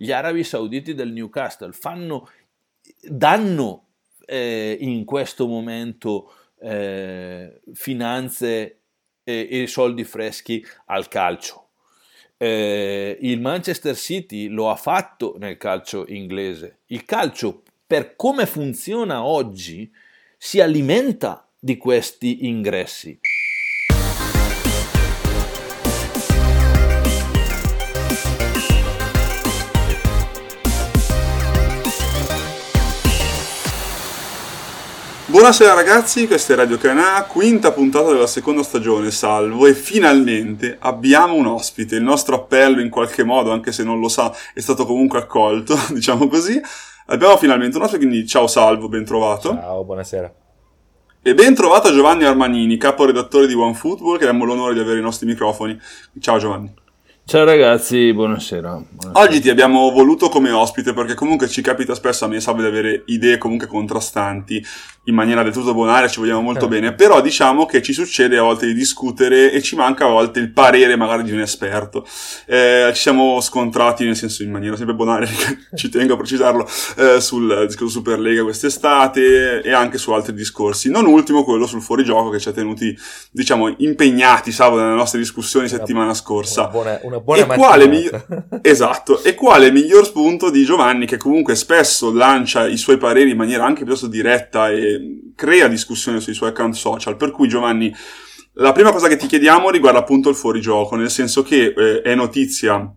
gli 0.00 0.12
arabi 0.12 0.44
sauditi 0.44 0.94
del 0.94 1.10
Newcastle, 1.10 1.72
fanno, 1.72 2.30
danno 3.02 3.88
eh, 4.24 4.76
in 4.80 5.04
questo 5.04 5.48
momento 5.48 6.32
eh, 6.60 7.60
finanze 7.74 8.82
e, 9.24 9.48
e, 9.50 9.66
soldi 9.66 10.04
freschi 10.04 10.64
al 10.86 11.08
calcio. 11.08 11.70
Eh, 12.36 13.18
il 13.22 13.40
Manchester 13.40 13.96
City 13.96 14.46
lo 14.46 14.70
ha 14.70 14.76
fatto 14.76 15.34
nel 15.36 15.56
calcio 15.56 16.06
inglese. 16.06 16.82
Il 16.86 17.04
calcio, 17.04 17.64
per 17.84 18.14
come 18.14 18.46
funziona 18.46 19.24
oggi, 19.24 19.92
si 20.36 20.60
alimenta 20.60 21.44
di 21.58 21.76
questi 21.76 22.46
ingressi. 22.46 23.18
Buonasera 35.38 35.72
ragazzi, 35.72 36.26
questa 36.26 36.52
è 36.52 36.56
Radio 36.56 36.78
Canà, 36.78 37.22
quinta 37.22 37.70
puntata 37.70 38.10
della 38.10 38.26
seconda 38.26 38.64
stagione, 38.64 39.12
salvo, 39.12 39.68
e 39.68 39.72
finalmente 39.72 40.76
abbiamo 40.80 41.34
un 41.34 41.46
ospite. 41.46 41.94
Il 41.94 42.02
nostro 42.02 42.34
appello 42.34 42.80
in 42.80 42.90
qualche 42.90 43.22
modo, 43.22 43.52
anche 43.52 43.70
se 43.70 43.84
non 43.84 44.00
lo 44.00 44.08
sa, 44.08 44.34
è 44.52 44.58
stato 44.58 44.84
comunque 44.84 45.20
accolto, 45.20 45.76
diciamo 45.94 46.26
così. 46.26 46.60
Abbiamo 47.06 47.36
finalmente 47.36 47.76
un 47.76 47.84
ospite, 47.84 48.04
quindi 48.04 48.26
ciao 48.26 48.48
Salvo, 48.48 48.88
ben 48.88 49.04
trovato. 49.04 49.50
Ciao, 49.50 49.84
buonasera. 49.84 50.34
E 51.22 51.34
ben 51.34 51.54
trovato 51.54 51.92
Giovanni 51.92 52.24
Armanini, 52.24 52.76
caporedattore 52.76 53.46
di 53.46 53.54
OneFootball, 53.54 54.18
che 54.18 54.24
abbiamo 54.24 54.44
l'onore 54.44 54.74
di 54.74 54.80
avere 54.80 54.98
i 54.98 55.02
nostri 55.02 55.28
microfoni. 55.28 55.78
Ciao 56.18 56.38
Giovanni. 56.38 56.74
Ciao 57.28 57.44
ragazzi, 57.44 58.10
buonasera. 58.14 58.82
buonasera. 58.88 59.20
Oggi 59.22 59.42
ti 59.42 59.50
abbiamo 59.50 59.90
voluto 59.90 60.30
come 60.30 60.50
ospite 60.50 60.94
perché 60.94 61.12
comunque 61.12 61.46
ci 61.46 61.60
capita 61.60 61.94
spesso 61.94 62.24
a 62.24 62.28
me 62.28 62.40
Salvo 62.40 62.62
di 62.62 62.68
avere 62.68 63.02
idee 63.04 63.36
comunque 63.36 63.66
contrastanti 63.66 64.64
in 65.08 65.14
maniera 65.14 65.42
del 65.42 65.52
tutto 65.52 65.74
bonaria, 65.74 66.06
ci 66.06 66.20
vogliamo 66.20 66.40
molto 66.40 66.66
eh. 66.66 66.68
bene, 66.68 66.94
però 66.94 67.20
diciamo 67.20 67.66
che 67.66 67.82
ci 67.82 67.92
succede 67.92 68.36
a 68.36 68.42
volte 68.42 68.66
di 68.66 68.74
discutere 68.74 69.50
e 69.50 69.62
ci 69.62 69.74
manca 69.74 70.04
a 70.04 70.08
volte 70.08 70.38
il 70.38 70.52
parere 70.52 70.96
magari 70.96 71.22
di 71.22 71.32
un 71.32 71.40
esperto. 71.40 72.06
Eh, 72.46 72.90
ci 72.94 73.00
siamo 73.00 73.40
scontrati, 73.40 74.04
nel 74.04 74.16
senso 74.16 74.42
in 74.42 74.50
maniera 74.50 74.76
sempre 74.76 74.94
bonaria, 74.94 75.28
ci 75.74 75.88
tengo 75.88 76.12
a 76.12 76.16
precisarlo, 76.16 76.68
eh, 76.96 77.20
sul 77.20 77.64
discorso 77.66 77.98
Superlega 77.98 78.42
quest'estate 78.42 79.62
e 79.62 79.72
anche 79.72 79.96
su 79.96 80.12
altri 80.12 80.34
discorsi. 80.34 80.90
Non 80.90 81.06
ultimo 81.06 81.42
quello 81.42 81.66
sul 81.66 81.80
fuorigioco 81.80 82.28
che 82.28 82.38
ci 82.38 82.50
ha 82.50 82.52
tenuti, 82.52 82.96
diciamo, 83.30 83.74
impegnati, 83.78 84.52
Salvo, 84.52 84.76
nelle 84.76 84.94
nostre 84.94 85.18
discussioni 85.18 85.68
settimana 85.68 86.12
scorsa. 86.12 86.62
Una 86.62 86.70
buona, 86.70 87.00
una 87.02 87.17
buona 87.20 87.42
e 87.42 87.56
quale 87.56 87.88
mi... 87.88 88.08
Esatto, 88.62 89.22
e 89.22 89.34
quale 89.34 89.70
miglior 89.70 90.04
spunto 90.04 90.50
di 90.50 90.64
Giovanni 90.64 91.06
che 91.06 91.16
comunque 91.16 91.54
spesso 91.54 92.12
lancia 92.12 92.66
i 92.66 92.76
suoi 92.76 92.98
pareri 92.98 93.30
in 93.30 93.36
maniera 93.36 93.64
anche 93.64 93.84
piuttosto 93.84 94.06
diretta 94.06 94.70
e 94.70 95.32
crea 95.34 95.68
discussione 95.68 96.20
sui 96.20 96.34
suoi 96.34 96.50
account 96.50 96.74
social, 96.74 97.16
per 97.16 97.30
cui 97.30 97.48
Giovanni, 97.48 97.94
la 98.54 98.72
prima 98.72 98.92
cosa 98.92 99.08
che 99.08 99.16
ti 99.16 99.26
chiediamo 99.26 99.70
riguarda 99.70 100.00
appunto 100.00 100.28
il 100.28 100.34
fuorigioco, 100.34 100.96
nel 100.96 101.10
senso 101.10 101.42
che 101.42 101.74
eh, 101.76 102.02
è 102.02 102.14
notizia 102.14 102.92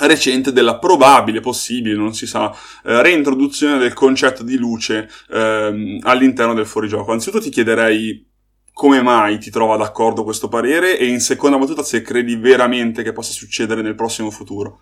recente 0.00 0.52
della 0.52 0.78
probabile, 0.78 1.40
possibile, 1.40 1.96
non 1.96 2.14
si 2.14 2.26
sa, 2.26 2.50
eh, 2.84 3.02
reintroduzione 3.02 3.78
del 3.78 3.92
concetto 3.92 4.42
di 4.42 4.56
luce 4.56 5.08
eh, 5.30 5.98
all'interno 6.02 6.54
del 6.54 6.66
fuorigioco. 6.66 7.12
Anzitutto 7.12 7.42
ti 7.42 7.50
chiederei 7.50 8.34
come 8.76 9.00
mai 9.00 9.38
ti 9.38 9.48
trova 9.48 9.78
d'accordo 9.78 10.22
questo 10.22 10.48
parere 10.48 10.98
e 10.98 11.06
in 11.06 11.18
seconda 11.20 11.56
battuta 11.56 11.82
se 11.82 12.02
credi 12.02 12.36
veramente 12.36 13.02
che 13.02 13.14
possa 13.14 13.32
succedere 13.32 13.80
nel 13.80 13.94
prossimo 13.94 14.30
futuro. 14.30 14.80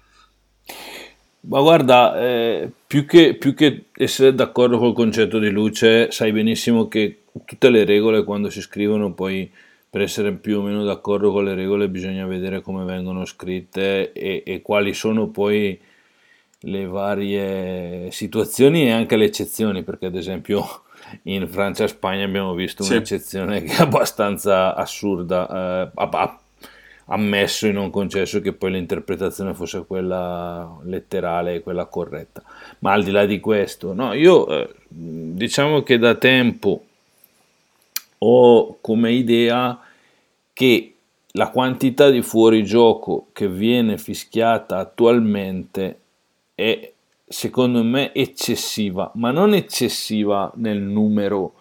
Ma 1.42 1.60
guarda, 1.60 2.20
eh, 2.20 2.68
più, 2.88 3.06
che, 3.06 3.36
più, 3.36 3.54
che, 3.54 3.84
essere 3.92 4.34
d'accordo 4.34 4.78
col 4.78 4.94
concetto 4.94 5.38
di 5.38 5.48
luce, 5.48 6.10
sai 6.10 6.32
benissimo 6.32 6.88
che 6.88 7.20
tutte 7.44 7.70
le 7.70 7.84
regole 7.84 8.24
quando 8.24 8.50
si 8.50 8.60
scrivono 8.60 9.12
poi 9.12 9.48
per 9.88 10.00
essere 10.00 10.32
più 10.32 10.58
o 10.58 10.62
meno 10.62 10.82
d'accordo 10.82 11.30
con 11.30 11.44
le 11.44 11.54
regole 11.54 11.88
bisogna 11.88 12.26
vedere 12.26 12.62
come 12.62 12.82
vengono 12.82 13.24
scritte 13.24 14.10
e, 14.10 14.42
e 14.44 14.60
quali 14.60 14.92
sono 14.92 15.28
poi 15.28 15.80
le 16.62 16.86
varie 16.86 18.10
situazioni 18.10 18.86
e 18.86 18.90
anche 18.90 19.14
le 19.14 19.26
eccezioni, 19.26 19.84
perché 19.84 20.06
ad 20.06 20.16
esempio 20.16 20.82
in 21.22 21.48
Francia 21.48 21.84
e 21.84 21.88
Spagna 21.88 22.24
abbiamo 22.24 22.54
visto 22.54 22.82
sì. 22.82 22.92
un'eccezione 22.92 23.62
che 23.62 23.76
è 23.76 23.80
abbastanza 23.82 24.74
assurda, 24.74 25.90
eh, 25.92 26.08
ammesso 27.06 27.66
e 27.66 27.72
non 27.72 27.90
concesso 27.90 28.40
che 28.40 28.52
poi 28.52 28.72
l'interpretazione 28.72 29.54
fosse 29.54 29.84
quella 29.86 30.78
letterale 30.84 31.54
e 31.54 31.60
quella 31.60 31.86
corretta. 31.86 32.42
Ma 32.80 32.92
al 32.92 33.02
di 33.02 33.10
là 33.10 33.26
di 33.26 33.40
questo, 33.40 33.92
no, 33.92 34.12
io 34.12 34.46
eh, 34.48 34.74
diciamo 34.88 35.82
che 35.82 35.98
da 35.98 36.14
tempo 36.14 36.84
ho 38.18 38.78
come 38.80 39.12
idea 39.12 39.78
che 40.52 40.94
la 41.32 41.50
quantità 41.50 42.10
di 42.10 42.22
fuorigioco 42.22 43.28
che 43.32 43.48
viene 43.48 43.98
fischiata 43.98 44.78
attualmente 44.78 45.98
è 46.54 46.92
secondo 47.26 47.82
me 47.82 48.12
eccessiva, 48.12 49.10
ma 49.14 49.30
non 49.30 49.54
eccessiva 49.54 50.52
nel 50.56 50.80
numero 50.80 51.54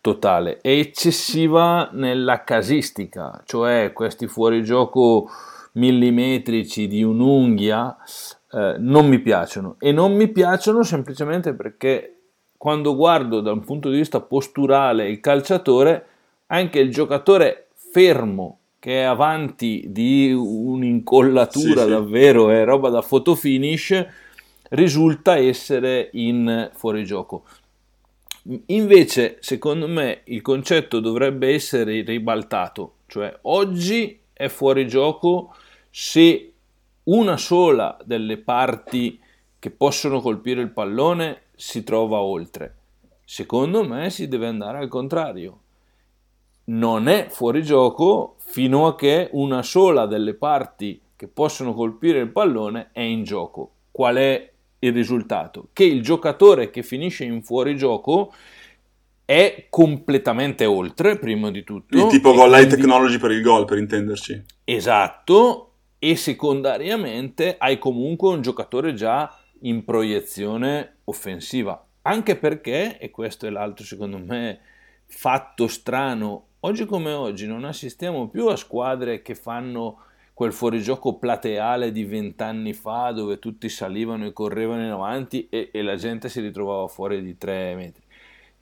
totale, 0.00 0.58
è 0.60 0.70
eccessiva 0.70 1.90
nella 1.92 2.44
casistica, 2.44 3.42
cioè 3.44 3.92
questi 3.92 4.26
fuorigioco 4.26 5.28
millimetrici 5.72 6.86
di 6.86 7.02
un'unghia 7.02 7.96
eh, 8.52 8.76
non 8.78 9.08
mi 9.08 9.18
piacciono. 9.20 9.76
E 9.78 9.92
non 9.92 10.14
mi 10.14 10.28
piacciono 10.28 10.82
semplicemente 10.82 11.54
perché 11.54 12.12
quando 12.56 12.94
guardo 12.96 13.40
da 13.40 13.52
un 13.52 13.64
punto 13.64 13.90
di 13.90 13.96
vista 13.96 14.20
posturale 14.20 15.08
il 15.08 15.20
calciatore, 15.20 16.06
anche 16.46 16.78
il 16.78 16.90
giocatore 16.90 17.68
fermo 17.74 18.58
che 18.78 19.00
è 19.00 19.04
avanti 19.04 19.86
di 19.88 20.32
un'incollatura 20.32 21.82
sì, 21.82 21.88
davvero, 21.88 22.50
è 22.50 22.64
roba 22.64 22.88
da 22.88 23.02
fotofinish, 23.02 24.06
risulta 24.70 25.36
essere 25.36 26.10
in 26.12 26.70
fuorigioco. 26.72 27.44
Invece, 28.66 29.38
secondo 29.40 29.88
me, 29.88 30.20
il 30.24 30.40
concetto 30.40 31.00
dovrebbe 31.00 31.52
essere 31.52 32.02
ribaltato, 32.02 32.98
cioè 33.06 33.36
oggi 33.42 34.20
è 34.32 34.48
fuori 34.48 34.86
gioco 34.86 35.54
se 35.90 36.52
una 37.04 37.36
sola 37.36 37.96
delle 38.04 38.36
parti 38.36 39.20
che 39.58 39.70
possono 39.70 40.20
colpire 40.20 40.60
il 40.60 40.70
pallone 40.70 41.42
si 41.56 41.82
trova 41.82 42.20
oltre. 42.20 42.74
Secondo 43.24 43.84
me 43.84 44.10
si 44.10 44.28
deve 44.28 44.46
andare 44.46 44.78
al 44.78 44.88
contrario. 44.88 45.60
Non 46.64 47.08
è 47.08 47.26
fuori 47.28 47.62
gioco 47.62 48.36
fino 48.38 48.86
a 48.86 48.94
che 48.94 49.28
una 49.32 49.62
sola 49.62 50.06
delle 50.06 50.34
parti 50.34 51.00
che 51.16 51.26
possono 51.26 51.74
colpire 51.74 52.20
il 52.20 52.30
pallone 52.30 52.90
è 52.92 53.00
in 53.00 53.24
gioco. 53.24 53.70
Qual 53.90 54.16
è 54.16 54.52
il 54.80 54.92
risultato? 54.92 55.68
Che 55.72 55.84
il 55.84 56.02
giocatore 56.02 56.70
che 56.70 56.82
finisce 56.82 57.24
in 57.24 57.42
fuorigioco 57.42 58.32
è 59.24 59.66
completamente 59.70 60.64
oltre, 60.64 61.18
prima 61.18 61.50
di 61.50 61.64
tutto. 61.64 61.96
Il 61.96 62.06
tipo 62.06 62.32
goal 62.32 62.50
line 62.50 62.68
technology 62.68 63.18
per 63.18 63.32
il 63.32 63.42
gol, 63.42 63.64
per 63.64 63.78
intenderci. 63.78 64.44
Esatto, 64.64 65.72
e 65.98 66.14
secondariamente 66.14 67.56
hai 67.58 67.78
comunque 67.78 68.28
un 68.28 68.40
giocatore 68.40 68.94
già 68.94 69.36
in 69.62 69.84
proiezione 69.84 70.98
offensiva. 71.04 71.84
Anche 72.02 72.36
perché, 72.36 72.98
e 72.98 73.10
questo 73.10 73.46
è 73.46 73.50
l'altro 73.50 73.84
secondo 73.84 74.18
me 74.18 74.60
fatto 75.06 75.66
strano, 75.66 76.46
oggi 76.60 76.84
come 76.84 77.12
oggi 77.12 77.46
non 77.46 77.64
assistiamo 77.64 78.28
più 78.28 78.46
a 78.46 78.56
squadre 78.56 79.22
che 79.22 79.34
fanno 79.34 80.02
quel 80.36 80.52
fuorigioco 80.52 81.14
plateale 81.14 81.90
di 81.92 82.04
vent'anni 82.04 82.74
fa 82.74 83.10
dove 83.10 83.38
tutti 83.38 83.70
salivano 83.70 84.26
e 84.26 84.34
correvano 84.34 84.84
in 84.84 84.90
avanti 84.90 85.48
e, 85.48 85.70
e, 85.72 85.80
la 85.80 85.96
gente 85.96 86.28
si 86.28 86.42
ritrovava 86.42 86.88
fuori 86.88 87.22
di 87.22 87.38
tre 87.38 87.74
metri. 87.74 88.02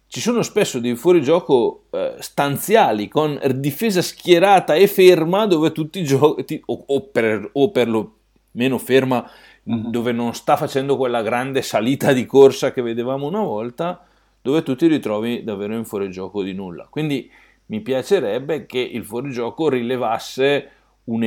Ci 0.06 0.20
sono 0.20 0.43
spesso 0.43 0.78
dei 0.78 0.94
fuorigioco 0.94 1.87
eh, 1.90 2.14
stanziali 2.20 3.08
con 3.08 3.40
difesa 3.56 4.02
schierata 4.02 4.75
e 4.75 4.87
ferma 4.87 5.46
dove 5.48 5.72
tutti 5.72 6.04
giochi, 6.04 6.62
o, 6.66 6.84
o, 6.87 7.00
per, 7.08 7.50
o 7.54 7.72
per 7.72 7.88
lo 7.88 8.19
meno 8.52 8.78
ferma, 8.78 9.28
mm-hmm. 9.69 9.90
dove 9.90 10.12
non 10.12 10.32
sta 10.32 10.56
facendo 10.56 10.96
quella 10.96 11.22
grande 11.22 11.60
salita 11.60 12.12
di 12.12 12.25
corsa 12.25 12.70
che 12.70 12.82
vedevamo 12.82 13.26
una 13.26 13.43
volta, 13.43 14.06
dove 14.40 14.62
tu 14.62 14.76
ti 14.76 14.87
ritrovi 14.87 15.43
davvero 15.43 15.75
in 15.75 15.84
fuorigioco 15.84 16.44
di 16.44 16.52
nulla. 16.52 16.87
Quindi 16.88 17.28
mi 17.66 17.81
piacerebbe 17.81 18.64
che 18.64 18.78
il 18.78 19.04
fuorigioco 19.04 19.69
rilevasse 19.69 20.70
un 21.04 21.25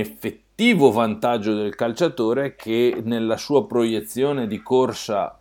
effettivo 0.59 0.91
vantaggio 0.91 1.53
del 1.53 1.75
calciatore 1.75 2.55
che 2.55 2.99
nella 3.03 3.37
sua 3.37 3.67
proiezione 3.67 4.47
di 4.47 4.63
corsa 4.63 5.39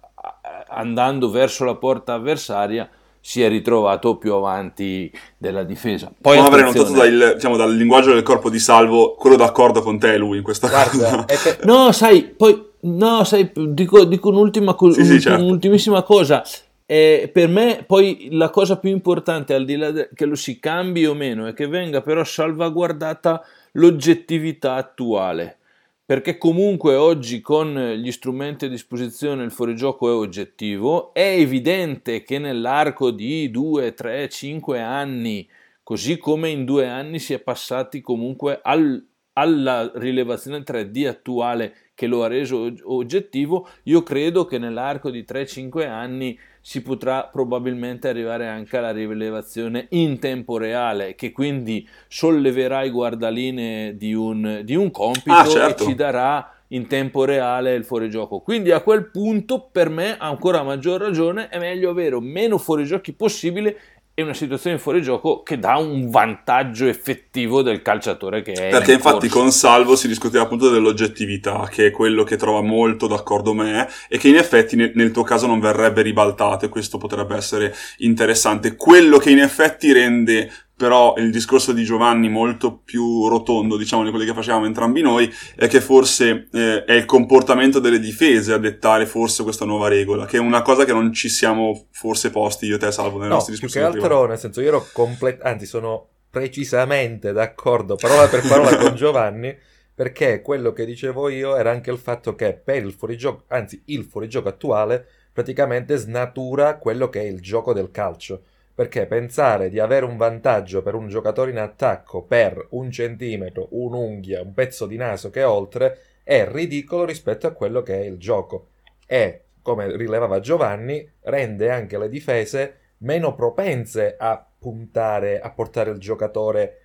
andando 0.69 1.31
verso 1.31 1.65
la 1.65 1.75
porta 1.75 2.13
avversaria 2.13 2.87
si 3.19 3.43
è 3.43 3.49
ritrovato 3.49 4.17
più 4.17 4.35
avanti 4.35 5.11
della 5.39 5.63
difesa. 5.63 6.13
Poi 6.21 6.37
avrei 6.37 6.65
notato 6.65 6.93
dal, 6.93 7.33
diciamo, 7.35 7.57
dal 7.57 7.75
linguaggio 7.75 8.13
del 8.13 8.23
corpo 8.23 8.51
di 8.51 8.59
Salvo 8.59 9.15
quello 9.15 9.37
d'accordo 9.37 9.81
con 9.81 9.99
te 9.99 10.19
lui 10.19 10.37
in 10.37 10.43
questa 10.43 10.69
Guarda, 10.69 10.91
cosa. 10.91 11.25
Che... 11.25 11.59
No, 11.65 11.91
sai, 11.93 12.23
poi 12.25 12.65
No, 12.81 13.25
sai, 13.25 13.51
dico, 13.55 14.05
dico 14.05 14.29
un'ultima 14.29 14.75
co- 14.75 14.93
sì, 14.93 15.05
sì, 15.05 15.19
certo. 15.19 15.43
un'ultimissima 15.43 16.03
cosa. 16.03 16.45
Eh, 16.85 17.29
per 17.33 17.49
me 17.49 17.83
poi 17.85 18.29
la 18.31 18.51
cosa 18.51 18.77
più 18.77 18.91
importante, 18.91 19.55
al 19.55 19.65
di 19.65 19.77
là 19.77 19.91
de- 19.91 20.11
che 20.15 20.25
lo 20.25 20.37
si 20.37 20.61
cambi 20.61 21.05
o 21.05 21.15
meno, 21.15 21.47
è 21.47 21.55
che 21.55 21.67
venga 21.67 22.01
però 22.01 22.23
salvaguardata 22.23 23.43
l'oggettività 23.77 24.75
attuale 24.75 25.59
perché 26.07 26.39
comunque 26.39 26.95
oggi 26.95 27.41
con 27.41 27.75
gli 27.97 28.13
strumenti 28.13 28.67
a 28.67 28.69
disposizione 28.69 29.43
il 29.43 29.51
fuorigioco 29.51 30.09
è 30.09 30.13
oggettivo, 30.13 31.13
è 31.13 31.35
evidente 31.37 32.23
che 32.23 32.39
nell'arco 32.39 33.11
di 33.11 33.51
2, 33.51 33.93
3, 33.93 34.29
5 34.29 34.81
anni, 34.81 35.49
così 35.83 36.17
come 36.17 36.51
in 36.51 36.65
due 36.65 36.87
anni 36.87 37.19
si 37.19 37.35
è 37.35 37.41
passati 37.41 38.01
comunque 38.01 38.61
al, 38.63 39.05
alla 39.33 39.91
rilevazione 39.97 40.63
3D 40.63 41.09
attuale 41.09 41.75
che 41.97 42.07
lo 42.07 42.23
ha 42.23 42.29
reso 42.29 42.73
oggettivo, 42.85 43.69
io 43.85 44.05
credo 44.05 44.45
che 44.45 44.59
nell'arco 44.59 45.11
di 45.11 45.25
3-5 45.29 45.89
anni 45.89 46.39
si 46.67 46.83
potrà 46.83 47.29
probabilmente 47.31 48.09
arrivare 48.09 48.49
anche 48.49 48.77
alla 48.77 48.91
rilevazione 48.91 49.87
in 49.91 50.19
tempo 50.19 50.59
reale, 50.59 51.15
che 51.15 51.31
quindi 51.31 51.89
solleverà 52.09 52.83
i 52.83 52.91
guardaline 52.91 53.97
di 53.97 54.13
un, 54.15 54.63
di 54.65 54.75
un 54.75 54.91
compito 54.91 55.33
ah, 55.33 55.47
certo. 55.47 55.85
e 55.85 55.87
ci 55.87 55.95
darà 55.95 56.53
in 56.71 56.89
tempo 56.89 57.25
reale 57.25 57.73
il 57.75 57.85
fuorigioco. 57.85 58.41
Quindi 58.41 58.73
a 58.73 58.81
quel 58.81 59.13
punto, 59.13 59.69
per 59.71 59.91
me, 59.91 60.17
ancora 60.19 60.65
maggior 60.65 61.01
ragione, 61.01 61.49
è 61.51 61.61
meglio 61.61 61.89
avere 61.89 62.21
meno 62.21 62.59
fuorigiochi 62.59 63.13
possibile 63.13 63.79
è 64.19 64.23
una 64.23 64.33
situazione 64.33 64.79
fuori 64.79 65.03
gioco 65.03 65.43
che 65.43 65.59
dà 65.59 65.77
un 65.77 66.09
vantaggio 66.09 66.87
effettivo 66.87 67.61
del 67.61 67.83
calciatore 67.83 68.41
che 68.41 68.53
è. 68.53 68.71
Perché 68.71 68.95
infatti 68.95 69.29
corso. 69.29 69.39
con 69.39 69.53
Salvo 69.53 69.95
si 69.95 70.09
discuteva 70.09 70.45
appunto 70.45 70.71
dell'oggettività, 70.71 71.69
che 71.71 71.89
è 71.89 71.91
quello 71.91 72.25
che 72.25 72.37
trova 72.37 72.63
molto 72.63 73.09
d'accordo 73.09 73.53
me, 73.53 73.87
e 74.09 74.17
che 74.17 74.29
in 74.29 74.37
effetti 74.37 74.75
nel, 74.75 74.93
nel 74.95 75.11
tuo 75.11 75.23
caso 75.23 75.47
non 75.47 75.61
verrebbe 75.61 76.01
ribaltato, 76.01 76.65
e 76.65 76.71
questo 76.71 76.97
potrebbe 76.97 77.37
essere 77.37 77.75
interessante. 77.99 78.75
Quello 78.75 79.19
che 79.19 79.29
in 79.29 79.41
effetti 79.41 79.93
rende 79.93 80.51
però 80.77 81.15
il 81.17 81.31
discorso 81.31 81.73
di 81.73 81.85
Giovanni 81.85 82.29
molto 82.29 82.77
più 82.77 83.29
rotondo, 83.29 83.79
diciamo, 83.79 84.05
di 84.05 84.11
quelli 84.11 84.27
che 84.27 84.35
facevamo 84.35 84.67
entrambi 84.67 85.01
noi, 85.01 85.33
è 85.57 85.69
che 85.69 85.81
forse 85.81 86.49
eh, 86.53 86.85
è 86.85 86.93
il 86.93 87.07
comportamento 87.07 87.81
delle 87.81 87.99
difese 87.99 88.53
a 88.53 88.59
dettare 88.59 89.07
forse 89.07 89.43
questa 89.43 89.65
nuova 89.65 89.89
regola, 89.89 90.27
che 90.27 90.37
è 90.37 90.41
una 90.41 90.61
cosa 90.61 90.85
che 90.85 90.93
non 90.93 91.15
ci 91.15 91.31
siamo 91.31 91.87
forse 91.93 92.31
posti 92.31 92.67
io 92.67 92.75
e 92.75 92.79
te, 92.79 92.93
Salvo, 92.93 93.17
nelle 93.17 93.31
no, 93.31 93.37
nostre 93.37 93.55
discussioni. 93.55 93.87
più 93.87 93.95
che 93.95 94.03
altro, 94.03 94.19
prima. 94.19 94.31
nel 94.33 94.39
senso, 94.39 94.61
io 94.61 94.69
ero 94.69 94.87
completamente, 94.93 95.49
anzi 95.49 95.65
sono 95.65 96.09
precisamente 96.29 97.33
d'accordo, 97.33 97.97
parola 97.97 98.29
per 98.29 98.47
parola 98.47 98.77
con 98.77 98.95
Giovanni, 98.97 99.57
perché 99.95 100.43
quello 100.43 100.75
che 100.75 100.85
dicevo 100.85 101.31
io 101.31 101.57
era 101.57 101.71
anche 101.71 101.91
il 101.91 101.97
fatto 101.97 102.35
che 102.35 102.53
per 102.53 102.85
il 102.85 102.93
fuorigioco, 102.93 103.45
anzi 103.49 103.81
il 103.87 104.05
fuorigioco 104.05 104.49
attuale, 104.49 105.07
praticamente 105.33 105.97
snatura 105.97 106.77
quello 106.77 107.09
che 107.09 107.23
è 107.23 107.25
il 107.25 107.41
gioco 107.41 107.73
del 107.73 107.91
calcio 107.91 108.43
perché 108.77 109.07
pensare 109.07 109.71
di 109.71 109.79
avere 109.81 110.05
un 110.05 110.19
vantaggio 110.19 110.83
per 110.83 110.95
un 110.95 111.09
giocatore 111.09 111.51
in 111.51 111.59
attacco 111.59 112.21
per 112.25 112.67
un 112.73 112.91
centimetro, 112.91 113.69
un'unghia, 113.71 114.43
un 114.43 114.53
pezzo 114.53 114.85
di 114.85 114.99
naso 114.99 115.31
che 115.31 115.43
oltre 115.45 115.99
è 116.23 116.47
ridicolo 116.47 117.07
rispetto 117.07 117.47
a 117.47 117.53
quello 117.53 117.81
che 117.81 117.99
è 117.99 118.05
il 118.05 118.19
gioco 118.19 118.67
e, 119.07 119.45
come 119.63 119.97
rilevava 119.97 120.41
Giovanni, 120.41 121.11
rende 121.23 121.71
anche 121.71 121.97
le 121.97 122.11
difese 122.11 122.75
meno 122.99 123.35
propense 123.35 124.15
a 124.19 124.47
puntare, 124.59 125.41
a 125.41 125.51
portare 125.53 125.91
il 125.91 125.99
giocatore 125.99 126.81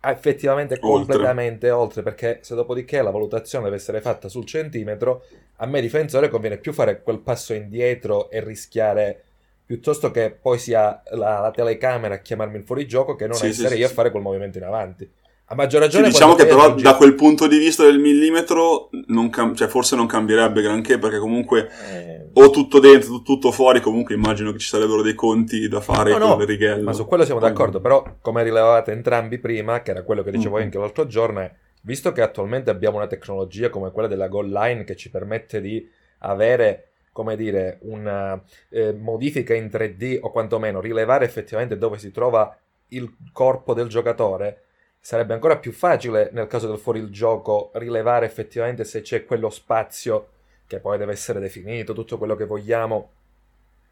effettivamente 0.00 0.80
completamente 0.80 1.70
oltre. 1.70 2.00
oltre 2.00 2.02
perché 2.02 2.38
se 2.42 2.56
dopodiché 2.56 3.00
la 3.00 3.10
valutazione 3.10 3.66
deve 3.66 3.76
essere 3.76 4.00
fatta 4.00 4.28
sul 4.28 4.44
centimetro 4.44 5.24
a 5.58 5.66
me 5.66 5.80
difensore 5.80 6.28
conviene 6.28 6.58
più 6.58 6.72
fare 6.72 7.00
quel 7.00 7.20
passo 7.20 7.54
indietro 7.54 8.28
e 8.28 8.42
rischiare 8.42 9.22
piuttosto 9.64 10.10
che 10.10 10.30
poi 10.30 10.58
sia 10.58 11.02
la, 11.12 11.40
la 11.40 11.50
telecamera 11.50 12.14
a 12.14 12.18
chiamarmi 12.18 12.58
il 12.58 12.64
fuorigioco 12.64 13.14
che 13.14 13.26
non 13.26 13.36
sì, 13.36 13.46
essere 13.46 13.74
sì, 13.74 13.80
io 13.80 13.86
sì. 13.86 13.92
a 13.92 13.94
fare 13.94 14.10
quel 14.10 14.22
movimento 14.22 14.58
in 14.58 14.64
avanti. 14.64 15.10
A 15.46 15.54
maggior 15.54 15.82
ragione. 15.82 16.06
Sì, 16.06 16.12
diciamo 16.12 16.34
che 16.34 16.46
però 16.46 16.74
da 16.74 16.96
quel 16.96 17.14
punto 17.14 17.46
di 17.46 17.58
vista 17.58 17.82
del 17.84 17.98
millimetro, 17.98 18.88
cam- 19.30 19.54
cioè 19.54 19.68
forse 19.68 19.96
non 19.96 20.06
cambierebbe 20.06 20.62
granché 20.62 20.98
perché 20.98 21.18
comunque 21.18 21.68
eh... 21.90 22.30
o 22.32 22.48
tutto 22.48 22.78
dentro, 22.78 23.20
tutto 23.20 23.52
fuori, 23.52 23.80
comunque 23.80 24.14
immagino 24.14 24.52
che 24.52 24.58
ci 24.58 24.68
sarebbero 24.68 25.02
dei 25.02 25.14
conti 25.14 25.68
da 25.68 25.80
fare 25.80 26.12
no, 26.12 26.18
con 26.18 26.28
no, 26.28 26.36
le 26.38 26.44
righe. 26.46 26.80
Ma 26.80 26.94
su 26.94 27.04
quello 27.04 27.26
siamo 27.26 27.40
d'accordo, 27.40 27.80
però 27.80 28.02
come 28.22 28.42
rilevavate 28.42 28.92
entrambi 28.92 29.38
prima, 29.38 29.82
che 29.82 29.90
era 29.90 30.04
quello 30.04 30.22
che 30.22 30.30
dicevo 30.30 30.54
mm-hmm. 30.54 30.64
anche 30.64 30.78
l'altro 30.78 31.06
giorno, 31.06 31.40
è 31.40 31.52
visto 31.82 32.12
che 32.12 32.22
attualmente 32.22 32.70
abbiamo 32.70 32.96
una 32.96 33.06
tecnologia 33.06 33.68
come 33.68 33.90
quella 33.90 34.08
della 34.08 34.28
goal 34.28 34.48
line 34.48 34.84
che 34.84 34.96
ci 34.96 35.10
permette 35.10 35.60
di 35.60 35.86
avere 36.20 36.91
come 37.12 37.36
dire, 37.36 37.78
una 37.82 38.42
eh, 38.70 38.92
modifica 38.92 39.54
in 39.54 39.66
3D 39.66 40.18
o 40.20 40.30
quantomeno 40.30 40.80
rilevare 40.80 41.24
effettivamente 41.24 41.76
dove 41.76 41.98
si 41.98 42.10
trova 42.10 42.56
il 42.88 43.14
corpo 43.32 43.74
del 43.74 43.88
giocatore, 43.88 44.62
sarebbe 44.98 45.34
ancora 45.34 45.58
più 45.58 45.72
facile 45.72 46.30
nel 46.32 46.46
caso 46.46 46.68
del 46.68 46.78
fuori 46.78 47.00
il 47.00 47.10
gioco 47.10 47.70
rilevare 47.74 48.24
effettivamente 48.24 48.84
se 48.84 49.02
c'è 49.02 49.24
quello 49.24 49.50
spazio 49.50 50.28
che 50.66 50.78
poi 50.78 50.96
deve 50.96 51.12
essere 51.12 51.38
definito, 51.38 51.92
tutto 51.92 52.16
quello 52.16 52.34
che 52.34 52.46
vogliamo, 52.46 53.10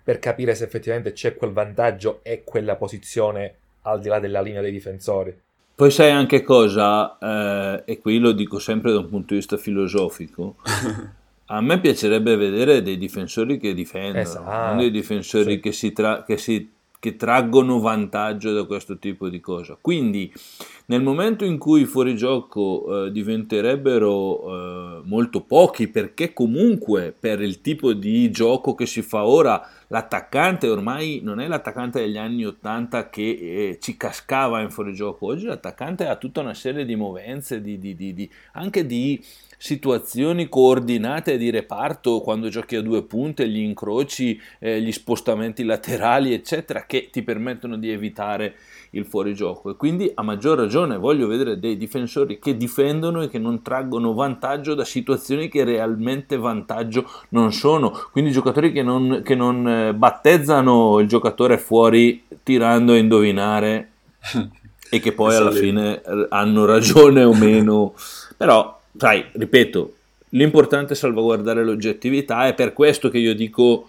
per 0.03 0.19
capire 0.19 0.55
se 0.55 0.65
effettivamente 0.65 1.13
c'è 1.13 1.37
quel 1.37 1.53
vantaggio 1.53 2.21
e 2.23 2.43
quella 2.43 2.77
posizione 2.77 3.57
al 3.83 4.01
di 4.01 4.09
là 4.09 4.19
della 4.19 4.41
linea 4.41 4.63
dei 4.63 4.73
difensori. 4.73 5.39
Poi 5.75 5.91
sai 5.91 6.11
anche 6.11 6.43
cosa, 6.43 7.19
eh, 7.19 7.83
e 7.85 8.01
qui 8.01 8.19
lo 8.19 8.33
dico 8.33 8.59
sempre 8.59 8.93
da 8.93 8.99
un 8.99 9.09
punto 9.09 9.29
di 9.29 9.37
vista 9.37 9.57
filosofico, 9.57 10.57
A 11.53 11.61
me 11.61 11.81
piacerebbe 11.81 12.37
vedere 12.37 12.81
dei 12.81 12.97
difensori 12.97 13.59
che 13.59 13.75
difendono, 13.75 14.21
esatto. 14.21 14.67
non 14.69 14.77
dei 14.79 14.91
difensori 14.93 15.55
sì. 15.55 15.61
che, 15.61 15.73
si 15.73 15.93
tra- 15.93 16.23
che, 16.23 16.37
si, 16.37 16.71
che 17.01 17.17
traggono 17.17 17.81
vantaggio 17.81 18.53
da 18.53 18.65
questo 18.65 18.99
tipo 18.99 19.29
di 19.29 19.41
cosa. 19.41 19.77
Quindi 19.81 20.33
nel 20.87 21.03
momento 21.03 21.45
in 21.45 21.59
cui 21.59 21.81
i 21.81 21.87
fuorigioco 21.87 23.07
eh, 23.07 23.11
diventerebbero 23.11 24.43
eh, 24.43 25.01
molto 25.07 25.41
pochi, 25.41 25.89
perché 25.89 26.33
comunque 26.33 27.13
per 27.19 27.41
il 27.43 27.61
tipo 27.61 27.95
di 27.95 28.31
gioco 28.31 28.77
che 28.77 28.87
si 28.87 29.03
fa 29.03 29.27
ora, 29.27 29.61
l'attaccante 29.93 30.69
ormai 30.69 31.21
non 31.23 31.41
è 31.41 31.49
l'attaccante 31.49 32.01
degli 32.01 32.17
anni 32.17 32.45
80 32.45 33.11
che 33.11 33.23
eh, 33.23 33.79
ci 33.81 33.97
cascava 33.97 34.61
in 34.61 34.71
fuorigioco, 34.71 35.27
oggi 35.27 35.47
l'attaccante 35.47 36.07
ha 36.07 36.17
tutta 36.17 36.41
una 36.41 36.55
serie 36.55 36.85
di 36.85 36.95
movenze, 36.95 37.61
di, 37.61 37.79
di, 37.79 37.95
di, 37.95 38.31
anche 38.53 38.87
di 38.87 39.23
situazioni 39.63 40.49
coordinate 40.49 41.37
di 41.37 41.51
reparto 41.51 42.21
quando 42.21 42.49
giochi 42.49 42.77
a 42.77 42.83
due 42.83 43.03
punte, 43.03 43.49
gli 43.49 43.59
incroci, 43.59 44.41
eh, 44.59 44.81
gli 44.81 44.93
spostamenti 44.93 45.65
laterali, 45.65 46.33
eccetera, 46.33 46.87
che 46.87 47.11
ti 47.11 47.23
permettono 47.23 47.77
di 47.77 47.91
evitare 47.91 48.55
il 48.91 49.05
fuorigioco. 49.05 49.71
E 49.71 49.77
quindi 49.77 50.11
a 50.15 50.23
maggior 50.23 50.59
ragione 50.59 50.97
voglio 50.97 51.27
vedere 51.27 51.59
dei 51.59 51.77
difensori 51.77 52.39
che 52.39 52.57
difendono 52.57 53.23
e 53.23 53.29
che 53.29 53.39
non 53.39 53.63
traggono 53.63 54.15
vantaggio 54.15 54.75
da 54.75 54.85
situazioni 54.85 55.49
che 55.49 55.65
realmente 55.65 56.37
vantaggio 56.37 57.09
non 57.31 57.53
sono. 57.53 57.91
Quindi 58.11 58.33
giocatori 58.33 58.73
che 58.73 58.83
non, 58.83 59.23
che 59.25 59.35
non 59.35 59.69
eh, 59.69 59.95
battezzano 59.95 60.99
il 60.99 61.07
giocatore 61.07 61.59
fuori 61.59 62.25
tirando 62.43 62.93
a 62.93 62.97
indovinare 62.97 63.91
e 64.91 64.99
che 64.99 65.13
poi 65.13 65.35
alla 65.37 65.53
fine 65.53 66.03
eh, 66.03 66.27
hanno 66.31 66.65
ragione 66.65 67.23
o 67.23 67.35
meno. 67.35 67.95
Però 68.37 68.81
sai, 68.97 69.25
ripeto, 69.33 69.95
l'importante 70.31 70.95
è 70.95 70.97
salvaguardare 70.97 71.65
l'oggettività, 71.65 72.47
è 72.47 72.55
per 72.55 72.73
questo 72.73 73.09
che 73.09 73.19
io 73.19 73.35
dico 73.35 73.87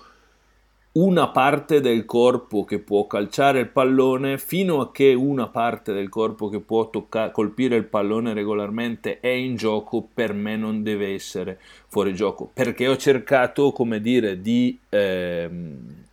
una 0.93 1.29
parte 1.29 1.79
del 1.79 2.05
corpo 2.05 2.65
che 2.65 2.79
può 2.79 3.07
calciare 3.07 3.59
il 3.59 3.69
pallone 3.69 4.37
fino 4.37 4.81
a 4.81 4.91
che 4.91 5.13
una 5.13 5.47
parte 5.47 5.93
del 5.93 6.09
corpo 6.09 6.49
che 6.49 6.59
può 6.59 6.89
tocca- 6.89 7.31
colpire 7.31 7.77
il 7.77 7.85
pallone 7.85 8.33
regolarmente 8.33 9.21
è 9.21 9.29
in 9.29 9.55
gioco 9.55 10.05
per 10.13 10.33
me 10.33 10.57
non 10.57 10.83
deve 10.83 11.13
essere 11.13 11.59
fuori 11.87 12.13
gioco 12.13 12.49
perché 12.53 12.89
ho 12.89 12.97
cercato 12.97 13.71
come 13.71 14.01
dire 14.01 14.41
di 14.41 14.77
ehm, 14.89 16.03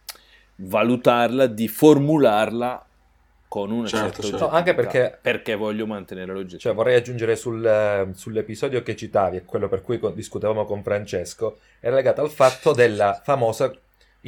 valutarla 0.56 1.46
di 1.46 1.66
formularla 1.66 2.84
con 3.48 3.72
una 3.72 3.88
certo, 3.88 4.22
certa 4.22 4.28
certo. 4.28 4.44
No, 4.44 4.50
anche 4.50 4.74
perché, 4.74 5.18
perché 5.20 5.54
voglio 5.54 5.86
mantenere 5.86 6.34
l'oggetto. 6.34 6.58
Cioè, 6.58 6.74
vorrei 6.74 6.96
aggiungere 6.96 7.34
sul, 7.34 8.10
sull'episodio 8.14 8.82
che 8.82 8.94
citavi, 8.94 9.38
e 9.38 9.44
quello 9.46 9.68
per 9.68 9.80
cui 9.80 9.98
discutevamo 10.12 10.66
con 10.66 10.82
Francesco, 10.82 11.58
è 11.80 11.90
legato 11.90 12.20
al 12.20 12.28
fatto 12.28 12.74
della 12.74 13.18
famosa 13.24 13.72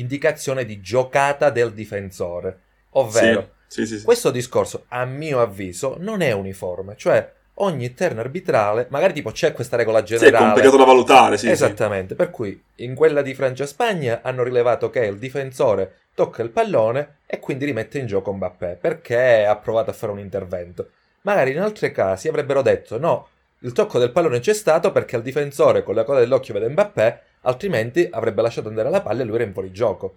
indicazione 0.00 0.64
di 0.64 0.80
giocata 0.80 1.50
del 1.50 1.72
difensore. 1.72 2.58
Ovvero, 2.90 3.52
sì, 3.66 3.86
sì, 3.86 3.98
sì, 3.98 4.04
questo 4.04 4.30
discorso, 4.30 4.84
a 4.88 5.04
mio 5.04 5.40
avviso, 5.40 5.96
non 5.98 6.22
è 6.22 6.32
uniforme. 6.32 6.94
Cioè, 6.96 7.32
ogni 7.54 7.94
terno 7.94 8.20
arbitrale, 8.20 8.86
magari 8.90 9.12
tipo 9.12 9.30
c'è 9.30 9.52
questa 9.52 9.76
regola 9.76 10.02
generale. 10.02 10.36
Sì, 10.36 10.42
è 10.42 10.44
complicato 10.44 10.76
da 10.76 10.84
valutare, 10.84 11.38
sì. 11.38 11.48
Esattamente, 11.48 12.14
per 12.14 12.30
cui 12.30 12.60
in 12.76 12.94
quella 12.94 13.22
di 13.22 13.34
Francia-Spagna 13.34 14.20
hanno 14.22 14.42
rilevato 14.42 14.90
che 14.90 15.04
il 15.04 15.18
difensore 15.18 15.94
tocca 16.14 16.42
il 16.42 16.50
pallone 16.50 17.18
e 17.26 17.38
quindi 17.38 17.64
rimette 17.64 17.98
in 17.98 18.06
gioco 18.06 18.32
Mbappé 18.32 18.78
perché 18.80 19.44
ha 19.46 19.56
provato 19.56 19.90
a 19.90 19.92
fare 19.92 20.12
un 20.12 20.18
intervento. 20.18 20.90
Magari 21.22 21.52
in 21.52 21.60
altri 21.60 21.92
casi 21.92 22.28
avrebbero 22.28 22.62
detto 22.62 22.98
no, 22.98 23.28
il 23.60 23.72
tocco 23.72 23.98
del 23.98 24.10
pallone 24.10 24.40
c'è 24.40 24.54
stato 24.54 24.90
perché 24.90 25.16
il 25.16 25.22
difensore 25.22 25.82
con 25.82 25.94
la 25.94 26.04
coda 26.04 26.20
dell'occhio 26.20 26.54
vede 26.54 26.68
Mbappé, 26.68 27.22
altrimenti 27.42 28.08
avrebbe 28.10 28.42
lasciato 28.42 28.68
andare 28.68 28.90
la 28.90 29.00
palla 29.00 29.22
e 29.22 29.24
lui 29.24 29.36
era 29.36 29.44
in 29.44 29.52
fuorigioco. 29.52 30.16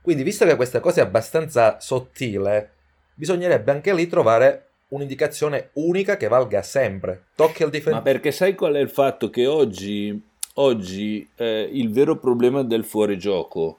Quindi, 0.00 0.22
visto 0.22 0.44
che 0.44 0.56
questa 0.56 0.80
cosa 0.80 1.00
è 1.00 1.04
abbastanza 1.04 1.80
sottile, 1.80 2.70
bisognerebbe 3.14 3.72
anche 3.72 3.92
lì 3.92 4.06
trovare 4.06 4.66
un'indicazione 4.88 5.70
unica 5.74 6.16
che 6.16 6.28
valga 6.28 6.62
sempre. 6.62 7.24
Tocchi 7.34 7.62
al 7.62 7.70
difensore. 7.70 7.96
Ma 7.96 8.02
perché 8.02 8.30
sai 8.30 8.54
qual 8.54 8.74
è 8.74 8.80
il 8.80 8.88
fatto 8.88 9.30
che 9.30 9.46
oggi, 9.46 10.20
oggi 10.54 11.28
eh, 11.34 11.68
il 11.72 11.90
vero 11.90 12.16
problema 12.16 12.62
del 12.62 12.84
fuorigioco 12.84 13.78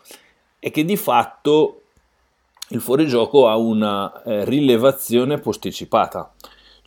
è 0.60 0.72
che 0.72 0.84
di 0.84 0.98
fatto 0.98 1.84
il 2.69 2.81
fuorigioco 2.81 3.48
ha 3.48 3.55
una 3.55 4.22
eh, 4.24 4.43
rilevazione 4.43 5.39
posticipata. 5.39 6.34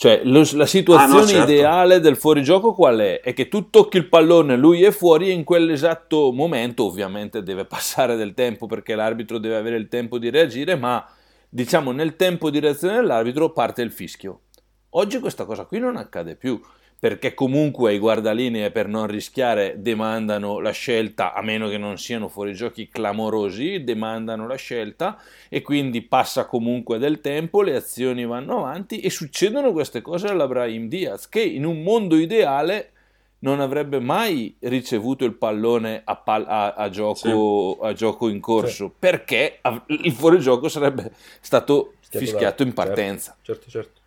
Cioè, 0.01 0.23
lo, 0.25 0.43
la 0.53 0.65
situazione 0.65 1.13
ah, 1.13 1.21
no, 1.21 1.27
certo. 1.27 1.53
ideale 1.53 2.01
del 2.01 2.17
fuorigioco 2.17 2.73
qual 2.73 3.01
è? 3.01 3.21
È 3.21 3.35
che 3.35 3.49
tu 3.49 3.69
tocchi 3.69 3.99
il 3.99 4.09
pallone, 4.09 4.57
lui 4.57 4.83
è 4.83 4.93
fuori 4.93 5.29
e 5.29 5.33
in 5.33 5.45
quell'esatto 5.45 6.33
momento 6.33 6.87
ovviamente 6.87 7.43
deve 7.43 7.67
passare 7.69 8.17
del 8.17 8.33
tempo 8.33 8.65
perché 8.65 8.95
l'arbitro 8.95 9.37
deve 9.37 9.57
avere 9.57 9.77
il 9.77 9.89
tempo 9.89 10.17
di 10.17 10.31
reagire, 10.31 10.75
ma 10.75 11.07
diciamo 11.51 11.93
nel 11.93 12.17
tempo 12.17 12.49
di 12.49 12.61
reazione 12.61 12.95
dell'arbitro 12.95 13.53
parte 13.53 13.83
il 13.83 13.93
fischio. 13.93 14.45
Oggi 14.93 15.19
questa 15.19 15.45
cosa 15.45 15.67
qui 15.67 15.79
non 15.81 15.97
accade 15.97 16.35
più 16.35 16.59
perché 17.01 17.33
comunque 17.33 17.95
i 17.95 17.99
guardalinee 17.99 18.71
per 18.71 18.87
non 18.87 19.07
rischiare 19.07 19.77
demandano 19.79 20.61
la 20.61 20.71
scelta, 20.71 21.33
a 21.33 21.41
meno 21.41 21.67
che 21.71 21.79
non 21.79 21.97
siano 21.97 22.29
fuorigiochi 22.29 22.89
clamorosi, 22.89 23.83
demandano 23.83 24.47
la 24.47 24.57
scelta 24.57 25.19
e 25.49 25.63
quindi 25.63 26.03
passa 26.03 26.45
comunque 26.45 26.99
del 26.99 27.23
tempo, 27.23 27.63
le 27.63 27.75
azioni 27.75 28.27
vanno 28.27 28.59
avanti 28.59 29.01
e 29.01 29.09
succedono 29.09 29.73
queste 29.73 30.03
cose 30.03 30.29
alla 30.29 30.47
Brahim 30.47 30.89
Diaz 30.89 31.27
che 31.27 31.43
in 31.43 31.65
un 31.65 31.83
mondo 31.83 32.17
ideale 32.17 32.93
non 33.39 33.61
avrebbe 33.61 33.99
mai 33.99 34.55
ricevuto 34.59 35.25
il 35.25 35.33
pallone 35.33 36.03
a, 36.05 36.17
pal- 36.17 36.45
a, 36.47 36.75
a, 36.75 36.91
gioco, 36.91 37.79
sì. 37.81 37.87
a 37.87 37.93
gioco, 37.95 38.29
in 38.29 38.41
corso 38.41 38.89
sì. 38.89 38.93
perché 38.99 39.61
il 39.87 40.13
fuorigioco 40.13 40.69
sarebbe 40.69 41.13
stato 41.41 41.95
Schiato 42.01 42.27
fischiato 42.27 42.63
da... 42.63 42.69
in 42.69 42.75
partenza. 42.75 43.37
Certo, 43.41 43.71
certo. 43.71 43.71
certo. 43.71 44.00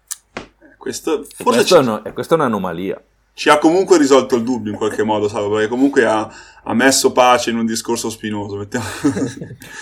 Questo, 0.84 1.24
forse 1.24 1.60
questo 1.60 1.80
ci... 1.80 1.86
no, 1.86 2.02
questa 2.14 2.36
è 2.36 2.38
un'anomalia. 2.38 3.02
Ci 3.34 3.48
ha 3.48 3.58
comunque 3.58 3.98
risolto 3.98 4.36
il 4.36 4.44
dubbio 4.44 4.74
in 4.74 4.78
qualche 4.78 5.02
modo, 5.04 5.30
Salvo, 5.30 5.54
perché 5.54 5.70
comunque 5.70 6.04
ha, 6.04 6.30
ha, 6.62 6.74
messo 6.74 7.14
pace 7.14 7.52
in 7.52 7.58
un 7.58 7.66
discorso 7.66 8.10
spinoso. 8.10 8.58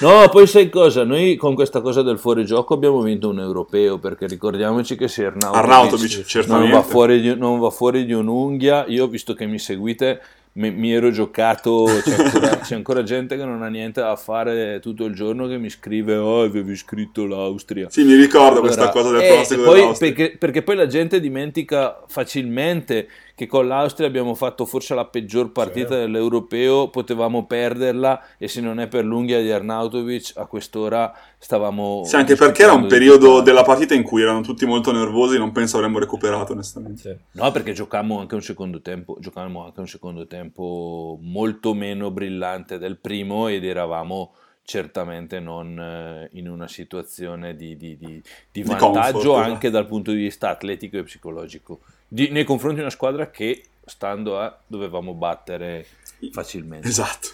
no, 0.02 0.30
poi 0.30 0.46
sai 0.46 0.70
cosa? 0.70 1.04
Noi 1.04 1.38
con 1.38 1.56
questa 1.56 1.82
cosa 1.82 2.04
del 2.04 2.20
fuorigioco 2.20 2.76
abbiamo 2.76 3.02
vinto 3.02 3.30
un 3.30 3.40
europeo, 3.40 3.98
perché 3.98 4.28
ricordiamoci 4.28 4.96
che 4.96 5.08
se 5.08 5.26
Arnautovic, 5.26 5.56
Arnautovic 5.58 6.46
non, 6.46 6.70
va 6.70 6.84
fuori 6.84 7.20
di, 7.20 7.36
non 7.36 7.58
va 7.58 7.72
fuori 7.72 8.06
di 8.06 8.14
un'unghia, 8.14 8.86
io 8.86 9.08
visto 9.08 9.34
che 9.34 9.48
mi 9.48 9.58
seguite 9.58 10.22
mi, 10.54 10.72
mi 10.72 10.92
ero 10.92 11.12
giocato, 11.12 11.86
c'è 12.04 12.16
ancora, 12.24 12.58
c'è 12.60 12.76
ancora, 12.76 13.04
gente 13.04 13.38
che 13.38 13.46
non 13.46 13.62
ha 13.62 13.70
niente 13.70 14.02
da 14.02 14.16
fare 14.18 14.80
tutto 14.82 15.06
il 15.06 15.14
giorno 15.14 15.48
che 15.48 15.58
mi 15.58 15.70
scrive 15.70 16.16
oh 16.16 16.44
avevi 16.44 16.76
scritto 16.76 17.26
l'Austria. 17.26 17.90
Sì, 17.90 18.04
mi 18.04 18.16
ricordo 18.16 18.60
allora, 18.60 18.62
questa 18.62 18.90
cosa 18.90 19.12
del 19.12 19.28
pronostico 19.28 19.64
poi, 19.64 19.96
perché, 19.98 20.36
perché 20.38 20.62
poi 20.62 20.76
la 20.76 20.88
gente 20.88 21.20
dimentica 21.20 22.04
facilmente 22.08 23.08
che 23.42 23.48
con 23.48 23.66
l'Austria 23.68 24.06
abbiamo 24.06 24.36
fatto 24.36 24.68
forse 24.68 24.94
la 24.94 25.06
peggior 25.06 25.52
partita 25.52 25.96
sì. 25.96 26.02
dell'Europeo, 26.02 26.90
potevamo 26.90 27.48
perderla 27.48 28.24
e 28.38 28.48
se 28.48 28.62
non 28.62 28.80
è 28.80 28.88
per 28.88 29.04
l'unghia 29.04 29.42
di 29.42 29.50
Arnautovic 29.50 30.34
a 30.36 30.46
quest'ora 30.46 31.12
stavamo... 31.40 32.04
Sì, 32.06 32.18
anche 32.18 32.36
perché 32.36 32.62
era 32.62 32.74
un 32.74 32.86
periodo 32.86 33.42
della 33.42 33.64
partita 33.64 33.96
in 33.96 34.04
cui 34.04 34.22
erano 34.22 34.42
tutti 34.42 34.68
molto 34.68 34.92
nervosi, 34.92 35.40
non 35.40 35.52
penso 35.52 35.78
avremmo 35.78 35.98
recuperato 35.98 36.52
onestamente. 36.52 37.02
Sì. 37.02 37.40
No, 37.40 37.52
perché 37.52 37.74
giocammo 37.74 38.20
anche 38.20 38.36
un 38.36 38.44
secondo 38.44 38.80
tempo, 38.80 39.18
giocavamo 39.20 39.66
anche 39.66 39.80
un 39.80 39.88
secondo 39.88 40.28
tempo 40.28 41.18
molto 41.20 41.74
meno 41.74 42.12
brillante 42.12 42.78
del 42.78 43.00
primo 43.00 43.48
ed 43.48 43.66
eravamo 43.66 44.36
certamente 44.64 45.40
non 45.40 45.80
eh, 45.80 46.30
in 46.34 46.48
una 46.48 46.68
situazione 46.68 47.56
di, 47.56 47.76
di, 47.76 47.98
di, 47.98 48.22
di 48.52 48.62
vantaggio 48.62 49.18
di 49.18 49.26
comfort, 49.26 49.50
anche 49.50 49.72
dal 49.72 49.88
punto 49.88 50.12
di 50.12 50.18
vista 50.18 50.50
atletico 50.50 50.98
e 50.98 51.04
psicologico 51.04 51.80
di, 52.14 52.28
nei 52.28 52.44
confronti 52.44 52.76
di 52.76 52.82
una 52.82 52.90
squadra 52.90 53.32
che 53.32 53.64
stando 53.86 54.38
a 54.38 54.60
dovevamo 54.68 55.14
battere 55.14 55.86
facilmente. 56.34 56.88
Esatto. 56.90 57.30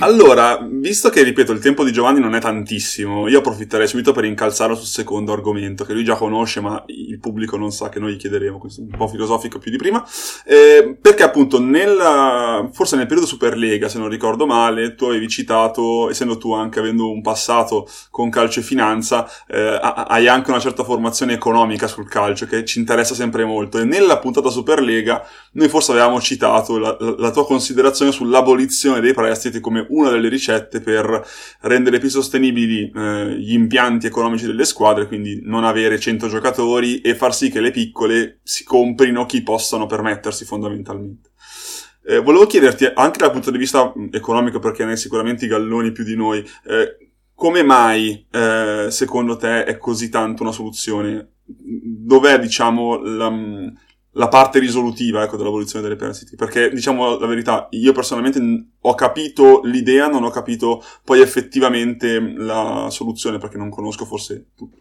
Allora, 0.00 0.58
visto 0.70 1.08
che, 1.08 1.22
ripeto, 1.22 1.50
il 1.52 1.60
tempo 1.60 1.82
di 1.82 1.90
Giovanni 1.90 2.20
non 2.20 2.34
è 2.34 2.40
tantissimo, 2.40 3.26
io 3.26 3.38
approfitterei 3.38 3.88
subito 3.88 4.12
per 4.12 4.24
incalzarlo 4.24 4.74
sul 4.74 4.86
secondo 4.86 5.32
argomento, 5.32 5.84
che 5.84 5.94
lui 5.94 6.04
già 6.04 6.14
conosce, 6.14 6.60
ma 6.60 6.82
il 6.88 7.18
pubblico 7.18 7.56
non 7.56 7.70
sa 7.70 7.88
che 7.88 7.98
noi 7.98 8.12
gli 8.12 8.16
chiederemo, 8.18 8.58
questo 8.58 8.82
è 8.82 8.84
un 8.84 8.90
po' 8.90 9.08
filosofico 9.08 9.58
più 9.58 9.70
di 9.70 9.78
prima, 9.78 10.06
eh, 10.44 10.98
perché 11.00 11.22
appunto 11.22 11.58
nel, 11.58 12.68
forse 12.72 12.96
nel 12.96 13.06
periodo 13.06 13.26
Superlega, 13.26 13.88
se 13.88 13.98
non 13.98 14.10
ricordo 14.10 14.46
male, 14.46 14.94
tu 14.94 15.06
avevi 15.06 15.26
citato, 15.26 16.10
essendo 16.10 16.36
tu 16.36 16.52
anche 16.52 16.78
avendo 16.78 17.10
un 17.10 17.22
passato 17.22 17.88
con 18.10 18.28
calcio 18.28 18.60
e 18.60 18.62
finanza, 18.62 19.26
eh, 19.48 19.78
hai 19.80 20.28
anche 20.28 20.50
una 20.50 20.60
certa 20.60 20.84
formazione 20.84 21.32
economica 21.32 21.86
sul 21.86 22.06
calcio, 22.06 22.44
che 22.44 22.62
ci 22.66 22.78
interessa 22.78 23.14
sempre 23.14 23.46
molto, 23.46 23.78
e 23.78 23.84
nella 23.84 24.18
puntata 24.18 24.50
Superlega 24.50 25.26
noi 25.52 25.68
forse 25.70 25.92
avevamo 25.92 26.20
citato 26.20 26.76
la, 26.76 26.94
la 27.16 27.30
tua 27.30 27.46
considerazione 27.46 28.12
sull'abolizione 28.12 29.00
dei 29.00 29.14
prestiti 29.14 29.44
prestiti 29.46 29.60
come 29.60 29.86
una 29.90 30.10
delle 30.10 30.28
ricette 30.28 30.80
per 30.80 31.24
rendere 31.60 31.98
più 31.98 32.08
sostenibili 32.08 32.90
eh, 32.94 33.36
gli 33.38 33.52
impianti 33.52 34.06
economici 34.06 34.46
delle 34.46 34.64
squadre, 34.64 35.06
quindi 35.06 35.40
non 35.42 35.64
avere 35.64 35.98
100 35.98 36.28
giocatori 36.28 37.00
e 37.00 37.14
far 37.14 37.34
sì 37.34 37.50
che 37.50 37.60
le 37.60 37.70
piccole 37.70 38.40
si 38.42 38.64
comprino 38.64 39.26
chi 39.26 39.42
possano 39.42 39.86
permettersi 39.86 40.44
fondamentalmente. 40.44 41.30
Eh, 42.04 42.20
volevo 42.20 42.46
chiederti, 42.46 42.90
anche 42.94 43.18
dal 43.18 43.32
punto 43.32 43.50
di 43.50 43.58
vista 43.58 43.92
economico, 44.12 44.58
perché 44.58 44.84
ne 44.84 44.92
hai 44.92 44.96
sicuramente 44.96 45.44
i 45.44 45.48
galloni 45.48 45.92
più 45.92 46.04
di 46.04 46.14
noi, 46.14 46.38
eh, 46.64 47.10
come 47.34 47.62
mai 47.62 48.26
eh, 48.30 48.86
secondo 48.90 49.36
te 49.36 49.64
è 49.64 49.76
così 49.76 50.08
tanto 50.08 50.42
una 50.42 50.52
soluzione? 50.52 51.32
Dov'è, 51.44 52.38
diciamo, 52.38 53.02
la, 53.02 53.30
la 54.16 54.28
parte 54.28 54.58
risolutiva 54.58 55.22
ecco, 55.22 55.36
dell'abolizione 55.36 55.82
delle 55.82 55.96
prestiti. 55.96 56.36
Perché, 56.36 56.70
diciamo 56.70 57.18
la 57.18 57.26
verità, 57.26 57.68
io 57.70 57.92
personalmente 57.92 58.70
ho 58.80 58.94
capito 58.94 59.60
l'idea, 59.64 60.08
non 60.08 60.24
ho 60.24 60.30
capito 60.30 60.82
poi 61.04 61.20
effettivamente 61.20 62.18
la 62.20 62.88
soluzione, 62.90 63.38
perché 63.38 63.56
non 63.56 63.70
conosco 63.70 64.04
forse 64.04 64.46
tutto. 64.54 64.78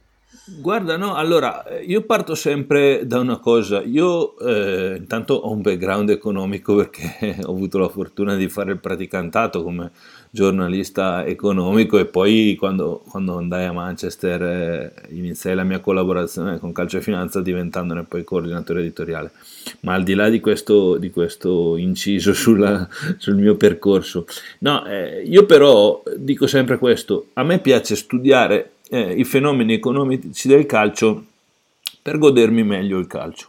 Guarda, 0.47 0.95
no, 0.95 1.15
allora, 1.15 1.63
io 1.83 2.03
parto 2.03 2.35
sempre 2.35 3.07
da 3.07 3.19
una 3.19 3.39
cosa. 3.39 3.81
Io 3.81 4.37
eh, 4.37 4.95
intanto 4.95 5.33
ho 5.33 5.51
un 5.51 5.61
background 5.61 6.11
economico 6.11 6.75
perché 6.75 7.39
ho 7.43 7.51
avuto 7.51 7.79
la 7.79 7.89
fortuna 7.89 8.35
di 8.35 8.47
fare 8.47 8.71
il 8.71 8.79
praticantato 8.79 9.63
come 9.63 9.91
giornalista 10.35 11.25
economico 11.25 11.97
e 11.97 12.05
poi 12.05 12.57
quando, 12.59 13.01
quando 13.09 13.37
andai 13.37 13.65
a 13.65 13.71
Manchester 13.71 14.41
eh, 14.43 14.93
iniziai 15.11 15.55
la 15.55 15.63
mia 15.63 15.79
collaborazione 15.79 16.59
con 16.59 16.73
Calcio 16.73 16.97
e 16.97 17.01
Finanza 17.01 17.41
diventandone 17.41 18.03
poi 18.03 18.25
coordinatore 18.25 18.81
editoriale. 18.81 19.31
Ma 19.79 19.93
al 19.93 20.03
di 20.03 20.13
là 20.13 20.27
di 20.27 20.41
questo, 20.41 20.97
di 20.97 21.09
questo 21.09 21.77
inciso 21.77 22.33
sulla, 22.33 22.87
sul 23.17 23.35
mio 23.35 23.55
percorso, 23.55 24.25
no, 24.59 24.85
eh, 24.85 25.23
io 25.25 25.45
però 25.45 26.03
dico 26.17 26.47
sempre 26.47 26.77
questo, 26.77 27.27
a 27.33 27.43
me 27.43 27.59
piace 27.59 27.95
studiare 27.95 28.71
eh, 28.89 29.13
i 29.13 29.23
fenomeni 29.23 29.73
economici 29.73 30.49
del 30.49 30.65
calcio 30.65 31.23
per 32.01 32.17
godermi 32.17 32.63
meglio 32.63 32.99
il 32.99 33.07
calcio. 33.07 33.47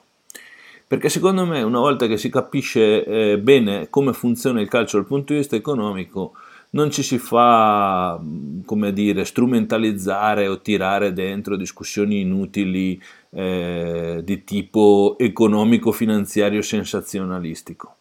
Perché 0.87 1.09
secondo 1.09 1.45
me 1.45 1.63
una 1.63 1.81
volta 1.81 2.07
che 2.07 2.17
si 2.17 2.31
capisce 2.31 3.05
eh, 3.05 3.39
bene 3.39 3.89
come 3.91 4.13
funziona 4.13 4.61
il 4.61 4.69
calcio 4.69 4.99
dal 4.99 5.07
punto 5.07 5.33
di 5.33 5.41
vista 5.41 5.57
economico, 5.57 6.35
non 6.77 6.91
ci 6.91 7.03
si 7.03 7.17
fa, 7.17 8.21
come 8.67 8.93
dire, 8.93 9.25
strumentalizzare 9.25 10.47
o 10.47 10.61
tirare 10.61 11.15
dentro 11.15 11.57
discussioni 11.57 12.21
inutili 12.21 13.01
eh, 13.31 14.21
di 14.23 14.45
tipo 14.45 15.17
economico-finanziario 15.19 16.61
sensazionalistico. 16.61 17.97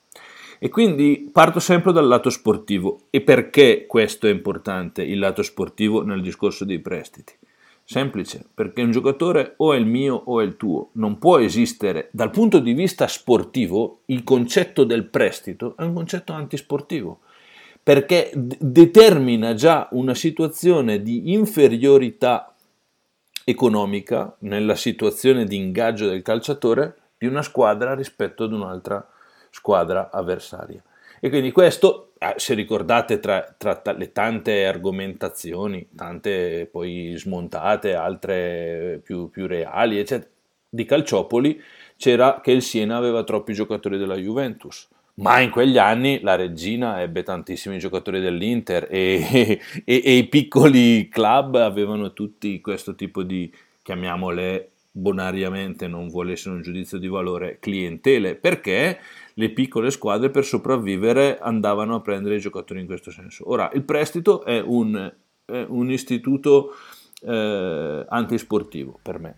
E 0.60 0.68
quindi 0.68 1.30
parto 1.32 1.62
sempre 1.62 1.94
dal 1.94 2.06
lato 2.06 2.30
sportivo. 2.30 3.04
E 3.10 3.22
perché 3.22 3.86
questo 3.88 4.28
è 4.28 4.32
importante, 4.32 5.04
il 5.04 5.20
lato 5.20 5.42
sportivo 5.42 6.04
nel 6.04 6.22
discorso 6.22 6.66
dei 6.66 6.80
prestiti? 6.80 7.34
Semplice, 7.88 8.46
perché 8.54 8.82
un 8.82 8.92
giocatore 8.92 9.54
o 9.58 9.72
è 9.72 9.78
il 9.78 9.86
mio 9.86 10.16
o 10.16 10.42
è 10.42 10.44
il 10.44 10.58
tuo. 10.58 10.90
Non 10.94 11.18
può 11.18 11.40
esistere, 11.40 12.10
dal 12.12 12.32
punto 12.32 12.60
di 12.60 12.74
vista 12.74 13.08
sportivo, 13.08 14.02
il 14.08 14.24
concetto 14.24 14.84
del 14.84 15.06
prestito 15.06 15.76
è 15.78 15.84
un 15.84 15.94
concetto 15.94 16.34
antisportivo 16.34 17.20
perché 17.86 18.32
d- 18.34 18.58
determina 18.60 19.54
già 19.54 19.88
una 19.92 20.16
situazione 20.16 21.04
di 21.04 21.34
inferiorità 21.34 22.52
economica 23.44 24.36
nella 24.40 24.74
situazione 24.74 25.46
di 25.46 25.56
ingaggio 25.56 26.10
del 26.10 26.24
calciatore 26.24 26.96
di 27.16 27.28
una 27.28 27.44
squadra 27.44 27.94
rispetto 27.94 28.44
ad 28.44 28.54
un'altra 28.54 29.08
squadra 29.52 30.10
avversaria. 30.12 30.82
E 31.20 31.30
quindi 31.30 31.52
questo, 31.52 32.14
ah, 32.18 32.34
se 32.38 32.56
ricordate 32.56 33.20
tra, 33.20 33.54
tra, 33.56 33.80
le 33.96 34.12
tante 34.12 34.66
argomentazioni, 34.66 35.88
tante 35.96 36.68
poi 36.72 37.14
smontate, 37.16 37.94
altre 37.94 39.00
più, 39.04 39.30
più 39.30 39.46
reali, 39.46 40.00
eccetera, 40.00 40.32
di 40.68 40.86
Calciopoli, 40.86 41.62
c'era 41.98 42.42
che 42.42 42.52
il 42.52 42.64
Siena 42.64 42.98
aveva 42.98 43.24
troppi 43.24 43.54
giocatori 43.54 44.00
della 44.00 44.16
Juventus. 44.16 44.88
Ma 45.16 45.40
in 45.40 45.50
quegli 45.50 45.78
anni 45.78 46.20
la 46.22 46.36
regina 46.36 47.02
ebbe 47.02 47.24
tantissimi 47.24 47.80
giocatori 47.80 48.20
dell'Inter 48.20 48.88
e, 48.90 49.60
e, 49.86 50.02
e 50.04 50.18
i 50.18 50.28
piccoli 50.28 51.08
club 51.08 51.56
avevano 51.56 52.12
tutti 52.12 52.60
questo 52.60 52.96
tipo 52.96 53.24
di, 53.24 53.52
chiamiamole 53.82 54.72
bonariamente, 54.98 55.88
non 55.88 56.08
vuole 56.08 56.34
essere 56.34 56.56
un 56.56 56.62
giudizio 56.62 56.98
di 56.98 57.08
valore, 57.08 57.58
clientele, 57.60 58.36
perché 58.36 59.00
le 59.34 59.50
piccole 59.50 59.92
squadre 59.92 60.30
per 60.30 60.46
sopravvivere 60.46 61.38
andavano 61.38 61.96
a 61.96 62.02
prendere 62.02 62.36
i 62.36 62.40
giocatori 62.40 62.80
in 62.80 62.86
questo 62.86 63.12
senso. 63.12 63.50
Ora, 63.50 63.70
il 63.74 63.84
prestito 63.84 64.44
è 64.46 64.62
un, 64.62 65.14
è 65.46 65.66
un 65.68 65.92
istituto 65.92 66.76
eh, 67.22 68.06
antisportivo 68.08 68.98
per 69.02 69.20
me, 69.20 69.36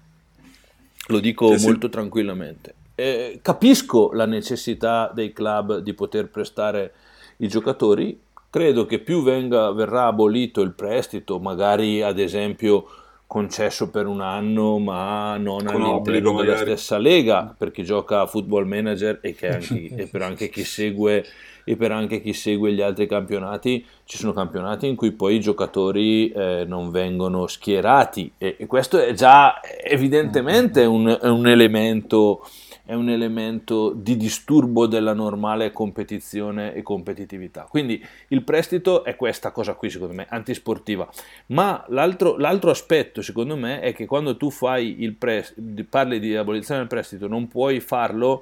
lo 1.08 1.20
dico 1.20 1.58
sì, 1.58 1.66
molto 1.66 1.88
sì. 1.88 1.92
tranquillamente. 1.92 2.77
Eh, 3.00 3.40
capisco 3.44 4.12
la 4.14 4.26
necessità 4.26 5.12
dei 5.14 5.32
club 5.32 5.78
di 5.78 5.94
poter 5.94 6.30
prestare 6.30 6.94
i 7.38 7.48
giocatori, 7.48 8.20
credo 8.50 8.88
che 8.88 8.98
più 8.98 9.22
venga, 9.22 9.72
verrà 9.72 10.08
abolito 10.08 10.62
il 10.62 10.72
prestito, 10.72 11.38
magari 11.38 12.02
ad 12.02 12.18
esempio 12.18 12.88
concesso 13.28 13.92
per 13.92 14.08
un 14.08 14.22
anno 14.22 14.80
ma 14.80 15.38
non 15.38 15.64
Con 15.64 15.82
all'interno 15.82 16.32
della 16.32 16.54
magari. 16.54 16.62
stessa 16.62 16.98
lega 16.98 17.54
per 17.56 17.72
chi 17.72 17.84
gioca 17.84 18.22
a 18.22 18.26
football 18.26 18.66
manager 18.66 19.20
e, 19.22 19.36
anche, 19.42 19.90
e, 19.96 20.08
per 20.08 20.22
anche 20.22 20.50
chi 20.50 20.64
segue 20.64 21.26
e 21.66 21.76
per 21.76 21.92
anche 21.92 22.22
chi 22.22 22.32
segue 22.32 22.72
gli 22.72 22.82
altri 22.82 23.06
campionati 23.06 23.86
ci 24.06 24.18
sono 24.18 24.32
campionati 24.32 24.88
in 24.88 24.96
cui 24.96 25.12
poi 25.12 25.36
i 25.36 25.40
giocatori 25.42 26.32
eh, 26.32 26.64
non 26.66 26.90
vengono 26.90 27.46
schierati. 27.46 28.32
E, 28.38 28.56
e, 28.58 28.66
questo 28.66 28.98
è 28.98 29.12
già 29.12 29.60
evidentemente 29.84 30.86
un, 30.86 31.16
un 31.22 31.48
elemento 31.48 32.48
è 32.88 32.94
un 32.94 33.10
elemento 33.10 33.92
di 33.92 34.16
disturbo 34.16 34.88
della 34.88 35.14
normale 35.14 35.74
competizione 35.74 36.74
e 36.74 36.82
competitività. 36.84 37.68
Quindi 37.70 38.02
il 38.30 38.44
prestito 38.44 39.04
è 39.04 39.18
questa 39.18 39.52
cosa 39.52 39.74
qui, 39.74 39.90
secondo 39.90 40.14
me, 40.14 40.26
antisportiva. 40.30 41.06
Ma 41.48 41.84
l'altro, 41.90 42.38
l'altro 42.38 42.70
aspetto, 42.70 43.22
secondo 43.22 43.58
me, 43.58 43.82
è 43.82 43.94
che 43.94 44.06
quando 44.06 44.38
tu 44.38 44.50
fai 44.50 45.04
il 45.04 45.16
prestito, 45.16 45.62
parli 45.90 46.18
di 46.22 46.34
abolizione 46.38 46.80
del 46.80 46.90
prestito, 46.90 47.28
non 47.28 47.50
puoi 47.50 47.82
farlo 47.82 48.42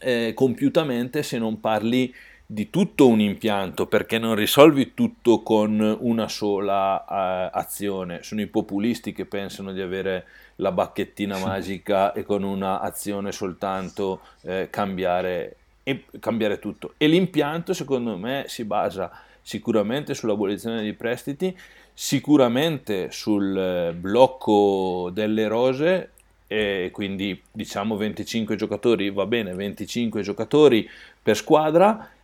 eh, 0.00 0.32
compiutamente 0.34 1.22
se 1.22 1.38
non 1.38 1.60
parli 1.60 2.12
di 2.50 2.70
tutto 2.70 3.06
un 3.06 3.20
impianto 3.20 3.86
perché 3.86 4.16
non 4.16 4.34
risolvi 4.34 4.94
tutto 4.94 5.42
con 5.42 5.98
una 6.00 6.28
sola 6.28 7.04
uh, 7.06 7.54
azione. 7.54 8.22
Sono 8.22 8.40
i 8.40 8.46
populisti 8.46 9.12
che 9.12 9.26
pensano 9.26 9.70
di 9.70 9.82
avere 9.82 10.24
la 10.56 10.72
bacchettina 10.72 11.36
magica 11.36 12.14
e 12.14 12.24
con 12.24 12.42
un'azione 12.44 13.32
soltanto 13.32 14.20
eh, 14.40 14.68
cambiare, 14.70 15.56
e, 15.82 16.06
cambiare 16.20 16.58
tutto. 16.58 16.94
E 16.96 17.06
l'impianto 17.06 17.74
secondo 17.74 18.16
me 18.16 18.44
si 18.48 18.64
basa 18.64 19.10
sicuramente 19.42 20.14
sull'abolizione 20.14 20.80
dei 20.80 20.94
prestiti, 20.94 21.54
sicuramente 21.92 23.10
sul 23.10 23.58
eh, 23.58 23.92
blocco 23.92 25.10
delle 25.12 25.48
rose 25.48 26.12
e 26.46 26.88
quindi 26.94 27.38
diciamo 27.52 27.94
25 27.94 28.56
giocatori, 28.56 29.10
va 29.10 29.26
bene, 29.26 29.52
25 29.52 30.22
giocatori 30.22 30.88
per 31.22 31.36
squadra 31.36 32.16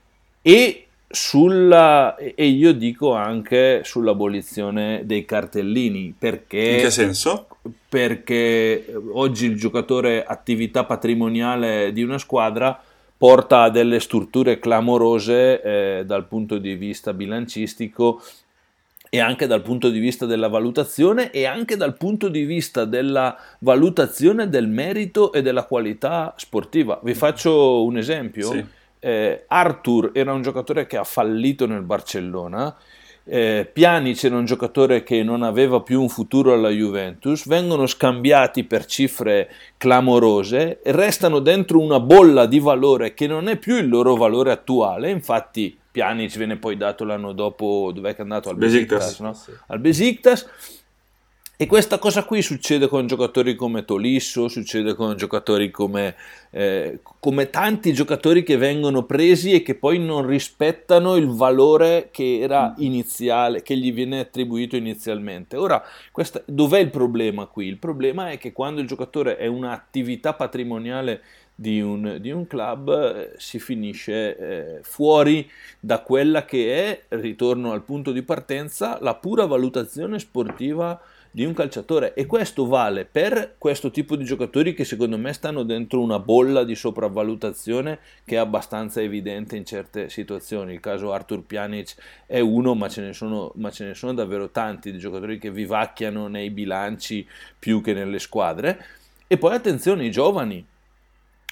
e 0.46 0.88
sulla, 1.08 2.16
e 2.16 2.46
io 2.46 2.74
dico 2.74 3.14
anche 3.14 3.80
sull'abolizione 3.82 5.02
dei 5.04 5.24
cartellini 5.24 6.14
perché 6.18 6.58
in 6.58 6.80
che 6.80 6.90
senso? 6.90 7.46
perché 7.88 8.92
oggi 9.12 9.46
il 9.46 9.56
giocatore 9.56 10.22
attività 10.22 10.84
patrimoniale 10.84 11.92
di 11.94 12.02
una 12.02 12.18
squadra 12.18 12.78
porta 13.16 13.62
a 13.62 13.70
delle 13.70 14.00
strutture 14.00 14.58
clamorose 14.58 15.62
eh, 15.62 16.02
dal 16.04 16.26
punto 16.26 16.58
di 16.58 16.74
vista 16.74 17.14
bilancistico 17.14 18.20
e 19.08 19.20
anche 19.20 19.46
dal 19.46 19.62
punto 19.62 19.88
di 19.88 19.98
vista 19.98 20.26
della 20.26 20.48
valutazione 20.48 21.30
e 21.30 21.46
anche 21.46 21.76
dal 21.76 21.96
punto 21.96 22.28
di 22.28 22.42
vista 22.42 22.84
della 22.84 23.34
valutazione 23.60 24.50
del 24.50 24.68
merito 24.68 25.32
e 25.32 25.40
della 25.40 25.64
qualità 25.64 26.34
sportiva. 26.36 27.00
Vi 27.02 27.14
faccio 27.14 27.82
un 27.84 27.96
esempio. 27.96 28.50
Sì. 28.50 28.82
Eh, 29.04 29.44
Arthur 29.48 30.10
era 30.14 30.32
un 30.32 30.40
giocatore 30.40 30.86
che 30.86 30.96
ha 30.96 31.04
fallito 31.04 31.66
nel 31.66 31.82
Barcellona 31.82 32.74
eh, 33.26 33.68
Pjanic 33.72 34.24
era 34.24 34.36
un 34.36 34.44
giocatore 34.44 35.02
che 35.02 35.22
non 35.22 35.42
aveva 35.42 35.80
più 35.80 36.00
un 36.02 36.10
futuro 36.10 36.52
alla 36.52 36.68
Juventus, 36.68 37.46
vengono 37.46 37.86
scambiati 37.86 38.64
per 38.64 38.84
cifre 38.84 39.50
clamorose 39.78 40.82
e 40.82 40.92
restano 40.92 41.38
dentro 41.38 41.80
una 41.80 42.00
bolla 42.00 42.44
di 42.44 42.60
valore 42.60 43.14
che 43.14 43.26
non 43.26 43.48
è 43.48 43.56
più 43.56 43.76
il 43.76 43.88
loro 43.88 44.14
valore 44.14 44.52
attuale, 44.52 45.10
infatti 45.10 45.76
Pjanic 45.90 46.36
viene 46.36 46.56
poi 46.56 46.76
dato 46.76 47.04
l'anno 47.04 47.32
dopo, 47.32 47.92
dov'è 47.94 48.10
che 48.10 48.18
è 48.18 48.22
andato? 48.22 48.50
Al 48.50 48.56
Besiktas, 48.56 48.98
Besiktas 48.98 49.20
no? 49.20 49.32
sì. 49.32 49.52
Al 49.68 49.78
Besiktas 49.78 50.46
e 51.56 51.66
questa 51.66 51.98
cosa 51.98 52.24
qui 52.24 52.42
succede 52.42 52.88
con 52.88 53.06
giocatori 53.06 53.54
come 53.54 53.84
Tolisso, 53.84 54.48
succede 54.48 54.94
con 54.94 55.16
giocatori 55.16 55.70
come, 55.70 56.16
eh, 56.50 56.98
come, 57.20 57.48
tanti 57.48 57.92
giocatori 57.92 58.42
che 58.42 58.56
vengono 58.56 59.04
presi 59.04 59.52
e 59.52 59.62
che 59.62 59.76
poi 59.76 60.00
non 60.00 60.26
rispettano 60.26 61.14
il 61.14 61.28
valore 61.28 62.08
che 62.10 62.40
era 62.40 62.74
iniziale, 62.78 63.62
che 63.62 63.76
gli 63.76 63.92
viene 63.92 64.18
attribuito 64.18 64.74
inizialmente. 64.74 65.56
Ora, 65.56 65.80
questa, 66.10 66.42
dov'è 66.44 66.80
il 66.80 66.90
problema 66.90 67.46
qui? 67.46 67.68
Il 67.68 67.78
problema 67.78 68.30
è 68.30 68.38
che 68.38 68.52
quando 68.52 68.80
il 68.80 68.88
giocatore 68.88 69.36
è 69.36 69.46
un'attività 69.46 70.32
patrimoniale 70.32 71.22
di 71.54 71.80
un, 71.80 72.16
di 72.20 72.32
un 72.32 72.48
club 72.48 72.88
eh, 72.90 73.34
si 73.36 73.60
finisce 73.60 74.36
eh, 74.36 74.78
fuori 74.82 75.48
da 75.78 76.00
quella 76.00 76.44
che 76.44 77.04
è, 77.08 77.16
ritorno 77.16 77.70
al 77.70 77.82
punto 77.82 78.10
di 78.10 78.22
partenza, 78.22 78.98
la 79.00 79.14
pura 79.14 79.46
valutazione 79.46 80.18
sportiva 80.18 81.00
di 81.34 81.44
un 81.44 81.52
calciatore 81.52 82.14
e 82.14 82.26
questo 82.26 82.64
vale 82.64 83.04
per 83.06 83.56
questo 83.58 83.90
tipo 83.90 84.14
di 84.14 84.22
giocatori 84.22 84.72
che 84.72 84.84
secondo 84.84 85.18
me 85.18 85.32
stanno 85.32 85.64
dentro 85.64 86.00
una 86.00 86.20
bolla 86.20 86.62
di 86.62 86.76
sopravvalutazione 86.76 87.98
che 88.24 88.36
è 88.36 88.38
abbastanza 88.38 89.00
evidente 89.00 89.56
in 89.56 89.64
certe 89.64 90.08
situazioni. 90.08 90.74
Il 90.74 90.78
caso 90.78 91.12
Arthur 91.12 91.42
Pjanic 91.42 91.96
è 92.26 92.38
uno, 92.38 92.76
ma 92.76 92.88
ce 92.88 93.00
ne 93.00 93.12
sono, 93.12 93.52
ce 93.72 93.84
ne 93.84 93.94
sono 93.94 94.14
davvero 94.14 94.50
tanti 94.50 94.92
di 94.92 94.98
giocatori 94.98 95.40
che 95.40 95.50
vivacchiano 95.50 96.28
nei 96.28 96.50
bilanci 96.50 97.26
più 97.58 97.80
che 97.80 97.94
nelle 97.94 98.20
squadre. 98.20 98.84
E 99.26 99.36
poi 99.36 99.56
attenzione, 99.56 100.06
i 100.06 100.12
giovani, 100.12 100.64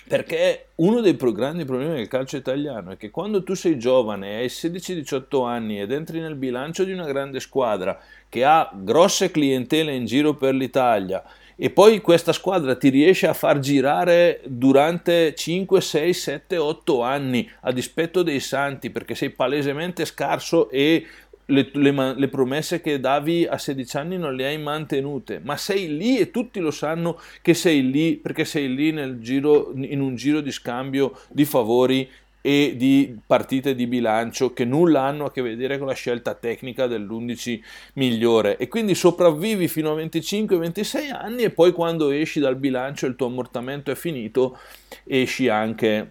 perché 0.07 0.67
uno 0.77 1.01
dei 1.01 1.17
grandi 1.17 1.65
problemi 1.65 1.95
del 1.95 2.09
calcio 2.09 2.37
italiano 2.37 2.91
è 2.91 2.97
che 2.97 3.11
quando 3.11 3.43
tu 3.43 3.55
sei 3.55 3.79
giovane, 3.79 4.37
hai 4.37 4.47
16-18 4.47 5.47
anni 5.47 5.81
ed 5.81 5.93
entri 5.93 6.21
nel 6.21 6.35
bilancio 6.35 6.85
di 6.85 6.93
una 6.93 7.07
grande 7.07 7.41
squadra 7.41 7.99
che 8.29 8.45
ha 8.45 8.71
grosse 8.75 9.31
clientele 9.31 9.95
in 9.95 10.05
giro 10.05 10.35
per 10.35 10.55
l'Italia 10.55 11.23
e 11.55 11.71
poi 11.71 12.01
questa 12.01 12.33
squadra 12.33 12.75
ti 12.75 12.89
riesce 12.89 13.29
a 13.29 13.35
far 13.35 13.59
girare 13.59 14.41
durante 14.45 15.35
5, 15.35 15.81
6, 15.81 16.13
7, 16.13 16.57
8 16.57 17.03
anni 17.03 17.49
a 17.61 17.73
dispetto 17.73 18.23
dei 18.23 18.41
santi 18.41 18.91
perché 18.91 19.15
sei 19.15 19.31
palesemente 19.31 20.05
scarso 20.05 20.69
e 20.71 21.07
le, 21.47 21.71
le, 21.73 22.15
le, 22.17 22.29
promesse 22.29 22.81
che 22.81 23.01
davi 23.01 23.47
a 23.47 23.59
16 23.59 23.97
anni 23.97 24.19
non 24.19 24.35
le 24.35 24.47
hai 24.47 24.59
mantenute, 24.59 25.41
ma 25.43 25.57
sei 25.57 25.97
lì 25.97 26.19
e 26.19 26.31
tutti 26.31 26.61
lo 26.61 26.71
sanno 26.71 27.21
che 27.41 27.55
sei 27.55 27.91
lì 27.91 28.17
perché 28.17 28.45
sei 28.45 28.75
lì 28.75 29.21
giro, 29.21 29.73
in 29.75 30.01
un 30.01 30.15
giro 30.15 30.41
di 30.41 30.53
scambio 30.53 31.19
di 31.31 31.45
favori 31.45 32.09
e 32.45 32.75
di 32.77 33.17
partite 33.25 33.75
di 33.75 33.87
bilancio 33.87 34.53
che 34.53 34.65
nulla 34.65 35.03
hanno 35.03 35.27
a 35.27 35.31
che 35.31 35.43
vedere 35.43 35.79
con 35.79 35.87
la 35.87 35.95
scelta 35.95 36.35
tecnica 36.35 36.87
dell'11 36.89 37.61
migliore. 37.95 38.57
E 38.57 38.67
quindi 38.69 38.95
sopravvivi 38.95 39.69
fino 39.69 39.93
a 39.93 39.97
25-26 39.97 41.13
anni 41.13 41.45
e 41.45 41.51
poi 41.51 41.73
quando 41.73 42.11
esci 42.11 42.41
dal 42.41 42.57
bilancio 42.57 43.07
il 43.07 43.17
tuo 43.17 43.27
ammortamento 43.27 43.91
è 43.93 43.95
finito 43.95 44.59
esci 45.05 45.49
anche 45.49 46.11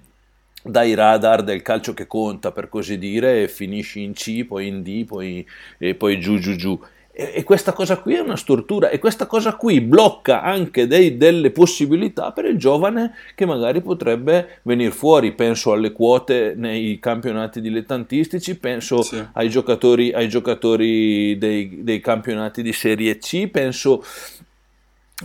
dai 0.63 0.93
radar 0.93 1.43
del 1.43 1.61
calcio 1.61 1.93
che 1.93 2.07
conta, 2.07 2.51
per 2.51 2.69
così 2.69 2.97
dire, 2.97 3.43
e 3.43 3.47
finisci 3.47 4.03
in 4.03 4.13
C, 4.13 4.45
poi 4.45 4.67
in 4.67 4.81
D, 4.81 5.05
poi, 5.05 5.45
e 5.77 5.95
poi 5.95 6.19
giù 6.19 6.37
giù 6.39 6.55
giù. 6.55 6.79
E, 7.13 7.33
e, 7.35 7.43
questa 7.43 7.73
cosa 7.73 7.97
qui 7.97 8.15
è 8.15 8.19
una 8.19 8.37
stortura 8.37 8.89
e 8.89 8.97
questa 8.97 9.25
cosa 9.25 9.55
qui 9.55 9.81
blocca 9.81 10.41
anche 10.41 10.87
dei, 10.87 11.17
delle 11.17 11.51
possibilità 11.51 12.31
per 12.31 12.45
il 12.45 12.57
giovane 12.57 13.13
che 13.35 13.45
magari 13.45 13.81
potrebbe 13.81 14.59
venire 14.63 14.91
fuori. 14.91 15.33
Penso 15.33 15.73
alle 15.73 15.91
quote 15.91 16.53
nei 16.55 16.99
campionati 16.99 17.59
dilettantistici, 17.59 18.57
penso 18.57 19.01
sì. 19.01 19.21
ai 19.33 19.49
giocatori, 19.49 20.13
ai 20.13 20.29
giocatori 20.29 21.37
dei, 21.37 21.83
dei 21.83 21.99
campionati 21.99 22.61
di 22.61 22.71
Serie 22.71 23.17
C, 23.17 23.47
penso 23.47 24.03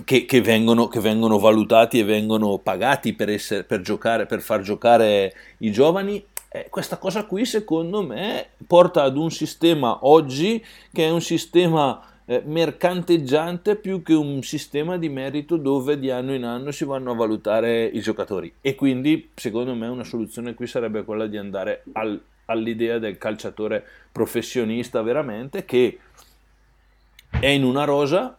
che, 0.04 0.24
che, 0.24 0.40
vengono, 0.40 0.88
che, 0.88 1.00
vengono, 1.00 1.38
valutati 1.38 1.98
e 1.98 2.04
vengono 2.04 2.58
pagati 2.58 3.14
per, 3.14 3.30
essere, 3.30 3.64
per, 3.64 3.80
giocare, 3.80 4.26
per 4.26 4.40
far 4.40 4.60
giocare 4.60 5.34
i 5.58 5.70
giovani. 5.70 6.24
Eh, 6.48 6.68
questa 6.70 6.98
cosa 6.98 7.24
qui, 7.24 7.44
secondo 7.44 8.02
me, 8.02 8.48
porta 8.66 9.02
ad 9.02 9.16
un 9.16 9.30
sistema 9.30 9.98
oggi 10.02 10.62
che 10.92 11.04
è 11.04 11.10
un 11.10 11.20
sistema 11.20 12.00
eh, 12.26 12.42
mercanteggiante 12.44 13.76
più 13.76 14.02
che 14.02 14.12
un 14.12 14.42
sistema 14.42 14.98
di 14.98 15.08
merito 15.08 15.56
dove 15.56 15.98
di 15.98 16.10
anno 16.10 16.34
in 16.34 16.44
anno 16.44 16.72
si 16.72 16.84
vanno 16.84 17.12
a 17.12 17.14
valutare 17.14 17.84
i 17.84 18.00
giocatori 18.00 18.52
e 18.60 18.74
quindi 18.74 19.30
secondo 19.34 19.74
me 19.74 19.86
una 19.86 20.02
soluzione 20.02 20.54
qui 20.54 20.66
sarebbe 20.66 21.04
quella 21.04 21.28
di 21.28 21.36
andare 21.36 21.84
al, 21.92 22.20
all'idea 22.46 22.98
del 22.98 23.16
calciatore 23.16 23.84
professionista 24.10 25.02
veramente 25.02 25.64
che 25.64 26.00
è 27.38 27.46
in 27.46 27.64
una 27.64 27.84
rosa, 27.84 28.36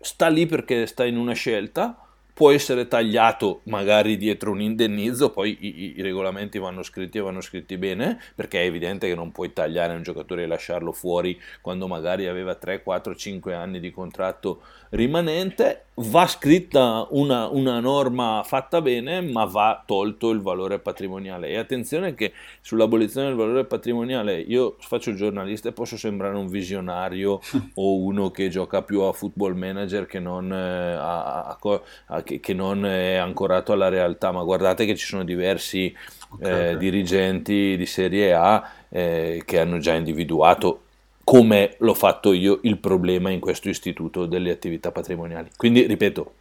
sta 0.00 0.28
lì 0.28 0.46
perché 0.46 0.86
sta 0.86 1.04
in 1.04 1.16
una 1.16 1.34
scelta 1.34 2.04
può 2.40 2.52
essere 2.52 2.88
tagliato 2.88 3.60
magari 3.64 4.16
dietro 4.16 4.50
un 4.50 4.62
indennizzo, 4.62 5.28
poi 5.28 5.58
i, 5.60 5.98
i, 5.98 6.00
regolamenti 6.00 6.58
vanno 6.58 6.82
scritti 6.82 7.18
e 7.18 7.20
vanno 7.20 7.42
scritti 7.42 7.76
bene, 7.76 8.18
perché 8.34 8.62
è 8.62 8.64
evidente 8.64 9.06
che 9.06 9.14
non 9.14 9.30
puoi 9.30 9.52
tagliare 9.52 9.92
un 9.92 10.02
giocatore 10.02 10.44
e 10.44 10.46
lasciarlo 10.46 10.90
fuori 10.92 11.38
quando 11.60 11.86
magari 11.86 12.28
aveva 12.28 12.54
3, 12.54 12.82
4, 12.82 13.14
5 13.14 13.52
anni 13.52 13.78
di 13.78 13.90
contratto 13.90 14.62
rimanente, 14.88 15.88
va 16.02 16.26
scritta 16.26 17.06
una, 17.10 17.48
una, 17.48 17.78
norma 17.80 18.42
fatta 18.44 18.80
bene, 18.80 19.20
ma 19.20 19.44
va 19.44 19.82
tolto 19.84 20.30
il 20.30 20.40
valore 20.40 20.78
patrimoniale. 20.78 21.48
E 21.48 21.56
attenzione 21.56 22.14
che 22.14 22.32
sull'abolizione 22.60 23.28
del 23.28 23.36
valore 23.36 23.64
patrimoniale 23.64 24.38
io 24.38 24.76
faccio 24.78 25.10
il 25.10 25.16
giornalista 25.16 25.68
e 25.68 25.72
posso 25.72 25.96
sembrare 25.96 26.36
un 26.36 26.48
visionario 26.48 27.40
o 27.74 27.98
uno 27.98 28.30
che 28.30 28.48
gioca 28.48 28.82
più 28.82 29.00
a 29.00 29.12
football 29.12 29.54
manager 29.54 30.06
che 30.06 30.20
non, 30.20 30.52
eh, 30.52 30.92
a, 30.94 31.58
a, 32.06 32.22
che, 32.22 32.40
che 32.40 32.54
non 32.54 32.86
è 32.86 33.16
ancorato 33.16 33.72
alla 33.72 33.88
realtà, 33.88 34.32
ma 34.32 34.42
guardate 34.42 34.86
che 34.86 34.96
ci 34.96 35.06
sono 35.06 35.24
diversi 35.24 35.94
okay. 36.30 36.72
eh, 36.72 36.76
dirigenti 36.76 37.76
di 37.76 37.86
Serie 37.86 38.32
A 38.32 38.70
eh, 38.88 39.42
che 39.44 39.60
hanno 39.60 39.78
già 39.78 39.94
individuato 39.94 40.82
come 41.24 41.76
l'ho 41.78 41.94
fatto 41.94 42.32
io 42.32 42.60
il 42.62 42.78
problema 42.78 43.30
in 43.30 43.40
questo 43.40 43.68
istituto 43.68 44.26
delle 44.26 44.50
attività 44.50 44.90
patrimoniali. 44.90 45.50
Quindi, 45.56 45.86
ripeto, 45.86 46.34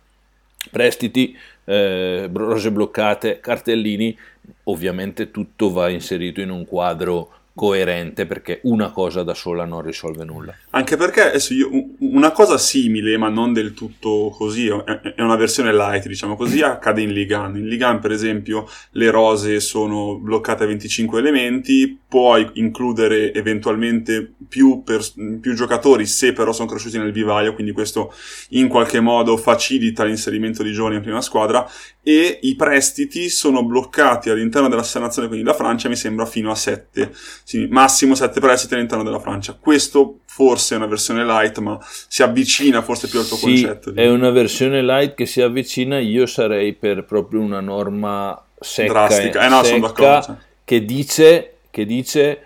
prestiti, 0.72 1.36
eh, 1.66 2.30
rose 2.32 2.72
bloccate, 2.72 3.40
cartellini, 3.40 4.18
ovviamente 4.64 5.32
tutto 5.32 5.72
va 5.72 5.90
inserito 5.90 6.42
in 6.42 6.50
un 6.50 6.66
quadro 6.66 7.32
coerente 7.60 8.26
perché 8.26 8.62
una 8.64 8.90
cosa 8.90 9.22
da 9.24 9.34
sola 9.34 9.66
non 9.66 9.82
risolve 9.82 10.24
nulla. 10.24 10.56
Anche 10.70 10.96
perché 10.96 11.28
adesso 11.28 11.54
io, 11.54 11.70
una 12.00 12.32
cosa 12.32 12.58
simile, 12.58 13.18
ma 13.18 13.28
non 13.28 13.52
del 13.52 13.74
tutto 13.74 14.34
così, 14.34 14.68
è 14.68 15.22
una 15.22 15.36
versione 15.36 15.74
light, 15.74 16.08
diciamo 16.08 16.38
così, 16.38 16.62
accade 16.62 17.02
in 17.02 17.12
Ligan. 17.12 17.58
In 17.58 17.68
Ligan, 17.68 18.00
per 18.00 18.12
esempio, 18.12 18.66
le 18.92 19.10
rose 19.10 19.60
sono 19.60 20.18
bloccate 20.18 20.64
a 20.64 20.68
25 20.68 21.20
elementi, 21.20 22.00
puoi 22.08 22.50
includere 22.54 23.34
eventualmente 23.34 24.36
più, 24.50 24.82
per, 24.84 25.06
più 25.40 25.54
giocatori 25.54 26.06
se 26.06 26.34
però 26.34 26.52
sono 26.52 26.68
cresciuti 26.68 26.98
nel 26.98 27.12
vivaio, 27.12 27.54
quindi 27.54 27.72
questo 27.72 28.14
in 28.50 28.68
qualche 28.68 29.00
modo 29.00 29.38
facilita 29.38 30.04
l'inserimento 30.04 30.64
di 30.64 30.74
giovani 30.74 30.96
in 30.96 31.02
prima 31.02 31.22
squadra 31.22 31.70
e 32.02 32.40
i 32.42 32.56
prestiti 32.56 33.30
sono 33.30 33.64
bloccati 33.64 34.30
all'interno 34.30 34.68
della 34.68 34.86
nazione, 34.96 35.28
quindi 35.28 35.46
la 35.46 35.54
Francia 35.54 35.88
mi 35.88 35.96
sembra 35.96 36.26
fino 36.26 36.50
a 36.50 36.56
7 36.56 37.14
sì, 37.44 37.68
massimo 37.70 38.16
7 38.16 38.40
prestiti 38.40 38.74
all'interno 38.74 39.04
della 39.04 39.20
Francia. 39.20 39.56
Questo 39.60 40.20
forse 40.26 40.74
è 40.74 40.78
una 40.78 40.88
versione 40.88 41.24
light, 41.24 41.60
ma 41.60 41.78
si 42.08 42.24
avvicina 42.24 42.82
forse 42.82 43.08
più 43.08 43.20
al 43.20 43.28
tuo 43.28 43.38
sì, 43.38 43.44
concetto. 43.44 43.92
Di... 43.92 44.02
È 44.02 44.10
una 44.10 44.32
versione 44.32 44.82
light 44.82 45.14
che 45.14 45.28
si 45.28 45.42
avvicina, 45.42 46.00
io 46.00 46.26
sarei 46.26 46.74
per 46.74 47.06
proprio 47.06 47.42
una 47.42 47.60
norma 47.60 48.44
secca, 48.60 48.92
Drastica. 48.92 49.46
Eh, 49.46 49.50
no, 49.50 49.64
secca 49.64 50.38
che 50.70 50.86
dice, 50.86 51.56
che 51.72 51.86
dice 51.86 52.44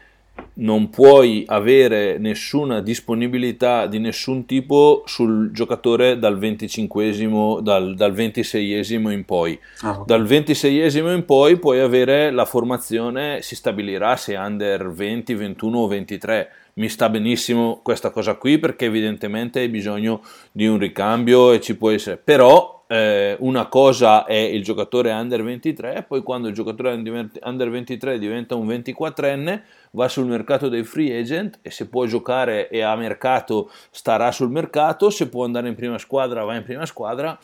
non 0.56 0.90
puoi 0.90 1.44
avere 1.48 2.18
nessuna 2.18 2.82
disponibilità 2.82 3.88
di 3.88 3.98
nessun 3.98 4.46
tipo 4.46 5.04
sul 5.06 5.52
giocatore 5.52 6.20
dal 6.20 6.38
25 6.38 7.62
dal, 7.62 7.96
dal 7.96 8.14
26esimo 8.14 9.12
in 9.12 9.26
poi. 9.26 9.60
Ah, 9.82 9.92
okay. 9.92 10.04
Dal 10.06 10.24
26esimo 10.24 11.14
in 11.14 11.26
poi 11.26 11.58
puoi 11.58 11.80
avere 11.80 12.32
la 12.32 12.46
formazione, 12.46 13.42
si 13.42 13.56
stabilirà 13.56 14.16
se 14.16 14.36
under 14.36 14.92
20, 14.92 15.34
21 15.34 15.78
o 15.78 15.88
23. 15.88 16.50
Mi 16.76 16.90
sta 16.90 17.10
benissimo 17.10 17.82
questa 17.84 18.10
cosa 18.10 18.36
qui 18.36 18.58
perché 18.58 18.86
evidentemente 18.86 19.60
hai 19.60 19.70
bisogno 19.70 20.22
di 20.52 20.66
un 20.66 20.80
ricambio 20.80 21.52
e 21.52 21.62
ci 21.62 21.78
può 21.78 21.92
essere. 21.92 22.18
Però 22.18 22.83
eh, 22.94 23.36
una 23.40 23.66
cosa 23.66 24.24
è 24.26 24.36
il 24.36 24.64
giocatore 24.64 25.12
under 25.12 25.42
23, 25.42 26.06
poi 26.08 26.22
quando 26.22 26.48
il 26.48 26.54
giocatore 26.54 26.94
under 26.94 27.70
23 27.72 28.20
diventa 28.20 28.54
un 28.54 28.68
24enne 28.68 29.62
va 29.94 30.08
sul 30.08 30.28
mercato 30.28 30.70
dei 30.70 30.84
free 30.84 31.20
agent 31.20 31.58
e 31.64 31.72
se 31.72 31.88
può 31.88 32.06
giocare 32.06 32.70
e 32.70 32.82
a 32.82 32.96
mercato 32.96 33.72
starà 33.90 34.32
sul 34.32 34.52
mercato, 34.52 35.10
se 35.10 35.28
può 35.28 35.44
andare 35.44 35.70
in 35.70 35.74
prima 35.76 35.98
squadra 35.98 36.44
va 36.44 36.56
in 36.56 36.62
prima 36.62 36.86
squadra, 36.86 37.36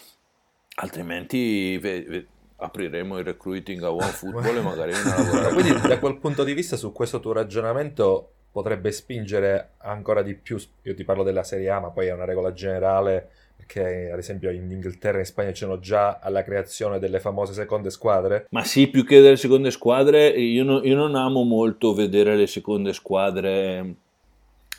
altrimenti 0.76 1.80
ve, 1.80 2.04
ve, 2.08 2.28
apriremo 2.58 3.18
il 3.18 3.26
recruiting 3.26 3.82
a 3.82 3.92
One 3.92 4.04
Football 4.04 4.56
e 4.56 4.62
magari 4.62 4.92
una 4.92 5.50
Quindi 5.50 5.82
da 5.82 5.98
quel 5.98 6.18
punto 6.18 6.44
di 6.44 6.54
vista 6.54 6.76
su 6.76 6.92
questo 6.92 7.20
tuo 7.20 7.34
ragionamento 7.34 8.34
potrebbe 8.52 8.92
spingere 8.92 9.72
ancora 9.80 10.22
di 10.22 10.36
più, 10.36 10.62
io 10.84 10.94
ti 10.94 11.04
parlo 11.04 11.24
della 11.24 11.44
Serie 11.44 11.72
A 11.72 11.80
ma 11.80 11.90
poi 11.90 12.06
è 12.06 12.14
una 12.14 12.26
regola 12.26 12.54
generale 12.54 13.30
che 13.70 14.10
ad 14.12 14.18
esempio 14.18 14.50
in 14.50 14.72
Inghilterra 14.72 15.18
e 15.18 15.20
in 15.20 15.26
Spagna 15.28 15.52
c'erano 15.52 15.78
già 15.78 16.18
alla 16.20 16.44
creazione 16.44 16.98
delle 16.98 17.20
famose 17.20 17.54
seconde 17.54 17.92
squadre. 17.92 18.48
Ma 18.50 18.64
sì, 18.64 18.88
più 18.88 19.06
che 19.06 19.22
delle 19.22 19.38
seconde 19.38 19.70
squadre, 19.70 20.28
io, 20.30 20.64
no, 20.64 20.84
io 20.84 20.96
non 20.96 21.14
amo 21.14 21.44
molto 21.44 21.94
vedere 21.94 22.36
le 22.36 22.48
seconde 22.48 22.94
squadre 22.94 23.94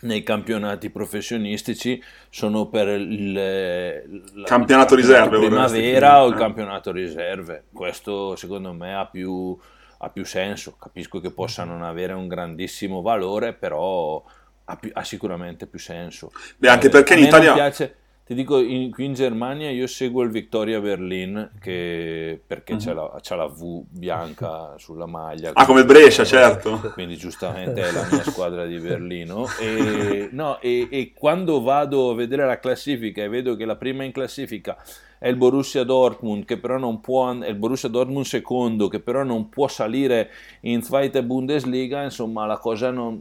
nei 0.01 0.25
campionati 0.25 0.91
professionistici. 0.91 2.03
Sono 2.31 2.67
per 2.67 2.89
il, 2.89 3.37
il 3.37 4.43
campionato 4.45 4.97
riserve 4.97 5.39
primavera 5.39 6.25
o 6.25 6.27
il 6.27 6.35
eh. 6.35 6.39
campionato 6.39 6.91
riserve. 6.91 7.67
Questo 7.73 8.35
secondo 8.35 8.73
me 8.73 8.97
ha 8.97 9.07
più, 9.07 9.57
ha 9.99 10.09
più, 10.09 10.25
senso. 10.25 10.75
Capisco 10.77 11.21
che 11.21 11.31
possa 11.31 11.63
non 11.63 11.85
avere 11.85 12.13
un 12.13 12.27
grandissimo 12.27 13.03
valore 13.03 13.53
però 13.53 14.21
ha, 14.65 14.77
più, 14.77 14.91
ha 14.93 15.05
sicuramente 15.05 15.67
più 15.67 15.79
senso. 15.79 16.33
Beh 16.57 16.69
anche 16.69 16.89
perché 16.89 17.15
in 17.15 17.27
Italia 17.27 17.53
piace, 17.53 17.95
ti 18.31 18.37
dico, 18.37 18.61
in, 18.61 18.93
qui 18.93 19.07
in 19.07 19.15
Germania 19.15 19.71
io 19.71 19.89
seguo 19.89 20.23
il 20.23 20.31
Victoria 20.31 20.81
Berlin 20.81 21.51
che, 21.61 22.41
perché 22.47 22.75
uh-huh. 22.75 22.79
c'è, 22.79 22.93
la, 22.93 23.19
c'è, 23.21 23.35
la, 23.35 23.49
V 23.49 23.83
bianca 23.89 24.75
sulla 24.79 25.07
maglia. 25.07 25.51
Ah, 25.53 25.67
come 25.67 25.85
Brescia, 25.85 26.25
certo. 26.25 26.79
Quindi 26.93 27.17
giustamente 27.17 27.83
è 27.83 27.91
la 27.91 28.07
mia 28.09 28.23
squadra 28.23 28.67
di 28.67 28.79
Berlino. 28.79 29.49
E, 29.59 30.29
no, 30.31 30.61
e, 30.61 30.87
e 30.93 31.13
quando 31.13 31.61
vado 31.61 32.11
a 32.11 32.15
vedere 32.15 32.47
la 32.47 32.61
classifica 32.61 33.21
e 33.21 33.29
vedo 33.29 33.57
che 33.57 33.65
la 33.65 33.75
prima 33.75 34.05
in 34.05 34.13
classifica 34.13 34.81
è 35.19 35.27
il 35.27 35.35
Borussia 35.35 35.83
Dortmund 35.83 36.45
che 36.45 36.57
però 36.57 36.79
non 36.79 37.01
può 37.01 37.37
è 37.37 37.49
il 37.49 37.57
Borussia 37.57 37.89
Dortmund 37.89 38.27
secondo 38.27 38.87
che 38.87 39.01
però 39.01 39.25
non 39.25 39.49
può 39.49 39.67
salire 39.67 40.31
in 40.61 40.83
Zweite 40.83 41.25
Bundesliga 41.25 42.03
insomma 42.05 42.47
la 42.47 42.59
cosa 42.59 42.91
non 42.91 43.21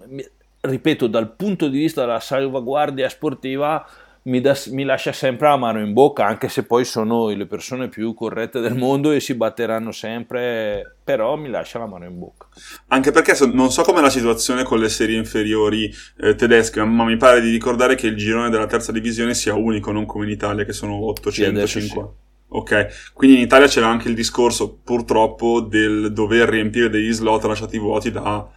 ripeto 0.62 1.08
dal 1.08 1.32
punto 1.32 1.68
di 1.68 1.78
vista 1.78 2.02
della 2.02 2.22
salvaguardia 2.22 3.10
sportiva 3.10 3.86
mi, 4.24 4.42
da, 4.42 4.58
mi, 4.72 4.84
lascia 4.84 5.12
sempre 5.12 5.48
la 5.48 5.58
mano 5.58 5.80
in 5.80 5.94
bocca, 5.94 6.26
anche 6.26 6.50
se 6.50 6.64
poi 6.64 6.86
sono 6.86 7.30
le 7.30 7.46
persone 7.46 7.88
più 7.88 8.14
corrette 8.14 8.60
del 8.60 8.76
mondo 8.76 9.12
e 9.12 9.20
si 9.20 9.34
batteranno 9.34 9.92
sempre, 9.92 10.98
però 11.04 11.36
mi 11.36 11.50
lascia 11.50 11.80
la 11.80 11.88
mano 11.88 12.06
in 12.06 12.20
bocca. 12.20 12.48
Anche 12.88 13.12
perché 13.12 13.38
non 13.52 13.72
so 13.72 13.84
com'è 13.84 14.02
la 14.02 14.10
situazione 14.10 14.64
con 14.64 14.80
le 14.80 14.90
serie 14.90 15.18
inferiori 15.18 15.94
eh, 16.20 16.36
tedesche, 16.36 16.84
ma 16.84 17.06
mi 17.06 17.18
pare 17.18 17.42
di 17.42 17.50
ricordare 17.50 17.96
che 17.96 18.08
il 18.08 18.16
girone 18.16 18.50
della 18.50 18.68
terza 18.68 18.92
divisione 18.92 19.34
sia 19.34 19.56
unico, 19.56 19.92
non 19.92 20.06
come 20.06 20.26
in 20.26 20.32
Italia 20.32 20.66
che 20.66 20.74
sono 20.74 20.96
850. 21.06 21.68
Sì, 21.68 22.28
Ok, 22.52 23.12
quindi 23.14 23.38
in 23.38 23.44
Italia 23.44 23.68
c'era 23.68 23.88
anche 23.88 24.08
il 24.08 24.16
discorso 24.16 24.80
purtroppo 24.84 25.62
del 25.62 26.12
dover 26.12 26.50
riempire 26.50 26.90
degli 26.90 27.12
slot 27.12 27.44
lasciati 27.44 27.78
vuoti 27.78 28.10
da 28.10 28.50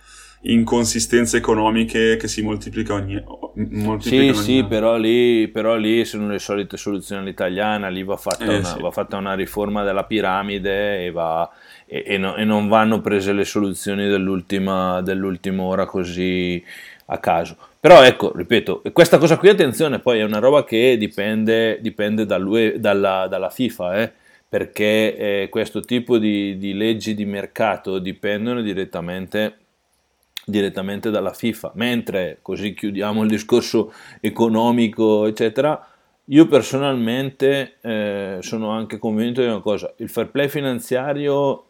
inconsistenze 0.42 1.36
economiche 1.36 2.16
che 2.16 2.26
si 2.26 2.42
moltiplica 2.42 2.94
ogni, 2.94 3.22
moltiplica 3.54 4.00
sì, 4.00 4.28
ogni 4.28 4.34
sì. 4.34 4.64
Però 4.64 4.96
lì, 4.96 5.48
però 5.48 5.76
lì 5.76 6.04
sono 6.04 6.28
le 6.28 6.38
solite 6.38 6.76
soluzioni 6.76 7.22
all'italiana, 7.22 7.88
lì 7.88 8.02
va 8.02 8.16
fatta, 8.16 8.44
eh, 8.44 8.58
una, 8.58 8.64
sì. 8.64 8.80
va 8.80 8.90
fatta 8.90 9.16
una, 9.16 9.34
riforma 9.34 9.84
della 9.84 10.04
piramide 10.04 11.04
e, 11.04 11.10
va, 11.10 11.48
e, 11.86 12.02
e, 12.06 12.18
no, 12.18 12.34
e, 12.34 12.44
non 12.44 12.68
vanno 12.68 13.00
prese 13.00 13.32
le 13.32 13.44
soluzioni 13.44 14.08
dell'ultima, 14.08 15.00
dell'ultima 15.00 15.62
ora 15.62 15.86
così 15.86 16.62
a 17.06 17.18
caso. 17.18 17.56
Però 17.78 18.02
ecco, 18.02 18.32
ripeto, 18.34 18.82
questa 18.92 19.18
cosa 19.18 19.36
qui, 19.36 19.48
attenzione, 19.48 19.98
poi 19.98 20.20
è 20.20 20.24
una 20.24 20.38
roba 20.38 20.64
che 20.64 20.96
dipende, 20.96 21.78
dipende 21.80 22.26
dalla, 22.26 23.26
dalla, 23.26 23.50
FIFA, 23.50 24.00
eh, 24.00 24.12
perché 24.48 25.16
eh, 25.16 25.48
questo 25.48 25.80
tipo 25.80 26.18
di, 26.18 26.58
di 26.58 26.74
leggi 26.74 27.14
di 27.14 27.24
mercato 27.24 27.98
dipendono 27.98 28.60
direttamente 28.60 29.56
direttamente 30.44 31.10
dalla 31.10 31.32
FIFA, 31.32 31.72
mentre 31.74 32.38
così 32.42 32.74
chiudiamo 32.74 33.22
il 33.22 33.28
discorso 33.28 33.92
economico, 34.20 35.26
eccetera. 35.26 35.86
Io 36.26 36.46
personalmente 36.46 37.78
eh, 37.80 38.38
sono 38.40 38.70
anche 38.70 38.98
convinto 38.98 39.40
di 39.40 39.48
una 39.48 39.60
cosa, 39.60 39.92
il 39.98 40.08
fair 40.08 40.30
play 40.30 40.48
finanziario 40.48 41.66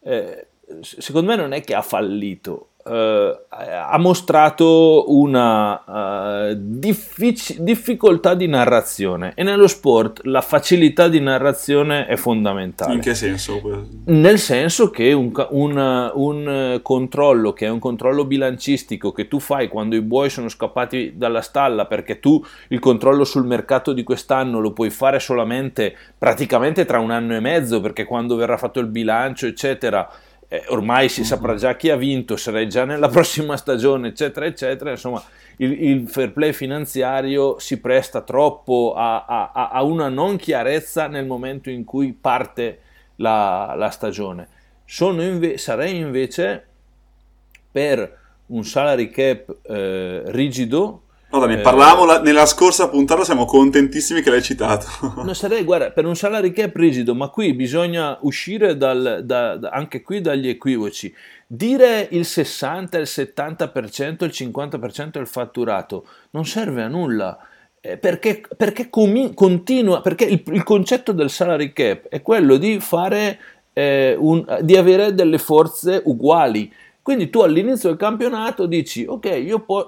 eh, 0.00 0.46
secondo 0.80 1.30
me 1.30 1.36
non 1.36 1.52
è 1.52 1.60
che 1.62 1.74
ha 1.74 1.82
fallito, 1.82 2.70
eh, 2.88 3.38
ha 3.50 3.98
mostrato 3.98 5.06
una 5.08 6.50
uh, 6.50 6.54
diffic- 6.56 7.58
difficoltà 7.58 8.34
di 8.34 8.46
narrazione 8.46 9.32
e 9.34 9.42
nello 9.42 9.66
sport 9.66 10.20
la 10.24 10.40
facilità 10.40 11.08
di 11.08 11.18
narrazione 11.18 12.06
è 12.06 12.14
fondamentale. 12.16 12.94
In 12.94 13.00
che 13.00 13.14
senso? 13.14 13.60
Nel 14.04 14.38
senso 14.38 14.90
che 14.90 15.12
un, 15.12 15.32
un, 15.50 16.10
un 16.14 16.80
controllo 16.82 17.52
che 17.52 17.66
è 17.66 17.70
un 17.70 17.80
controllo 17.80 18.24
bilancistico 18.24 19.10
che 19.10 19.26
tu 19.26 19.40
fai 19.40 19.68
quando 19.68 19.96
i 19.96 20.02
buoi 20.02 20.30
sono 20.30 20.48
scappati 20.48 21.14
dalla 21.16 21.40
stalla 21.40 21.86
perché 21.86 22.20
tu 22.20 22.44
il 22.68 22.78
controllo 22.78 23.24
sul 23.24 23.46
mercato 23.46 23.92
di 23.92 24.04
quest'anno 24.04 24.60
lo 24.60 24.72
puoi 24.72 24.90
fare 24.90 25.18
solamente 25.18 25.96
praticamente 26.16 26.84
tra 26.84 27.00
un 27.00 27.10
anno 27.10 27.34
e 27.34 27.40
mezzo 27.40 27.80
perché 27.80 28.04
quando 28.04 28.36
verrà 28.36 28.56
fatto 28.56 28.78
il 28.78 28.86
bilancio 28.86 29.46
eccetera 29.46 30.08
eh, 30.48 30.64
ormai 30.68 31.08
si 31.08 31.24
saprà 31.24 31.54
già 31.56 31.74
chi 31.76 31.90
ha 31.90 31.96
vinto, 31.96 32.36
sarai 32.36 32.68
già 32.68 32.84
nella 32.84 33.08
prossima 33.10 33.56
stagione, 33.56 34.08
eccetera, 34.08 34.46
eccetera. 34.46 34.90
Insomma, 34.90 35.22
il, 35.56 35.82
il 35.82 36.08
fair 36.08 36.32
play 36.32 36.52
finanziario 36.52 37.58
si 37.58 37.80
presta 37.80 38.20
troppo 38.20 38.94
a, 38.96 39.24
a, 39.24 39.70
a, 39.70 39.82
una 39.82 40.08
non 40.08 40.36
chiarezza 40.36 41.08
nel 41.08 41.26
momento 41.26 41.70
in 41.70 41.84
cui 41.84 42.12
parte 42.12 42.80
la, 43.16 43.74
la 43.76 43.90
stagione. 43.90 44.48
Inve- 45.00 45.58
sarei 45.58 45.96
invece 45.96 46.64
per 47.70 48.24
un 48.46 48.64
salary 48.64 49.10
cap 49.10 49.54
eh, 49.62 50.22
rigido 50.26 51.02
No, 51.28 51.44
ne 51.44 51.58
eh, 51.58 51.60
parlavamo 51.60 52.04
la, 52.04 52.20
nella 52.20 52.46
scorsa 52.46 52.88
puntata, 52.88 53.24
siamo 53.24 53.44
contentissimi 53.44 54.22
che 54.22 54.30
l'hai 54.30 54.42
citato. 54.42 54.86
non 55.22 55.34
sarei, 55.36 55.64
guarda, 55.64 55.90
per 55.90 56.06
un 56.06 56.14
salary 56.14 56.52
cap 56.52 56.74
rigido, 56.76 57.14
ma 57.14 57.28
qui 57.28 57.52
bisogna 57.52 58.16
uscire 58.20 58.76
dal, 58.76 59.22
da, 59.24 59.56
da, 59.56 59.68
anche 59.70 60.02
qui 60.02 60.20
dagli 60.20 60.48
equivoci. 60.48 61.12
Dire 61.46 62.08
il 62.10 62.24
60, 62.24 62.98
il 62.98 63.08
70%, 63.08 64.24
il 64.24 64.30
50% 64.32 65.10
del 65.10 65.26
fatturato 65.26 66.06
non 66.30 66.44
serve 66.44 66.82
a 66.82 66.88
nulla. 66.88 67.38
Eh, 67.80 67.98
perché, 67.98 68.42
perché 68.56 68.88
comi- 68.88 69.34
continua, 69.34 70.00
perché 70.00 70.24
il, 70.24 70.42
il, 70.46 70.62
concetto 70.62 71.12
del 71.12 71.30
salary 71.30 71.72
cap 71.72 72.08
è 72.08 72.22
quello 72.22 72.56
di 72.56 72.80
fare 72.80 73.38
eh, 73.72 74.16
un, 74.18 74.44
di 74.62 74.76
avere 74.76 75.14
delle 75.14 75.38
forze 75.38 76.02
uguali. 76.04 76.72
Quindi 77.02 77.30
tu 77.30 77.40
all'inizio 77.40 77.88
del 77.88 77.98
campionato 77.98 78.66
dici, 78.66 79.04
ok, 79.06 79.26
io 79.26 79.60
po- 79.60 79.86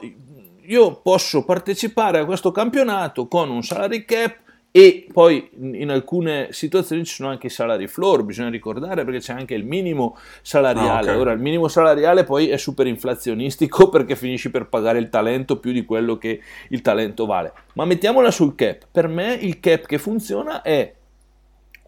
io 0.69 1.01
posso 1.01 1.45
partecipare 1.45 2.19
a 2.19 2.25
questo 2.25 2.51
campionato 2.51 3.27
con 3.27 3.51
un 3.51 3.63
salary 3.63 4.05
cap 4.05 4.37
e 4.71 5.07
poi 5.11 5.49
in 5.59 5.89
alcune 5.89 6.49
situazioni 6.51 7.07
ci 7.07 7.15
sono 7.15 7.31
anche 7.31 7.47
i 7.47 7.51
salari 7.51 7.87
floor, 7.87 8.23
bisogna 8.23 8.51
ricordare 8.51 9.03
perché 9.03 9.21
c'è 9.21 9.33
anche 9.33 9.55
il 9.55 9.65
minimo 9.65 10.19
salariale. 10.43 11.09
Ah, 11.09 11.13
okay. 11.13 11.17
Ora 11.17 11.33
il 11.33 11.41
minimo 11.41 11.69
salariale 11.69 12.25
poi 12.25 12.51
è 12.51 12.59
super 12.59 12.87
inflazionistico 12.87 13.89
perché 13.91 14.15
finisci 14.15 14.51
per 14.51 14.69
pagare 14.69 14.99
il 14.99 15.09
talento 15.09 15.59
più 15.59 15.73
di 15.73 15.87
quello 15.87 16.19
che 16.19 16.43
il 16.69 16.83
talento 16.83 17.25
vale. 17.25 17.53
Ma 17.75 17.87
mettiamola 17.87 18.31
sul 18.31 18.55
cap. 18.55 18.87
Per 18.93 19.09
me 19.09 19.33
il 19.33 19.61
cap 19.61 19.87
che 19.87 19.97
funziona 19.97 20.61
è 20.61 20.95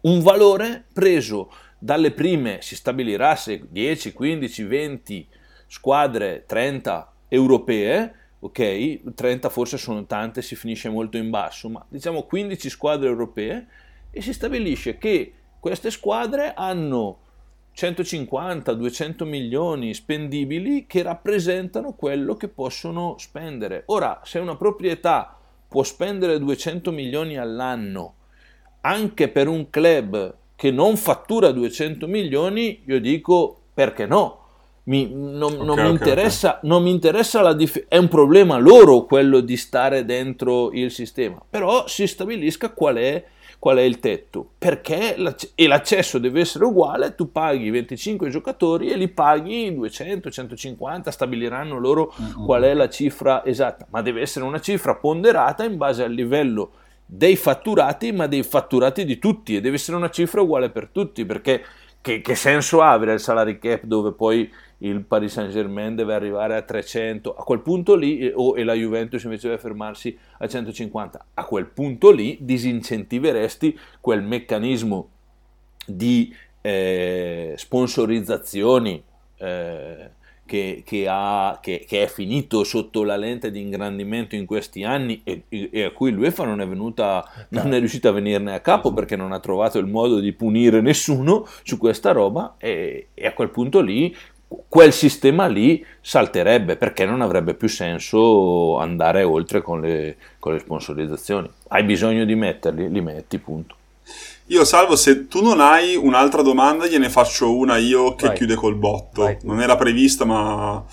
un 0.01 0.21
valore 0.21 0.85
preso 0.91 1.51
dalle 1.77 2.11
prime, 2.11 2.57
si 2.61 2.75
stabilirà 2.75 3.35
se 3.35 3.63
10, 3.69 4.11
15, 4.11 4.63
20 4.63 5.27
squadre, 5.67 6.45
30 6.47 7.13
europee 7.27 8.15
ok? 8.41 9.13
30 9.13 9.49
forse 9.49 9.77
sono 9.77 10.05
tante, 10.05 10.41
si 10.41 10.55
finisce 10.55 10.89
molto 10.89 11.17
in 11.17 11.29
basso, 11.29 11.69
ma 11.69 11.83
diciamo 11.87 12.23
15 12.23 12.69
squadre 12.69 13.07
europee 13.07 13.67
e 14.11 14.21
si 14.21 14.33
stabilisce 14.33 14.97
che 14.97 15.33
queste 15.59 15.91
squadre 15.91 16.53
hanno 16.55 17.19
150-200 17.75 19.25
milioni 19.25 19.93
spendibili 19.93 20.85
che 20.85 21.03
rappresentano 21.03 21.93
quello 21.93 22.35
che 22.35 22.47
possono 22.47 23.15
spendere. 23.17 23.83
Ora, 23.87 24.21
se 24.23 24.39
una 24.39 24.55
proprietà 24.55 25.37
può 25.67 25.83
spendere 25.83 26.39
200 26.39 26.91
milioni 26.91 27.37
all'anno 27.37 28.15
anche 28.81 29.29
per 29.29 29.47
un 29.47 29.69
club 29.69 30.35
che 30.55 30.71
non 30.71 30.97
fattura 30.97 31.51
200 31.51 32.07
milioni, 32.07 32.81
io 32.85 32.99
dico 32.99 33.61
perché 33.73 34.05
no? 34.05 34.40
Mi, 34.83 35.11
non, 35.13 35.53
okay, 35.53 35.65
non, 35.65 35.79
mi 35.79 35.89
interessa, 35.89 36.57
okay. 36.57 36.69
non, 36.69 36.81
mi 36.81 36.89
interessa, 36.89 37.41
la 37.41 37.53
difesa, 37.53 37.85
è 37.87 37.97
un 37.97 38.07
problema 38.07 38.57
loro 38.57 39.05
quello 39.05 39.39
di 39.39 39.55
stare 39.55 40.05
dentro 40.05 40.71
il 40.71 40.89
sistema, 40.89 41.39
però 41.47 41.87
si 41.87 42.07
stabilisca 42.07 42.71
qual 42.71 42.95
è, 42.95 43.23
qual 43.59 43.77
è 43.77 43.81
il 43.81 43.99
tetto, 43.99 44.53
perché 44.57 45.13
l'acc- 45.17 45.51
e 45.53 45.67
l'accesso 45.67 46.17
deve 46.17 46.39
essere 46.39 46.65
uguale, 46.65 47.13
tu 47.13 47.31
paghi 47.31 47.69
25 47.69 48.29
giocatori 48.29 48.89
e 48.89 48.95
li 48.95 49.07
paghi 49.07 49.71
200, 49.71 50.31
150, 50.31 51.11
stabiliranno 51.11 51.77
loro 51.77 52.11
mm-hmm. 52.19 52.45
qual 52.45 52.63
è 52.63 52.73
la 52.73 52.89
cifra 52.89 53.45
esatta, 53.45 53.85
ma 53.91 54.01
deve 54.01 54.21
essere 54.21 54.45
una 54.45 54.59
cifra 54.59 54.95
ponderata 54.95 55.63
in 55.63 55.77
base 55.77 56.03
al 56.03 56.11
livello 56.11 56.71
dei 57.05 57.35
fatturati, 57.35 58.11
ma 58.13 58.25
dei 58.25 58.41
fatturati 58.41 59.05
di 59.05 59.19
tutti 59.19 59.55
e 59.55 59.61
deve 59.61 59.75
essere 59.75 59.95
una 59.97 60.09
cifra 60.09 60.41
uguale 60.41 60.71
per 60.71 60.87
tutti, 60.91 61.23
perché 61.23 61.61
che, 62.01 62.21
che 62.21 62.35
senso 62.35 62.81
ha 62.81 62.91
avere 62.91 63.13
il 63.13 63.19
salary 63.19 63.59
cap 63.59 63.83
dove 63.83 64.11
poi 64.11 64.51
il 64.81 65.01
Paris 65.01 65.33
Saint 65.33 65.51
Germain 65.51 65.95
deve 65.95 66.13
arrivare 66.13 66.55
a 66.55 66.61
300, 66.61 67.35
a 67.35 67.43
quel 67.43 67.61
punto 67.61 67.95
lì, 67.95 68.19
eh, 68.19 68.33
o, 68.35 68.57
e 68.57 68.63
la 68.63 68.73
Juventus 68.73 69.23
invece 69.23 69.47
deve 69.47 69.59
fermarsi 69.59 70.17
a 70.39 70.47
150, 70.47 71.25
a 71.33 71.45
quel 71.45 71.67
punto 71.67 72.11
lì 72.11 72.37
disincentiveresti 72.41 73.77
quel 73.99 74.23
meccanismo 74.23 75.09
di 75.85 76.33
eh, 76.61 77.53
sponsorizzazioni 77.57 79.03
eh, 79.37 80.09
che, 80.51 80.83
che, 80.85 81.05
ha, 81.07 81.59
che, 81.61 81.85
che, 81.87 82.03
è 82.03 82.07
finito 82.07 82.65
sotto 82.65 83.05
la 83.05 83.15
lente 83.15 83.51
di 83.51 83.61
ingrandimento 83.61 84.35
in 84.35 84.45
questi 84.45 84.83
anni 84.83 85.21
e, 85.23 85.43
e 85.47 85.83
a 85.83 85.91
cui 85.91 86.11
l'UEFA 86.11 86.43
non 86.43 86.59
è, 86.59 86.67
venuta, 86.67 87.23
non 87.51 87.73
è 87.73 87.79
riuscita 87.79 88.09
a 88.09 88.11
venirne 88.11 88.53
a 88.53 88.59
capo 88.59 88.91
perché 88.93 89.15
non 89.15 89.31
ha 89.31 89.39
trovato 89.39 89.79
il 89.79 89.85
modo 89.85 90.19
di 90.19 90.33
punire 90.33 90.81
nessuno 90.81 91.47
su 91.63 91.77
questa 91.77 92.11
roba 92.11 92.55
e, 92.57 93.07
e 93.13 93.27
a 93.27 93.33
quel 93.33 93.49
punto 93.49 93.79
lì 93.79 94.13
quel 94.67 94.91
sistema 94.91 95.47
lì 95.47 95.85
salterebbe 96.01 96.75
perché 96.75 97.05
non 97.05 97.21
avrebbe 97.21 97.53
più 97.53 97.67
senso 97.67 98.77
andare 98.77 99.23
oltre 99.23 99.61
con 99.61 99.81
le, 99.81 100.17
con 100.39 100.53
le 100.53 100.59
sponsorizzazioni. 100.59 101.49
Hai 101.69 101.83
bisogno 101.83 102.25
di 102.25 102.35
metterli, 102.35 102.89
li 102.89 103.01
metti, 103.01 103.37
punto. 103.37 103.75
Io 104.47 104.65
salvo, 104.65 104.95
se 104.97 105.27
tu 105.27 105.41
non 105.41 105.61
hai 105.61 105.95
un'altra 105.95 106.41
domanda, 106.41 106.87
gliene 106.87 107.09
faccio 107.09 107.55
una 107.55 107.77
io 107.77 108.15
che 108.15 108.27
Vai. 108.27 108.35
chiude 108.35 108.55
col 108.55 108.75
botto. 108.75 109.23
Vai. 109.23 109.37
Non 109.43 109.61
era 109.61 109.77
prevista, 109.77 110.25
ma 110.25 110.83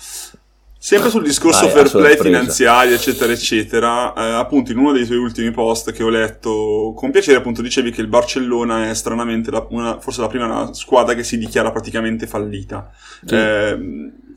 Sempre 0.81 1.09
sul 1.09 1.23
discorso 1.23 1.65
Dai, 1.65 1.71
fair 1.71 1.91
play 1.91 2.17
finanziario, 2.17 2.95
eccetera, 2.95 3.33
eccetera, 3.33 4.13
eh, 4.13 4.31
appunto 4.35 4.71
in 4.71 4.77
uno 4.77 4.93
dei 4.93 5.05
tuoi 5.05 5.17
ultimi 5.17 5.51
post 5.51 5.91
che 5.91 6.03
ho 6.03 6.07
letto 6.07 6.93
con 6.95 7.11
piacere, 7.11 7.37
appunto 7.37 7.61
dicevi 7.61 7.91
che 7.91 7.99
il 7.99 8.07
Barcellona 8.07 8.89
è 8.89 8.93
stranamente 8.93 9.51
la, 9.51 9.67
una, 9.71 9.99
forse 9.99 10.21
la 10.21 10.27
prima 10.27 10.73
squadra 10.73 11.15
che 11.15 11.23
si 11.23 11.37
dichiara 11.37 11.71
praticamente 11.71 12.27
fallita. 12.27 12.89
Sì. 13.25 13.35
Eh, 13.35 13.77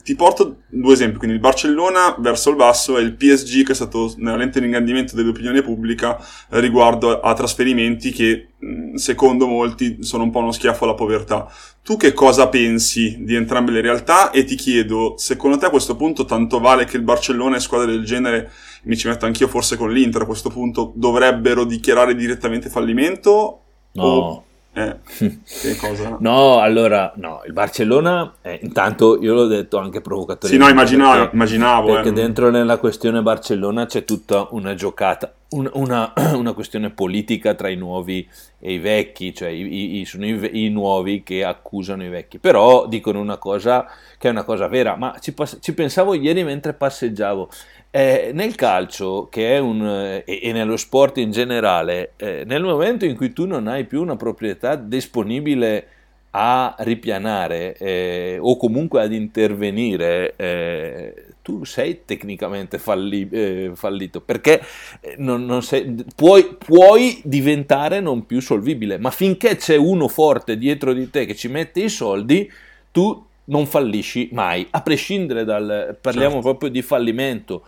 ti 0.02 0.16
porto 0.16 0.62
due 0.68 0.94
esempi, 0.94 1.18
quindi 1.18 1.36
il 1.36 1.42
Barcellona 1.42 2.16
verso 2.18 2.50
il 2.50 2.56
basso 2.56 2.98
e 2.98 3.02
il 3.02 3.14
PSG 3.14 3.64
che 3.64 3.72
è 3.72 3.74
stato 3.74 4.12
nella 4.16 4.36
lente 4.36 4.58
di 4.58 4.66
ingandimento 4.66 5.14
dell'opinione 5.14 5.62
pubblica 5.62 6.18
eh, 6.50 6.60
riguardo 6.60 7.20
a 7.20 7.32
trasferimenti 7.34 8.10
che 8.10 8.48
secondo 8.94 9.46
molti 9.46 10.02
sono 10.02 10.24
un 10.24 10.30
po' 10.30 10.38
uno 10.38 10.52
schiaffo 10.52 10.84
alla 10.84 10.94
povertà. 10.94 11.50
Tu 11.82 11.96
che 11.96 12.12
cosa 12.12 12.48
pensi 12.48 13.18
di 13.20 13.34
entrambe 13.34 13.72
le 13.72 13.80
realtà 13.80 14.30
e 14.30 14.44
ti 14.44 14.54
chiedo, 14.54 15.14
secondo 15.16 15.56
te 15.56 15.66
a 15.66 15.70
questo 15.70 15.96
punto 15.96 16.24
tanto 16.24 16.60
vale 16.60 16.84
che 16.84 16.96
il 16.96 17.02
Barcellona 17.02 17.56
e 17.56 17.60
squadre 17.60 17.92
del 17.92 18.04
genere, 18.04 18.50
mi 18.84 18.96
ci 18.96 19.08
metto 19.08 19.26
anch'io 19.26 19.48
forse 19.48 19.76
con 19.76 19.92
l'Inter 19.92 20.22
a 20.22 20.26
questo 20.26 20.48
punto, 20.48 20.92
dovrebbero 20.94 21.64
dichiarare 21.64 22.14
direttamente 22.14 22.68
fallimento? 22.68 23.60
No. 23.92 24.04
O 24.04 24.44
eh, 24.74 24.96
che 25.04 25.76
cosa? 25.76 26.16
No, 26.20 26.60
allora, 26.60 27.12
no, 27.16 27.42
il 27.46 27.52
Barcellona, 27.52 28.34
eh, 28.40 28.58
intanto 28.62 29.18
io 29.20 29.34
l'ho 29.34 29.46
detto 29.46 29.76
anche 29.78 30.00
provocatorio. 30.00 30.56
Sì, 30.56 30.62
no, 30.62 30.68
immaginavo, 30.68 31.18
perché, 31.18 31.34
immaginavo. 31.34 31.92
Perché 31.92 32.08
eh. 32.08 32.12
dentro 32.12 32.50
nella 32.50 32.78
questione 32.78 33.20
Barcellona 33.20 33.84
c'è 33.84 34.04
tutta 34.04 34.48
una 34.52 34.74
giocata, 34.74 35.32
una, 35.52 36.12
una, 36.34 36.52
questione 36.52 36.90
politica 36.90 37.54
tra 37.54 37.68
i 37.68 37.76
nuovi 37.76 38.28
e 38.58 38.74
i 38.74 38.78
vecchi, 38.78 39.34
cioè 39.34 39.48
i, 39.48 40.00
i, 40.00 40.04
sono 40.04 40.26
i, 40.26 40.64
i, 40.64 40.68
nuovi 40.68 41.22
che 41.22 41.44
accusano 41.44 42.04
i 42.04 42.08
vecchi. 42.08 42.38
Però 42.38 42.86
dicono 42.86 43.20
una 43.20 43.38
cosa 43.38 43.86
che 44.18 44.28
è 44.28 44.30
una 44.30 44.44
cosa 44.44 44.66
vera, 44.68 44.96
ma 44.96 45.16
ci, 45.20 45.34
ci 45.60 45.74
pensavo 45.74 46.14
ieri 46.14 46.44
mentre 46.44 46.72
passeggiavo. 46.72 47.48
Eh, 47.90 48.30
nel 48.32 48.54
calcio, 48.54 49.28
che 49.30 49.54
è 49.54 49.58
un, 49.58 49.86
eh, 49.86 50.24
e, 50.24 50.52
nello 50.52 50.76
sport 50.76 51.18
in 51.18 51.30
generale, 51.30 52.12
eh, 52.16 52.42
nel 52.46 52.62
momento 52.62 53.04
in 53.04 53.14
cui 53.16 53.32
tu 53.32 53.46
non 53.46 53.66
hai 53.68 53.84
più 53.84 54.00
una 54.00 54.16
proprietà 54.16 54.76
disponibile 54.76 55.86
a 56.30 56.74
ripianare 56.78 57.76
eh, 57.76 58.38
o 58.40 58.56
comunque 58.56 59.02
ad 59.02 59.12
intervenire, 59.12 60.34
eh, 60.36 61.14
tu 61.42 61.64
sei 61.64 62.02
tecnicamente 62.04 62.78
falli, 62.78 63.28
eh, 63.30 63.72
fallito 63.74 64.20
perché 64.20 64.62
non, 65.18 65.44
non 65.44 65.62
sei, 65.62 66.04
puoi, 66.14 66.56
puoi 66.56 67.20
diventare 67.24 68.00
non 68.00 68.24
più 68.24 68.40
solvibile, 68.40 68.96
ma 68.98 69.10
finché 69.10 69.56
c'è 69.56 69.76
uno 69.76 70.06
forte 70.08 70.56
dietro 70.56 70.92
di 70.92 71.10
te 71.10 71.26
che 71.26 71.34
ci 71.34 71.48
mette 71.48 71.80
i 71.80 71.88
soldi, 71.88 72.50
tu 72.92 73.26
non 73.44 73.66
fallisci 73.66 74.28
mai, 74.32 74.66
a 74.70 74.80
prescindere 74.82 75.44
dal, 75.44 75.98
parliamo 76.00 76.34
certo. 76.34 76.48
proprio 76.48 76.70
di 76.70 76.80
fallimento, 76.80 77.66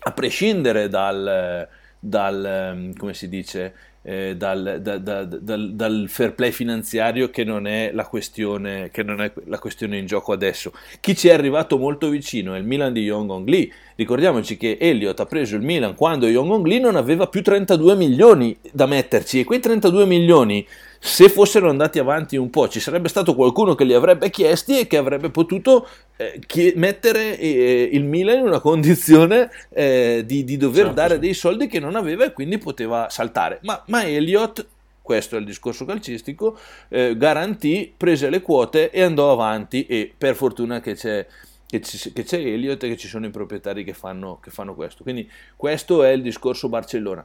a 0.00 0.12
prescindere 0.12 0.88
dal, 0.88 1.68
dal 1.98 2.92
come 2.96 3.12
si 3.12 3.28
dice, 3.28 3.74
eh, 4.02 4.36
dal, 4.36 4.78
da, 4.80 4.98
da, 4.98 5.24
dal, 5.24 5.72
dal, 5.74 6.06
fair 6.08 6.34
play 6.34 6.50
finanziario 6.50 7.30
che 7.30 7.44
non, 7.44 7.66
è 7.66 7.90
la 7.92 8.06
questione, 8.06 8.90
che 8.90 9.02
non 9.02 9.20
è 9.20 9.32
la 9.46 9.58
questione 9.58 9.98
in 9.98 10.06
gioco 10.06 10.32
adesso. 10.32 10.72
Chi 11.00 11.16
ci 11.16 11.28
è 11.28 11.32
arrivato 11.32 11.78
molto 11.78 12.08
vicino 12.08 12.54
è 12.54 12.58
il 12.58 12.64
Milan 12.64 12.92
di 12.92 13.02
Yong 13.02 13.30
Hong 13.30 13.48
Lee. 13.48 13.70
Ricordiamoci 13.96 14.56
che 14.56 14.78
Elliott 14.80 15.18
ha 15.20 15.26
preso 15.26 15.56
il 15.56 15.62
Milan 15.62 15.94
quando 15.94 16.28
Yong 16.28 16.66
Lee 16.66 16.78
non 16.78 16.96
aveva 16.96 17.26
più 17.26 17.42
32 17.42 17.96
milioni 17.96 18.56
da 18.70 18.86
metterci 18.86 19.40
e 19.40 19.44
quei 19.44 19.60
32 19.60 20.06
milioni 20.06 20.66
se 21.00 21.28
fossero 21.28 21.68
andati 21.68 21.98
avanti 21.98 22.36
un 22.36 22.50
po' 22.50 22.68
ci 22.68 22.80
sarebbe 22.80 23.08
stato 23.08 23.34
qualcuno 23.34 23.74
che 23.74 23.84
li 23.84 23.94
avrebbe 23.94 24.30
chiesti 24.30 24.80
e 24.80 24.86
che 24.86 24.96
avrebbe 24.96 25.30
potuto 25.30 25.86
eh, 26.18 26.72
mettere 26.74 27.38
eh, 27.38 27.90
il 27.92 28.02
Milan 28.04 28.38
in 28.38 28.46
una 28.46 28.58
condizione 28.60 29.50
eh, 29.70 30.24
di, 30.26 30.42
di, 30.42 30.56
dover 30.56 30.86
certo, 30.86 30.94
dare 30.94 31.18
dei 31.20 31.32
soldi 31.32 31.68
che 31.68 31.78
non 31.78 31.94
aveva 31.94 32.24
e 32.24 32.32
quindi 32.32 32.58
poteva 32.58 33.08
saltare. 33.08 33.60
Ma, 33.62 33.82
ma 33.86 34.04
Elliott, 34.04 34.66
questo 35.00 35.36
è 35.36 35.38
il 35.38 35.44
discorso 35.44 35.84
calcistico, 35.84 36.58
eh, 36.88 37.16
garantì, 37.16 37.92
prese 37.96 38.28
le 38.30 38.42
quote 38.42 38.90
e 38.90 39.00
andò 39.00 39.30
avanti 39.30 39.86
e 39.86 40.12
per 40.16 40.34
fortuna 40.34 40.80
che 40.80 40.94
c'è 40.94 41.24
che, 41.68 41.82
ci, 41.82 42.12
che, 42.12 42.24
c'è 42.24 42.38
Elliott 42.38 42.82
e 42.82 42.88
che 42.88 42.96
ci 42.96 43.08
sono 43.08 43.26
i 43.26 43.30
proprietari 43.30 43.84
che 43.84 43.92
fanno, 43.92 44.40
che 44.42 44.50
fanno, 44.50 44.74
questo. 44.74 45.02
Quindi 45.02 45.30
questo 45.54 46.02
è 46.02 46.10
il 46.10 46.22
discorso 46.22 46.68
Barcellona. 46.68 47.24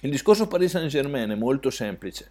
Il 0.00 0.10
discorso 0.10 0.46
Paris 0.46 0.70
Saint 0.70 0.88
Germain 0.88 1.28
è 1.28 1.34
molto 1.34 1.68
semplice. 1.70 2.30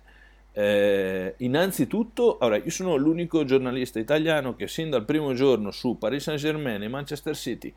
Eh, 0.60 1.36
innanzitutto, 1.38 2.40
allora, 2.40 2.58
io 2.58 2.72
sono 2.72 2.96
l'unico 2.96 3.44
giornalista 3.44 4.00
italiano 4.00 4.56
che 4.56 4.68
sin 4.68 4.90
dal 4.90 5.06
primo 5.06 5.36
giorno 5.36 5.70
su 5.70 6.00
Paris 6.00 6.24
Saint 6.24 6.40
Germain 6.40 6.82
e 6.82 6.88
Manchester 6.88 7.36
City 7.36 7.72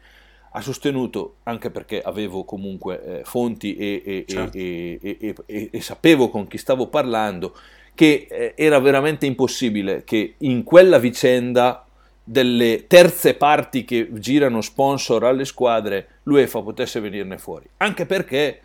ha 0.52 0.62
sostenuto, 0.62 1.36
anche 1.42 1.70
perché 1.70 2.00
avevo 2.00 2.44
comunque 2.44 3.02
eh, 3.18 3.24
fonti 3.24 3.76
e, 3.76 4.02
e, 4.02 4.24
certo. 4.26 4.56
e, 4.56 5.38
e, 5.70 5.80
sapevo 5.82 6.30
con 6.30 6.46
chi 6.46 6.56
stavo 6.56 6.86
parlando, 6.86 7.54
che 7.94 8.26
eh, 8.30 8.54
era 8.56 8.78
veramente 8.78 9.26
impossibile 9.26 10.02
che 10.02 10.36
in 10.38 10.62
quella 10.62 10.98
vicenda 10.98 11.84
delle 12.24 12.86
terze 12.86 13.34
parti 13.34 13.84
che 13.84 14.08
girano 14.12 14.62
sponsor 14.62 15.24
alle 15.24 15.44
squadre 15.44 16.20
l'UEFA 16.22 16.62
potesse 16.62 16.98
venirne 16.98 17.36
fuori. 17.36 17.68
Anche 17.76 18.06
perché 18.06 18.60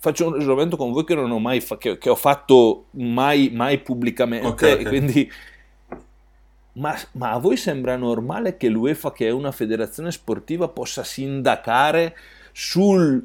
faccio 0.00 0.26
un 0.26 0.32
ragionamento 0.32 0.76
con 0.78 0.92
voi 0.92 1.04
che 1.04 1.14
non 1.14 1.30
ho 1.30 1.38
mai 1.38 1.60
fa- 1.60 1.76
che, 1.76 1.98
che 1.98 2.08
ho 2.08 2.16
fatto 2.16 2.86
mai, 2.92 3.50
mai 3.52 3.78
pubblicamente. 3.78 4.46
Okay, 4.46 4.72
okay. 4.72 4.84
Quindi, 4.86 5.30
ma, 6.72 6.98
ma, 7.12 7.32
a 7.32 7.38
voi 7.38 7.56
sembra 7.58 7.96
normale 7.96 8.56
che 8.56 8.68
l'UEFA, 8.68 9.12
che 9.12 9.28
è 9.28 9.30
una 9.30 9.52
federazione 9.52 10.10
sportiva, 10.10 10.68
possa 10.68 11.04
sindacare 11.04 12.16
sul, 12.52 13.22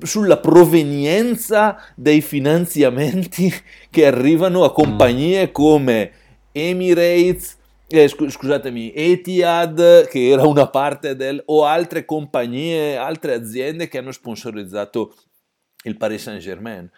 sulla 0.00 0.38
provenienza 0.38 1.78
dei 1.94 2.22
finanziamenti 2.22 3.52
che 3.90 4.06
arrivano 4.06 4.64
a 4.64 4.72
compagnie 4.72 5.48
mm. 5.48 5.52
come 5.52 6.12
Emirates? 6.52 7.58
Eh, 7.86 8.08
scusatemi, 8.08 8.94
Etihad, 8.94 10.08
che 10.08 10.30
era 10.30 10.46
una 10.46 10.66
parte 10.68 11.14
del, 11.14 11.42
o 11.44 11.66
altre 11.66 12.06
compagnie, 12.06 12.96
altre 12.96 13.34
aziende 13.34 13.88
che 13.88 13.98
hanno 13.98 14.12
sponsorizzato 14.12 15.12
il 15.82 15.96
Paris 15.96 16.22
Saint 16.22 16.40
Germain. 16.40 16.90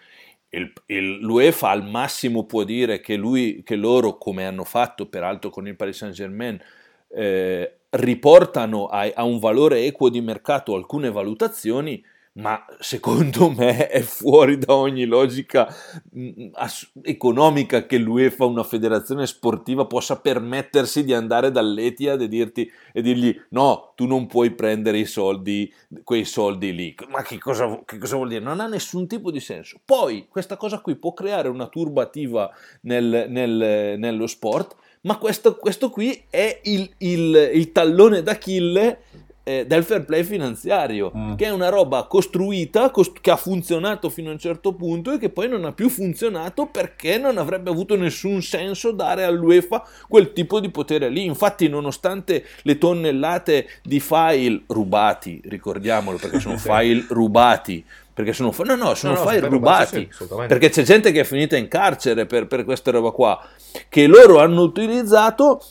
Il, 0.50 0.72
il, 0.86 1.18
L'UEFA 1.18 1.70
al 1.70 1.84
massimo 1.84 2.44
può 2.44 2.64
dire 2.64 3.00
che, 3.00 3.16
lui, 3.16 3.62
che 3.64 3.76
loro, 3.76 4.18
come 4.18 4.46
hanno 4.46 4.64
fatto 4.64 5.06
peraltro 5.06 5.50
con 5.50 5.66
il 5.66 5.76
Paris 5.76 5.96
Saint 5.96 6.14
Germain, 6.14 6.60
eh, 7.08 7.78
riportano 7.90 8.86
a, 8.86 9.10
a, 9.14 9.24
un 9.24 9.38
valore 9.38 9.84
equo 9.84 10.08
di 10.10 10.20
mercato 10.20 10.74
alcune 10.74 11.10
valutazioni, 11.10 12.04
ma 12.34 12.64
secondo 12.80 13.50
me 13.54 13.88
è 13.88 14.00
fuori 14.00 14.58
da 14.58 14.74
ogni 14.74 15.04
logica 15.04 15.72
mm, 16.16 16.48
ass- 16.54 16.90
economica 17.02 17.86
che 17.86 17.98
l'UEFA, 17.98 18.44
una 18.44 18.64
federazione 18.64 19.26
sportiva, 19.26 19.86
possa 19.86 20.20
permettersi 20.20 21.04
di 21.04 21.12
andare 21.12 21.50
dall'Etihad 21.50 22.22
e, 22.22 22.28
dirti, 22.28 22.70
e 22.92 23.02
dirgli 23.02 23.38
no, 23.50 23.92
tu 23.94 24.06
non 24.06 24.26
puoi 24.26 24.50
prendere 24.50 24.98
i 24.98 25.06
soldi, 25.06 25.72
quei 26.02 26.24
soldi 26.24 26.74
lì. 26.74 26.94
Ma 27.08 27.22
che 27.22 27.38
cosa, 27.38 27.82
che 27.84 27.98
cosa 27.98 28.16
vuol 28.16 28.28
dire? 28.28 28.40
Non 28.40 28.60
ha 28.60 28.66
nessun 28.66 29.06
tipo 29.06 29.30
di 29.30 29.40
senso. 29.40 29.80
Poi 29.84 30.26
questa 30.28 30.56
cosa 30.56 30.80
qui 30.80 30.96
può 30.96 31.12
creare 31.12 31.48
una 31.48 31.68
turbativa 31.68 32.50
nel, 32.82 33.26
nel, 33.28 33.98
nello 33.98 34.26
sport, 34.26 34.76
ma 35.02 35.18
questo, 35.18 35.56
questo, 35.56 35.90
qui 35.90 36.24
è 36.30 36.60
il, 36.64 36.90
il, 36.98 37.50
il 37.52 37.72
tallone 37.72 38.22
d'Achille 38.22 39.02
eh, 39.44 39.66
del 39.66 39.84
fair 39.84 40.04
play 40.04 40.24
finanziario, 40.24 41.12
mm. 41.14 41.34
che 41.34 41.44
è 41.44 41.50
una 41.50 41.68
roba 41.68 42.04
costruita, 42.04 42.90
cost- 42.90 43.20
che 43.20 43.30
ha 43.30 43.36
funzionato 43.36 44.08
fino 44.08 44.30
a 44.30 44.32
un 44.32 44.38
certo 44.38 44.72
punto 44.72 45.12
e 45.12 45.18
che 45.18 45.28
poi 45.28 45.48
non 45.48 45.66
ha 45.66 45.72
più 45.72 45.90
funzionato 45.90 46.66
perché 46.66 47.18
non 47.18 47.36
avrebbe 47.36 47.70
avuto 47.70 47.94
nessun 47.94 48.40
senso 48.42 48.90
dare 48.90 49.24
all'UEFA 49.24 49.86
quel 50.08 50.32
tipo 50.32 50.60
di 50.60 50.70
potere 50.70 51.10
lì. 51.10 51.24
Infatti, 51.24 51.68
nonostante 51.68 52.44
le 52.62 52.78
tonnellate 52.78 53.68
di 53.82 54.00
file 54.00 54.62
rubati, 54.66 55.40
ricordiamolo 55.44 56.16
perché 56.16 56.40
sono 56.40 56.56
file 56.58 57.04
rubati, 57.10 57.84
perché 58.14 58.32
sono, 58.32 58.50
no, 58.64 58.76
no, 58.76 58.94
sono 58.94 59.14
no, 59.14 59.26
file 59.26 59.46
rubati, 59.46 60.08
sì, 60.10 60.26
perché 60.46 60.70
c'è 60.70 60.84
gente 60.84 61.12
che 61.12 61.20
è 61.20 61.24
finita 61.24 61.58
in 61.58 61.68
carcere 61.68 62.24
per, 62.24 62.46
per 62.46 62.64
questa 62.64 62.90
roba 62.90 63.10
qua, 63.10 63.46
che 63.90 64.06
loro 64.06 64.38
hanno 64.38 64.62
utilizzato, 64.62 65.62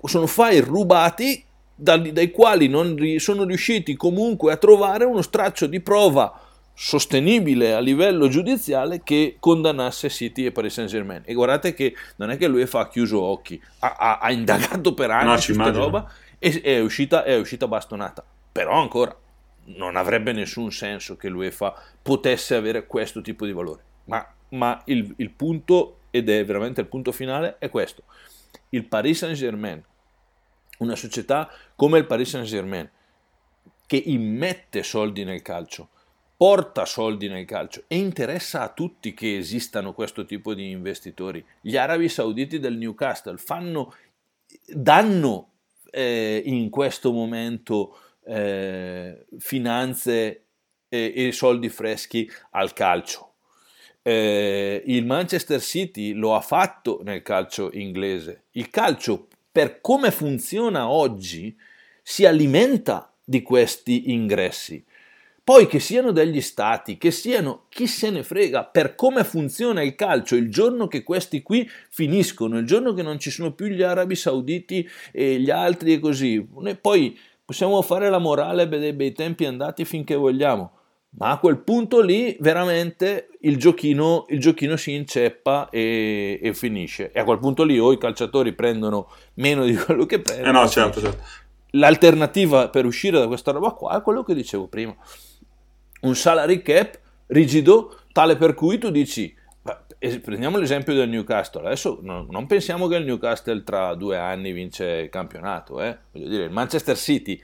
sono 0.00 0.28
file 0.28 0.60
rubati 0.60 1.44
dai, 1.74 2.12
dai 2.12 2.30
quali 2.30 2.68
non 2.68 2.96
sono 3.18 3.44
riusciti 3.44 3.96
comunque 3.96 4.52
a 4.52 4.56
trovare 4.56 5.04
uno 5.04 5.22
straccio 5.22 5.66
di 5.66 5.80
prova 5.80 6.40
sostenibile 6.76 7.72
a 7.72 7.78
livello 7.78 8.28
giudiziale 8.28 9.02
che 9.04 9.36
condannasse 9.38 10.08
City 10.08 10.44
e 10.44 10.52
Paris 10.52 10.74
Saint 10.74 10.90
Germain. 10.90 11.22
E 11.24 11.32
guardate 11.34 11.72
che 11.72 11.94
non 12.16 12.30
è 12.30 12.36
che 12.36 12.48
lui 12.48 12.66
fa 12.66 12.88
chiuso 12.88 13.22
occhi, 13.22 13.60
ha, 13.80 13.94
ha, 13.96 14.18
ha 14.18 14.32
indagato 14.32 14.92
per 14.94 15.10
anni 15.10 15.30
no, 15.30 15.36
su 15.38 15.54
questa 15.54 15.72
roba 15.72 16.10
e 16.38 16.60
è 16.60 16.80
uscita, 16.80 17.24
è 17.24 17.36
uscita 17.38 17.68
bastonata. 17.68 18.24
Però 18.52 18.72
ancora 18.80 19.16
non 19.66 19.96
avrebbe 19.96 20.32
nessun 20.32 20.70
senso 20.70 21.16
che 21.16 21.28
l'UEFA 21.28 21.74
potesse 22.02 22.54
avere 22.54 22.86
questo 22.86 23.20
tipo 23.20 23.46
di 23.46 23.52
valore. 23.52 23.82
Ma, 24.04 24.26
ma 24.50 24.80
il, 24.86 25.14
il 25.16 25.30
punto, 25.30 26.00
ed 26.10 26.28
è 26.28 26.44
veramente 26.44 26.80
il 26.80 26.86
punto 26.86 27.12
finale, 27.12 27.56
è 27.58 27.70
questo. 27.70 28.02
Il 28.70 28.84
Paris 28.84 29.18
Saint 29.18 29.36
Germain 29.36 29.82
una 30.78 30.96
società 30.96 31.50
come 31.76 31.98
il 31.98 32.06
Paris 32.06 32.30
Saint 32.30 32.46
Germain, 32.46 32.90
che 33.86 33.96
immette 33.96 34.82
soldi 34.82 35.24
nel 35.24 35.42
calcio, 35.42 35.90
porta 36.36 36.84
soldi 36.84 37.28
nel 37.28 37.44
calcio 37.44 37.84
e 37.86 37.96
interessa 37.96 38.62
a 38.62 38.72
tutti 38.72 39.14
che 39.14 39.36
esistano 39.36 39.94
questo 39.94 40.24
tipo 40.24 40.54
di 40.54 40.70
investitori. 40.70 41.44
Gli 41.60 41.76
arabi 41.76 42.08
sauditi 42.08 42.58
del 42.58 42.76
Newcastle 42.76 43.36
fanno, 43.36 43.94
danno 44.66 45.52
eh, 45.90 46.42
in 46.44 46.70
questo 46.70 47.12
momento 47.12 47.98
eh, 48.24 49.26
finanze 49.38 50.44
e, 50.88 51.12
e, 51.14 51.32
soldi 51.32 51.68
freschi 51.68 52.28
al 52.50 52.72
calcio. 52.72 53.32
Eh, 54.02 54.82
il 54.86 55.06
Manchester 55.06 55.60
City 55.60 56.12
lo 56.12 56.34
ha 56.34 56.40
fatto 56.40 57.00
nel 57.04 57.22
calcio 57.22 57.70
inglese. 57.72 58.44
Il 58.52 58.70
calcio 58.70 59.28
per 59.54 59.80
come 59.80 60.10
funziona 60.10 60.88
oggi, 60.88 61.56
si 62.02 62.26
alimenta 62.26 63.14
di 63.22 63.40
questi 63.40 64.10
ingressi. 64.10 64.84
Poi 65.44 65.68
che 65.68 65.78
siano 65.78 66.10
degli 66.10 66.40
stati, 66.40 66.98
che 66.98 67.12
siano 67.12 67.66
chi 67.68 67.86
se 67.86 68.10
ne 68.10 68.24
frega, 68.24 68.64
per 68.64 68.96
come 68.96 69.22
funziona 69.22 69.80
il 69.80 69.94
calcio, 69.94 70.34
il 70.34 70.50
giorno 70.50 70.88
che 70.88 71.04
questi 71.04 71.40
qui 71.40 71.70
finiscono, 71.88 72.58
il 72.58 72.66
giorno 72.66 72.94
che 72.94 73.02
non 73.02 73.20
ci 73.20 73.30
sono 73.30 73.52
più 73.52 73.66
gli 73.66 73.82
arabi 73.82 74.16
sauditi 74.16 74.88
e 75.12 75.38
gli 75.38 75.50
altri 75.50 75.92
e 75.92 76.00
così, 76.00 76.44
poi 76.80 77.16
possiamo 77.44 77.80
fare 77.82 78.10
la 78.10 78.18
morale 78.18 78.66
dei 78.66 78.92
bei 78.92 79.12
tempi 79.12 79.44
andati 79.44 79.84
finché 79.84 80.16
vogliamo, 80.16 80.72
ma 81.16 81.30
a 81.30 81.38
quel 81.38 81.58
punto 81.58 82.00
lì 82.00 82.36
veramente 82.40 83.28
il 83.42 83.56
giochino, 83.56 84.24
il 84.28 84.40
giochino 84.40 84.76
si 84.76 84.94
inceppa 84.94 85.68
e, 85.70 86.40
e, 86.42 86.54
finisce. 86.54 87.12
E 87.12 87.20
a 87.20 87.24
quel 87.24 87.38
punto 87.38 87.62
lì 87.62 87.78
o 87.78 87.92
i 87.92 87.98
calciatori 87.98 88.52
prendono 88.52 89.08
meno 89.34 89.64
di 89.64 89.74
quello 89.76 90.06
che 90.06 90.20
prendono. 90.20 90.48
Eh 90.48 90.52
no, 90.52 90.68
certo, 90.68 91.00
certo. 91.00 91.22
L'alternativa 91.70 92.68
per 92.68 92.84
uscire 92.84 93.18
da 93.18 93.26
questa 93.26 93.52
roba 93.52 93.70
qua 93.70 93.98
è 93.98 94.02
quello 94.02 94.22
che 94.24 94.34
dicevo 94.34 94.66
prima. 94.66 94.94
Un 96.02 96.14
salary 96.16 96.62
cap 96.62 96.98
rigido, 97.28 98.00
tale 98.12 98.36
per 98.36 98.54
cui 98.54 98.78
tu 98.78 98.90
dici, 98.90 99.34
prendiamo 100.20 100.58
l'esempio 100.58 100.94
del 100.94 101.08
Newcastle, 101.08 101.66
adesso 101.66 101.98
non, 102.02 102.46
pensiamo 102.46 102.86
che 102.86 102.96
il 102.96 103.04
Newcastle 103.04 103.62
tra 103.62 103.94
due 103.94 104.18
anni 104.18 104.52
vince 104.52 104.84
il 104.84 105.08
campionato, 105.08 105.80
eh? 105.80 105.96
voglio 106.12 106.28
dire, 106.28 106.44
il 106.44 106.50
Manchester 106.50 106.96
City 106.96 107.40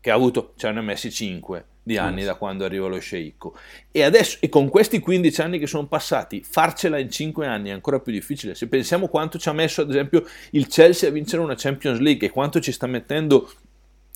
che 0.00 0.10
ha 0.10 0.14
avuto, 0.14 0.52
ce 0.56 0.70
ne 0.70 0.80
ha 0.80 0.82
messi 0.82 1.10
5, 1.10 1.66
di 1.84 1.98
anni 1.98 2.24
da 2.24 2.34
quando 2.34 2.64
arriva 2.64 2.88
lo 2.88 2.98
sceicco. 2.98 3.54
E 3.92 4.02
adesso, 4.02 4.38
e 4.40 4.48
con 4.48 4.68
questi 4.68 4.98
15 4.98 5.40
anni 5.42 5.58
che 5.58 5.66
sono 5.66 5.86
passati, 5.86 6.42
farcela 6.42 6.98
in 6.98 7.10
5 7.10 7.46
anni 7.46 7.68
è 7.68 7.72
ancora 7.72 8.00
più 8.00 8.10
difficile. 8.10 8.54
Se 8.54 8.66
pensiamo 8.66 9.06
quanto 9.06 9.38
ci 9.38 9.48
ha 9.48 9.52
messo, 9.52 9.82
ad 9.82 9.90
esempio, 9.90 10.26
il 10.52 10.66
Chelsea 10.66 11.08
a 11.08 11.12
vincere 11.12 11.42
una 11.42 11.54
Champions 11.56 12.00
League 12.00 12.26
e 12.26 12.30
quanto 12.30 12.58
ci 12.58 12.72
sta 12.72 12.86
mettendo 12.86 13.50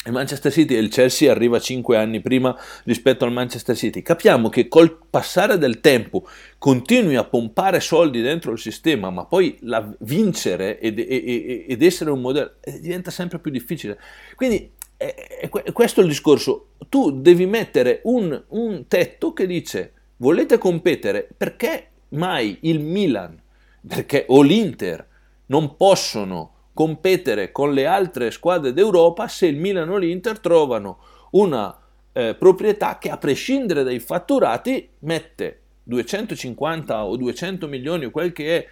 il 0.04 0.12
Manchester 0.12 0.50
City 0.50 0.74
e 0.74 0.78
il 0.78 0.88
Chelsea 0.88 1.30
arriva 1.30 1.60
5 1.60 1.96
anni 1.96 2.20
prima 2.20 2.56
rispetto 2.84 3.24
al 3.24 3.32
Manchester 3.32 3.76
City. 3.76 4.00
Capiamo 4.00 4.48
che 4.48 4.66
col 4.68 4.96
passare 5.10 5.58
del 5.58 5.80
tempo 5.80 6.26
continui 6.56 7.16
a 7.16 7.24
pompare 7.24 7.80
soldi 7.80 8.22
dentro 8.22 8.52
il 8.52 8.58
sistema, 8.58 9.10
ma 9.10 9.26
poi 9.26 9.58
la 9.62 9.86
vincere 10.00 10.80
ed, 10.80 10.98
ed, 10.98 11.66
ed 11.68 11.82
essere 11.82 12.10
un 12.10 12.22
modello 12.22 12.54
eh, 12.60 12.80
diventa 12.80 13.10
sempre 13.10 13.38
più 13.38 13.50
difficile. 13.50 13.98
Quindi 14.34 14.70
è, 14.96 15.14
è 15.40 15.72
questo 15.72 16.00
il 16.00 16.08
discorso. 16.08 16.67
Tu 16.88 17.20
devi 17.20 17.46
mettere 17.46 18.00
un, 18.04 18.42
un 18.48 18.86
tetto 18.88 19.32
che 19.32 19.46
dice 19.46 19.92
volete 20.16 20.58
competere 20.58 21.28
perché 21.36 21.90
mai 22.10 22.58
il 22.62 22.80
Milan 22.80 23.40
perché, 23.86 24.24
o 24.28 24.42
l'Inter 24.42 25.06
non 25.46 25.76
possono 25.76 26.52
competere 26.72 27.52
con 27.52 27.72
le 27.72 27.86
altre 27.86 28.30
squadre 28.30 28.72
d'Europa 28.72 29.28
se 29.28 29.46
il 29.46 29.56
Milan 29.56 29.88
o 29.90 29.96
l'Inter 29.96 30.38
trovano 30.38 30.98
una 31.32 31.76
eh, 32.12 32.34
proprietà 32.34 32.98
che 32.98 33.10
a 33.10 33.18
prescindere 33.18 33.82
dai 33.82 33.98
fatturati 33.98 34.88
mette 35.00 35.60
250 35.82 37.04
o 37.04 37.16
200 37.16 37.66
milioni 37.66 38.04
o 38.06 38.10
quel 38.10 38.32
che 38.32 38.56
è 38.56 38.66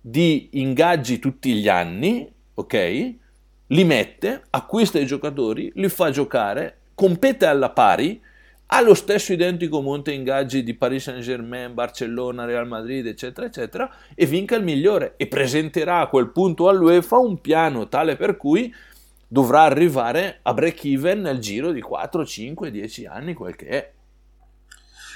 di 0.00 0.48
ingaggi 0.52 1.18
tutti 1.18 1.54
gli 1.54 1.68
anni, 1.68 2.30
ok? 2.54 3.14
li 3.72 3.84
mette, 3.84 4.42
acquista 4.50 4.98
i 4.98 5.06
giocatori, 5.06 5.72
li 5.74 5.88
fa 5.88 6.10
giocare, 6.10 6.78
compete 6.94 7.46
alla 7.46 7.70
pari, 7.70 8.20
ha 8.74 8.80
lo 8.80 8.94
stesso 8.94 9.32
identico 9.34 9.82
monte 9.82 10.12
ingaggi 10.12 10.62
di 10.62 10.74
Paris 10.74 11.02
Saint-Germain, 11.02 11.74
Barcellona, 11.74 12.46
Real 12.46 12.66
Madrid, 12.66 13.06
eccetera, 13.06 13.46
eccetera, 13.46 13.94
e 14.14 14.24
vinca 14.24 14.56
il 14.56 14.64
migliore 14.64 15.14
e 15.18 15.26
presenterà 15.26 16.00
a 16.00 16.06
quel 16.06 16.30
punto 16.30 16.68
all'UEFA 16.68 17.18
un 17.18 17.40
piano 17.40 17.88
tale 17.88 18.16
per 18.16 18.38
cui 18.38 18.74
dovrà 19.28 19.62
arrivare 19.62 20.38
a 20.42 20.54
break 20.54 20.84
even 20.84 21.20
nel 21.20 21.38
giro 21.38 21.70
di 21.70 21.82
4, 21.82 22.24
5, 22.24 22.70
10 22.70 23.06
anni, 23.06 23.34
quel 23.34 23.56
che 23.56 23.66
è. 23.66 23.92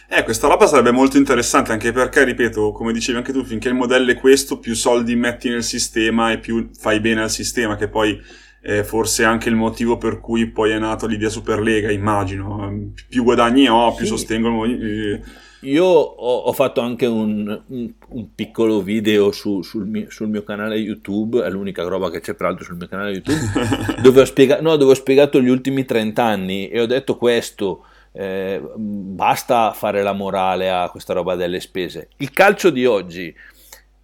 Eh, 0.09 0.23
questa 0.23 0.47
roba 0.47 0.67
sarebbe 0.67 0.91
molto 0.93 1.17
interessante 1.17 1.73
anche 1.73 1.93
perché, 1.93 2.25
ripeto, 2.25 2.73
come 2.73 2.93
dicevi 2.93 3.19
anche 3.19 3.33
tu, 3.33 3.43
finché 3.43 3.69
il 3.69 3.75
modello 3.75 4.11
è 4.11 4.17
questo, 4.17 4.59
più 4.59 4.75
soldi 4.75 5.17
metti 5.17 5.49
nel 5.49 5.65
sistema 5.65 6.31
e 6.31 6.39
più 6.39 6.71
fai 6.79 7.01
bene 7.01 7.23
al 7.23 7.31
sistema, 7.31 7.77
che 7.77 7.89
poi 7.89 8.23
eh, 8.69 8.83
forse 8.83 9.23
anche 9.23 9.49
il 9.49 9.55
motivo 9.55 9.97
per 9.97 10.19
cui 10.19 10.51
poi 10.51 10.73
è 10.73 10.79
nato 10.79 11.07
l'idea 11.07 11.29
Superlega, 11.29 11.93
immagino. 11.93 12.91
Più 13.09 13.23
guadagni 13.23 13.69
ho, 13.69 13.95
più 13.95 14.05
sì. 14.05 14.11
sostengo 14.11 14.65
il 14.65 15.23
io 15.61 15.85
ho, 15.85 16.37
ho, 16.39 16.53
fatto 16.53 16.81
anche 16.81 17.07
un, 17.07 17.63
un, 17.69 17.93
un 18.09 18.35
piccolo 18.35 18.83
video 18.83 19.33
su, 19.33 19.63
sul, 19.63 19.87
mio, 19.87 20.11
sul, 20.11 20.29
mio, 20.29 20.43
canale 20.43 20.77
YouTube, 20.77 21.43
è 21.43 21.49
l'unica 21.49 21.83
roba 21.83 22.11
che 22.11 22.21
c'è 22.21 22.35
peraltro 22.35 22.65
sul 22.65 22.77
mio 22.77 22.89
canale 22.89 23.13
YouTube, 23.13 23.99
dove, 24.03 24.21
ho 24.21 24.25
spiega- 24.25 24.61
no, 24.61 24.77
dove 24.77 24.93
ho 24.93 24.95
spiegato 24.95 25.41
gli 25.41 25.49
ultimi 25.49 25.85
30 25.85 26.23
anni 26.23 26.69
e 26.69 26.81
ho 26.81 26.87
detto 26.87 27.17
questo, 27.17 27.87
eh, 28.13 28.61
basta 28.77 29.73
fare 29.73 30.03
la 30.03 30.13
morale 30.13 30.71
a 30.71 30.91
questa 30.91 31.15
roba 31.15 31.37
delle 31.37 31.61
spese. 31.61 32.11
Il 32.19 32.31
calcio 32.31 32.71
di 32.71 32.85
oggi 32.85 33.35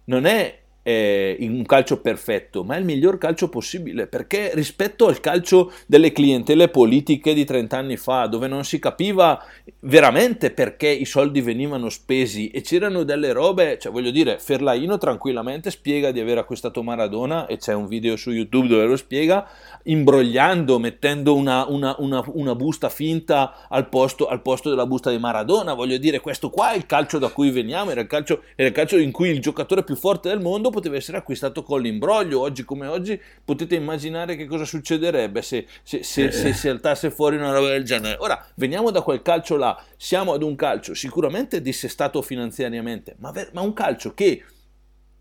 non 0.05 0.25
è 0.25 0.62
eh, 0.83 1.37
un 1.39 1.65
calcio 1.65 2.01
perfetto, 2.01 2.63
ma 2.63 2.75
è 2.75 2.79
il 2.79 2.85
miglior 2.85 3.17
calcio 3.17 3.49
possibile, 3.49 4.07
perché 4.07 4.51
rispetto 4.53 5.07
al 5.07 5.19
calcio 5.19 5.71
delle 5.87 6.11
clientele 6.11 6.67
politiche 6.67 7.33
di 7.33 7.45
30 7.45 7.77
anni 7.77 7.97
fa, 7.97 8.27
dove 8.27 8.47
non 8.47 8.65
si 8.65 8.79
capiva 8.79 9.41
veramente 9.79 10.51
perché 10.51 10.89
i 10.89 11.05
soldi 11.05 11.41
venivano 11.41 11.89
spesi 11.89 12.49
e 12.49 12.61
c'erano 12.61 13.03
delle 13.03 13.31
robe, 13.31 13.77
cioè 13.79 13.91
voglio 13.91 14.11
dire, 14.11 14.37
Ferlaino 14.39 14.97
tranquillamente 14.97 15.71
spiega 15.71 16.11
di 16.11 16.19
aver 16.19 16.37
acquistato 16.37 16.83
Maradona 16.83 17.45
e 17.47 17.57
c'è 17.57 17.73
un 17.73 17.87
video 17.87 18.17
su 18.17 18.31
YouTube 18.31 18.67
dove 18.67 18.85
lo 18.85 18.97
spiega, 18.97 19.47
imbrogliando, 19.83 20.79
mettendo 20.79 21.35
una, 21.35 21.65
una, 21.67 21.95
una, 21.99 22.23
una 22.27 22.55
busta 22.55 22.89
finta 22.89 23.67
al 23.69 23.87
posto, 23.87 24.27
al 24.27 24.41
posto, 24.41 24.69
della 24.69 24.85
busta 24.85 25.09
di 25.09 25.17
Maradona, 25.17 25.73
voglio 25.73 25.97
dire, 25.97 26.19
questo 26.19 26.49
qua 26.49 26.71
è 26.71 26.75
il 26.75 26.85
calcio 26.85 27.19
da 27.19 27.29
cui 27.29 27.51
veniamo, 27.51 27.91
era 27.91 28.01
il 28.01 28.07
calcio, 28.07 28.43
era 28.55 28.67
il 28.67 28.73
calcio 28.73 28.97
in 28.97 29.11
cui 29.11 29.29
il 29.29 29.39
giocatore 29.39 29.83
più 29.83 29.95
forte 29.95 30.27
del 30.29 30.41
mondo 30.41 30.71
poteva 30.73 30.97
essere 30.97 31.17
acquistato 31.17 31.63
con 31.63 31.81
l'imbroglio. 31.81 32.41
Oggi 32.41 32.63
come 32.63 32.87
oggi 32.87 33.19
potete 33.45 33.75
immaginare 33.75 34.35
che 34.35 34.45
cosa 34.45 34.65
succederebbe 34.65 35.41
se, 35.41 35.65
se, 35.83 36.03
se, 36.03 36.31
se 36.31 36.53
si 36.53 36.67
saltasse 36.67 37.11
fuori 37.11 37.37
una 37.37 37.53
roba 37.53 37.69
del 37.69 37.83
genere. 37.83 38.17
Ora, 38.19 38.45
veniamo 38.55 38.91
da 38.91 39.01
quel 39.01 39.21
calcio 39.21 39.55
là, 39.55 39.81
siamo 39.95 40.33
ad 40.33 40.43
un 40.43 40.55
calcio 40.55 40.93
sicuramente 40.93 41.61
dissestato 41.61 42.21
finanziariamente, 42.21 43.15
ma, 43.19 43.31
ma 43.53 43.61
un 43.61 43.73
calcio 43.73 44.13
che 44.13 44.43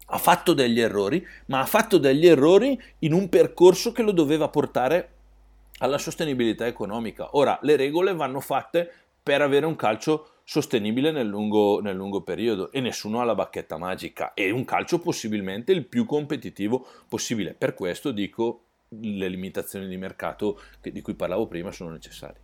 ha 0.06 0.18
fatto 0.18 0.52
degli 0.52 0.80
errori, 0.80 1.24
ma 1.46 1.60
ha 1.60 1.66
fatto 1.66 1.98
degli 1.98 2.26
errori 2.26 2.80
in 3.00 3.12
un 3.12 3.28
percorso 3.28 3.92
che 3.92 4.02
lo 4.02 4.12
doveva 4.12 4.48
portare 4.48 5.10
alla 5.78 5.98
sostenibilità 5.98 6.66
economica. 6.66 7.36
Ora, 7.36 7.58
le 7.62 7.76
regole 7.76 8.14
vanno 8.14 8.40
fatte 8.40 8.90
per 9.22 9.40
avere 9.40 9.66
un 9.66 9.76
calcio 9.76 10.31
sostenibile 10.52 11.12
nel 11.12 11.26
lungo, 11.26 11.80
nel 11.80 11.96
lungo, 11.96 12.20
periodo 12.20 12.70
e 12.72 12.80
nessuno 12.80 13.22
ha 13.22 13.24
la 13.24 13.34
bacchetta 13.34 13.78
magica 13.78 14.34
e 14.34 14.50
un 14.50 14.66
calcio 14.66 14.98
possibilmente 14.98 15.72
il 15.72 15.86
più 15.86 16.04
competitivo 16.04 16.86
possibile. 17.08 17.54
Per 17.54 17.72
questo 17.72 18.10
dico 18.10 18.64
le 18.90 19.28
limitazioni 19.28 19.88
di 19.88 19.96
mercato 19.96 20.60
di 20.82 21.00
cui 21.00 21.14
parlavo 21.14 21.46
prima 21.46 21.72
sono 21.72 21.88
necessarie. 21.88 22.42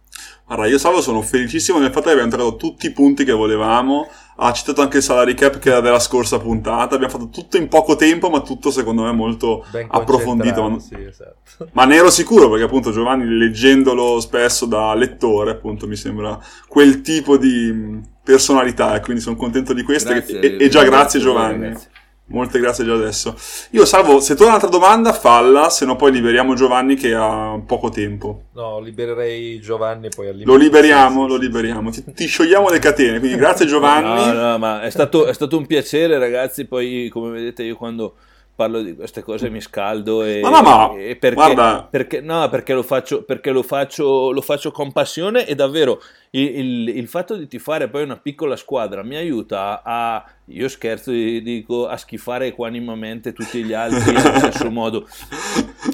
Allora, 0.49 0.67
io 0.67 0.79
Salvo 0.79 1.01
sono 1.03 1.21
felicissimo 1.21 1.79
nel 1.79 1.91
fatto 1.91 2.07
che 2.07 2.13
abbiamo 2.13 2.31
trovato 2.31 2.57
tutti 2.57 2.87
i 2.87 2.93
punti 2.93 3.25
che 3.25 3.33
volevamo. 3.33 4.09
Ha 4.41 4.53
citato 4.53 4.81
anche 4.81 4.99
il 4.99 5.03
salary 5.03 5.35
cap 5.35 5.59
che 5.59 5.69
era 5.69 5.81
della 5.81 5.99
scorsa 5.99 6.39
puntata. 6.39 6.95
Abbiamo 6.95 7.13
fatto 7.13 7.29
tutto 7.29 7.57
in 7.57 7.69
poco 7.69 7.97
tempo, 7.97 8.31
ma 8.31 8.41
tutto 8.41 8.71
secondo 8.71 9.03
me 9.03 9.13
molto 9.13 9.67
Ben 9.71 9.87
approfondito. 9.91 10.69
Ma... 10.69 10.79
Sì, 10.79 10.95
esatto. 10.95 11.69
ma 11.73 11.85
ne 11.85 11.97
ero 11.97 12.09
sicuro 12.09 12.49
perché 12.49 12.65
appunto 12.65 12.93
Giovanni, 12.93 13.27
leggendolo 13.27 14.21
spesso 14.21 14.65
da 14.65 14.95
lettore, 14.95 15.51
appunto 15.51 15.87
mi 15.87 15.97
sembra 15.97 16.39
quel 16.67 17.03
tipo 17.03 17.37
di 17.37 18.01
personalità 18.23 18.95
e 18.95 19.01
quindi 19.01 19.21
sono 19.21 19.37
contento 19.37 19.75
di 19.75 19.83
questo. 19.83 20.13
Grazie, 20.13 20.41
e, 20.41 20.65
e, 20.65 20.69
già 20.69 20.83
grazie 20.85 21.21
Giovanni. 21.21 21.71
Grazie. 21.71 21.91
Molte 22.31 22.59
grazie 22.59 22.85
già 22.85 22.93
adesso. 22.93 23.35
Io 23.70 23.87
salvo, 23.87 24.20
se 24.20 24.35
tu 24.35 24.43
hai 24.43 24.49
un'altra 24.49 24.68
domanda, 24.68 25.12
falla, 25.12 25.70
se 25.70 25.87
no 25.87 25.97
poi 25.97 26.12
liberiamo 26.12 26.55
Giovanni 26.55 26.95
che 26.95 27.14
ha 27.14 27.59
poco 27.64 27.89
tempo. 27.89 28.45
No, 28.53 28.81
libererei 28.81 29.59
Giovanni 29.61 30.09
poi 30.14 30.29
all'inizio. 30.29 30.53
Lo 30.53 30.59
liberiamo, 30.59 31.26
lo 31.26 31.37
liberiamo. 31.37 31.91
Ti, 31.91 32.05
ti, 32.12 32.26
sciogliamo 32.26 32.68
le 32.68 32.79
catene, 32.81 33.18
quindi 33.18 33.39
grazie 33.39 33.64
Giovanni. 33.66 34.26
No, 34.26 34.33
no, 34.33 34.59
ma 34.59 34.83
è 34.83 34.91
stato, 34.91 35.26
è 35.26 35.33
stato 35.33 35.57
un 35.57 35.66
piacere 35.66 36.18
ragazzi, 36.18 36.66
poi 36.66 37.09
come 37.11 37.31
vedete 37.31 37.62
io 37.62 37.76
quando 37.76 38.16
parlo 38.59 38.83
di 38.83 38.97
queste 38.97 39.23
cose 39.23 39.51
mi 39.51 39.61
scaldo 39.61 40.25
e, 40.25 40.41
ma 40.41 40.51
no, 40.51 40.63
ma, 40.63 40.93
e 40.97 41.15
perché, 41.15 41.87
perché, 41.91 42.21
no, 42.21 42.49
perché, 42.49 42.75
lo 42.75 42.83
faccio, 42.83 43.23
perché 43.23 43.53
lo 43.53 43.63
faccio, 43.63 44.33
lo 44.33 44.41
faccio 44.41 44.73
con 44.73 44.91
passione 44.91 45.47
e 45.47 45.55
davvero 45.55 46.03
il, 46.31 46.59
il, 46.59 46.89
il, 46.89 47.07
fatto 47.07 47.37
di 47.37 47.47
tifare 47.47 47.87
poi 47.87 48.03
una 48.03 48.17
piccola 48.17 48.57
squadra 48.57 49.05
mi 49.05 49.15
aiuta 49.15 49.83
a, 49.85 50.25
io 50.47 50.69
scherzo, 50.69 51.13
dico, 51.13 51.87
a 51.87 51.97
schifare 51.97 52.49
equanimamente 52.49 53.33
tutti 53.33 53.63
gli 53.63 53.73
altri 53.73 54.17
allo 54.17 54.39
stesso 54.39 54.69
modo, 54.73 55.07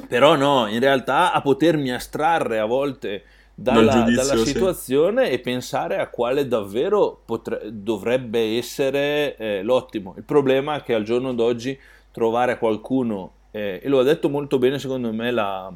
però 0.08 0.34
no, 0.34 0.66
in 0.66 0.80
realtà 0.80 1.34
a 1.34 1.42
potermi 1.42 1.92
astrarre 1.92 2.60
a 2.60 2.64
volte 2.64 3.24
dalla, 3.54 4.08
dalla 4.08 4.36
situazione 4.38 5.26
sì. 5.26 5.32
e 5.32 5.38
pensare 5.40 5.98
a 5.98 6.08
quale 6.08 6.48
davvero 6.48 7.20
potre, 7.26 7.60
dovrebbe 7.70 8.56
essere 8.56 9.36
eh, 9.36 9.62
l'ottimo. 9.62 10.14
Il 10.16 10.24
problema 10.24 10.76
è 10.76 10.82
che 10.82 10.94
al 10.94 11.02
giorno 11.02 11.34
d'oggi 11.34 11.78
trovare 12.14 12.58
qualcuno, 12.58 13.32
eh, 13.50 13.80
e 13.82 13.88
lo 13.88 13.98
ha 13.98 14.04
detto 14.04 14.28
molto 14.28 14.58
bene 14.58 14.78
secondo 14.78 15.12
me 15.12 15.32
la, 15.32 15.68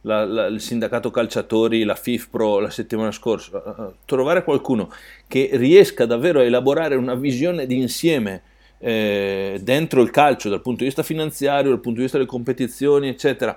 la, 0.00 0.24
la, 0.24 0.46
il 0.46 0.60
sindacato 0.60 1.12
calciatori, 1.12 1.84
la 1.84 1.94
FIFPRO 1.94 2.58
la 2.58 2.70
settimana 2.70 3.12
scorsa, 3.12 3.62
eh, 3.64 3.82
eh, 3.82 3.92
trovare 4.04 4.42
qualcuno 4.42 4.90
che 5.28 5.50
riesca 5.52 6.04
davvero 6.04 6.40
a 6.40 6.42
elaborare 6.42 6.96
una 6.96 7.14
visione 7.14 7.64
d'insieme 7.64 8.42
eh, 8.78 9.60
dentro 9.62 10.02
il 10.02 10.10
calcio 10.10 10.48
dal 10.48 10.62
punto 10.62 10.80
di 10.80 10.86
vista 10.86 11.04
finanziario, 11.04 11.70
dal 11.70 11.80
punto 11.80 11.98
di 11.98 12.02
vista 12.02 12.18
delle 12.18 12.28
competizioni, 12.28 13.06
eccetera, 13.06 13.56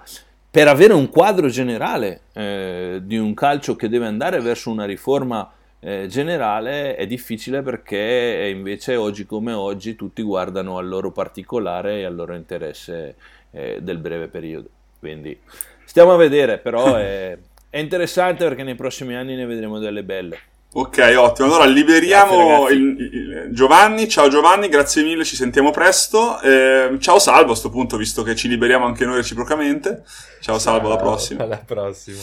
per 0.51 0.67
avere 0.67 0.93
un 0.93 1.09
quadro 1.09 1.47
generale 1.47 2.22
eh, 2.34 2.99
di 3.03 3.17
un 3.17 3.34
calcio 3.34 3.76
che 3.76 3.89
deve 3.89 4.05
andare 4.05 4.39
verso 4.41 4.69
una 4.69 4.86
riforma 4.86 5.51
eh, 5.84 6.05
generale 6.07 6.95
è 6.95 7.07
difficile 7.07 7.63
perché 7.63 8.51
invece 8.53 8.95
oggi 8.95 9.25
come 9.25 9.51
oggi 9.51 9.95
tutti 9.95 10.21
guardano 10.21 10.77
al 10.77 10.88
loro 10.88 11.11
particolare 11.11 11.99
e 11.99 12.05
al 12.05 12.13
loro 12.13 12.36
interesse 12.36 13.15
eh, 13.51 13.79
del 13.82 13.97
breve 13.97 14.27
periodo. 14.27 14.69
Quindi 14.99 15.38
stiamo 15.84 16.13
a 16.13 16.17
vedere, 16.17 16.59
però 16.59 16.95
è, 16.95 17.36
è 17.69 17.77
interessante 17.79 18.43
perché 18.43 18.63
nei 18.63 18.75
prossimi 18.75 19.15
anni 19.15 19.36
ne 19.36 19.45
vedremo 19.47 19.79
delle 19.79 20.03
belle. 20.03 20.39
Ok, 20.73 21.13
ottimo. 21.17 21.47
Allora 21.47 21.65
liberiamo 21.65 22.69
il, 22.69 22.95
il, 22.99 23.49
Giovanni. 23.51 24.07
Ciao 24.07 24.29
Giovanni, 24.29 24.69
grazie 24.69 25.03
mille, 25.03 25.25
ci 25.25 25.36
sentiamo 25.36 25.71
presto. 25.71 26.39
Eh, 26.41 26.95
ciao 26.99 27.19
Salvo 27.19 27.41
a 27.41 27.45
questo 27.45 27.69
punto, 27.71 27.97
visto 27.97 28.23
che 28.23 28.36
ci 28.36 28.47
liberiamo 28.47 28.86
anche 28.86 29.03
noi 29.03 29.15
reciprocamente. 29.15 30.03
Ciao, 30.05 30.41
ciao 30.41 30.59
Salvo, 30.59 30.88
alla 30.88 30.97
prossima. 30.97 31.43
Alla 31.43 31.57
prossima. 31.57 32.19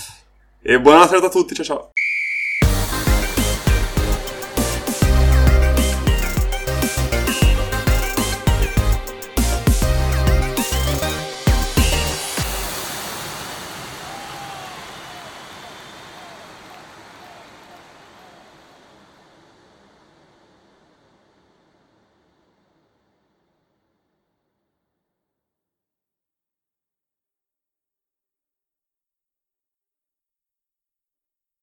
E 0.63 0.81
buonanotte 0.81 1.17
a 1.17 1.29
tutti, 1.29 1.55
ciao 1.55 1.65
ciao. 1.65 1.91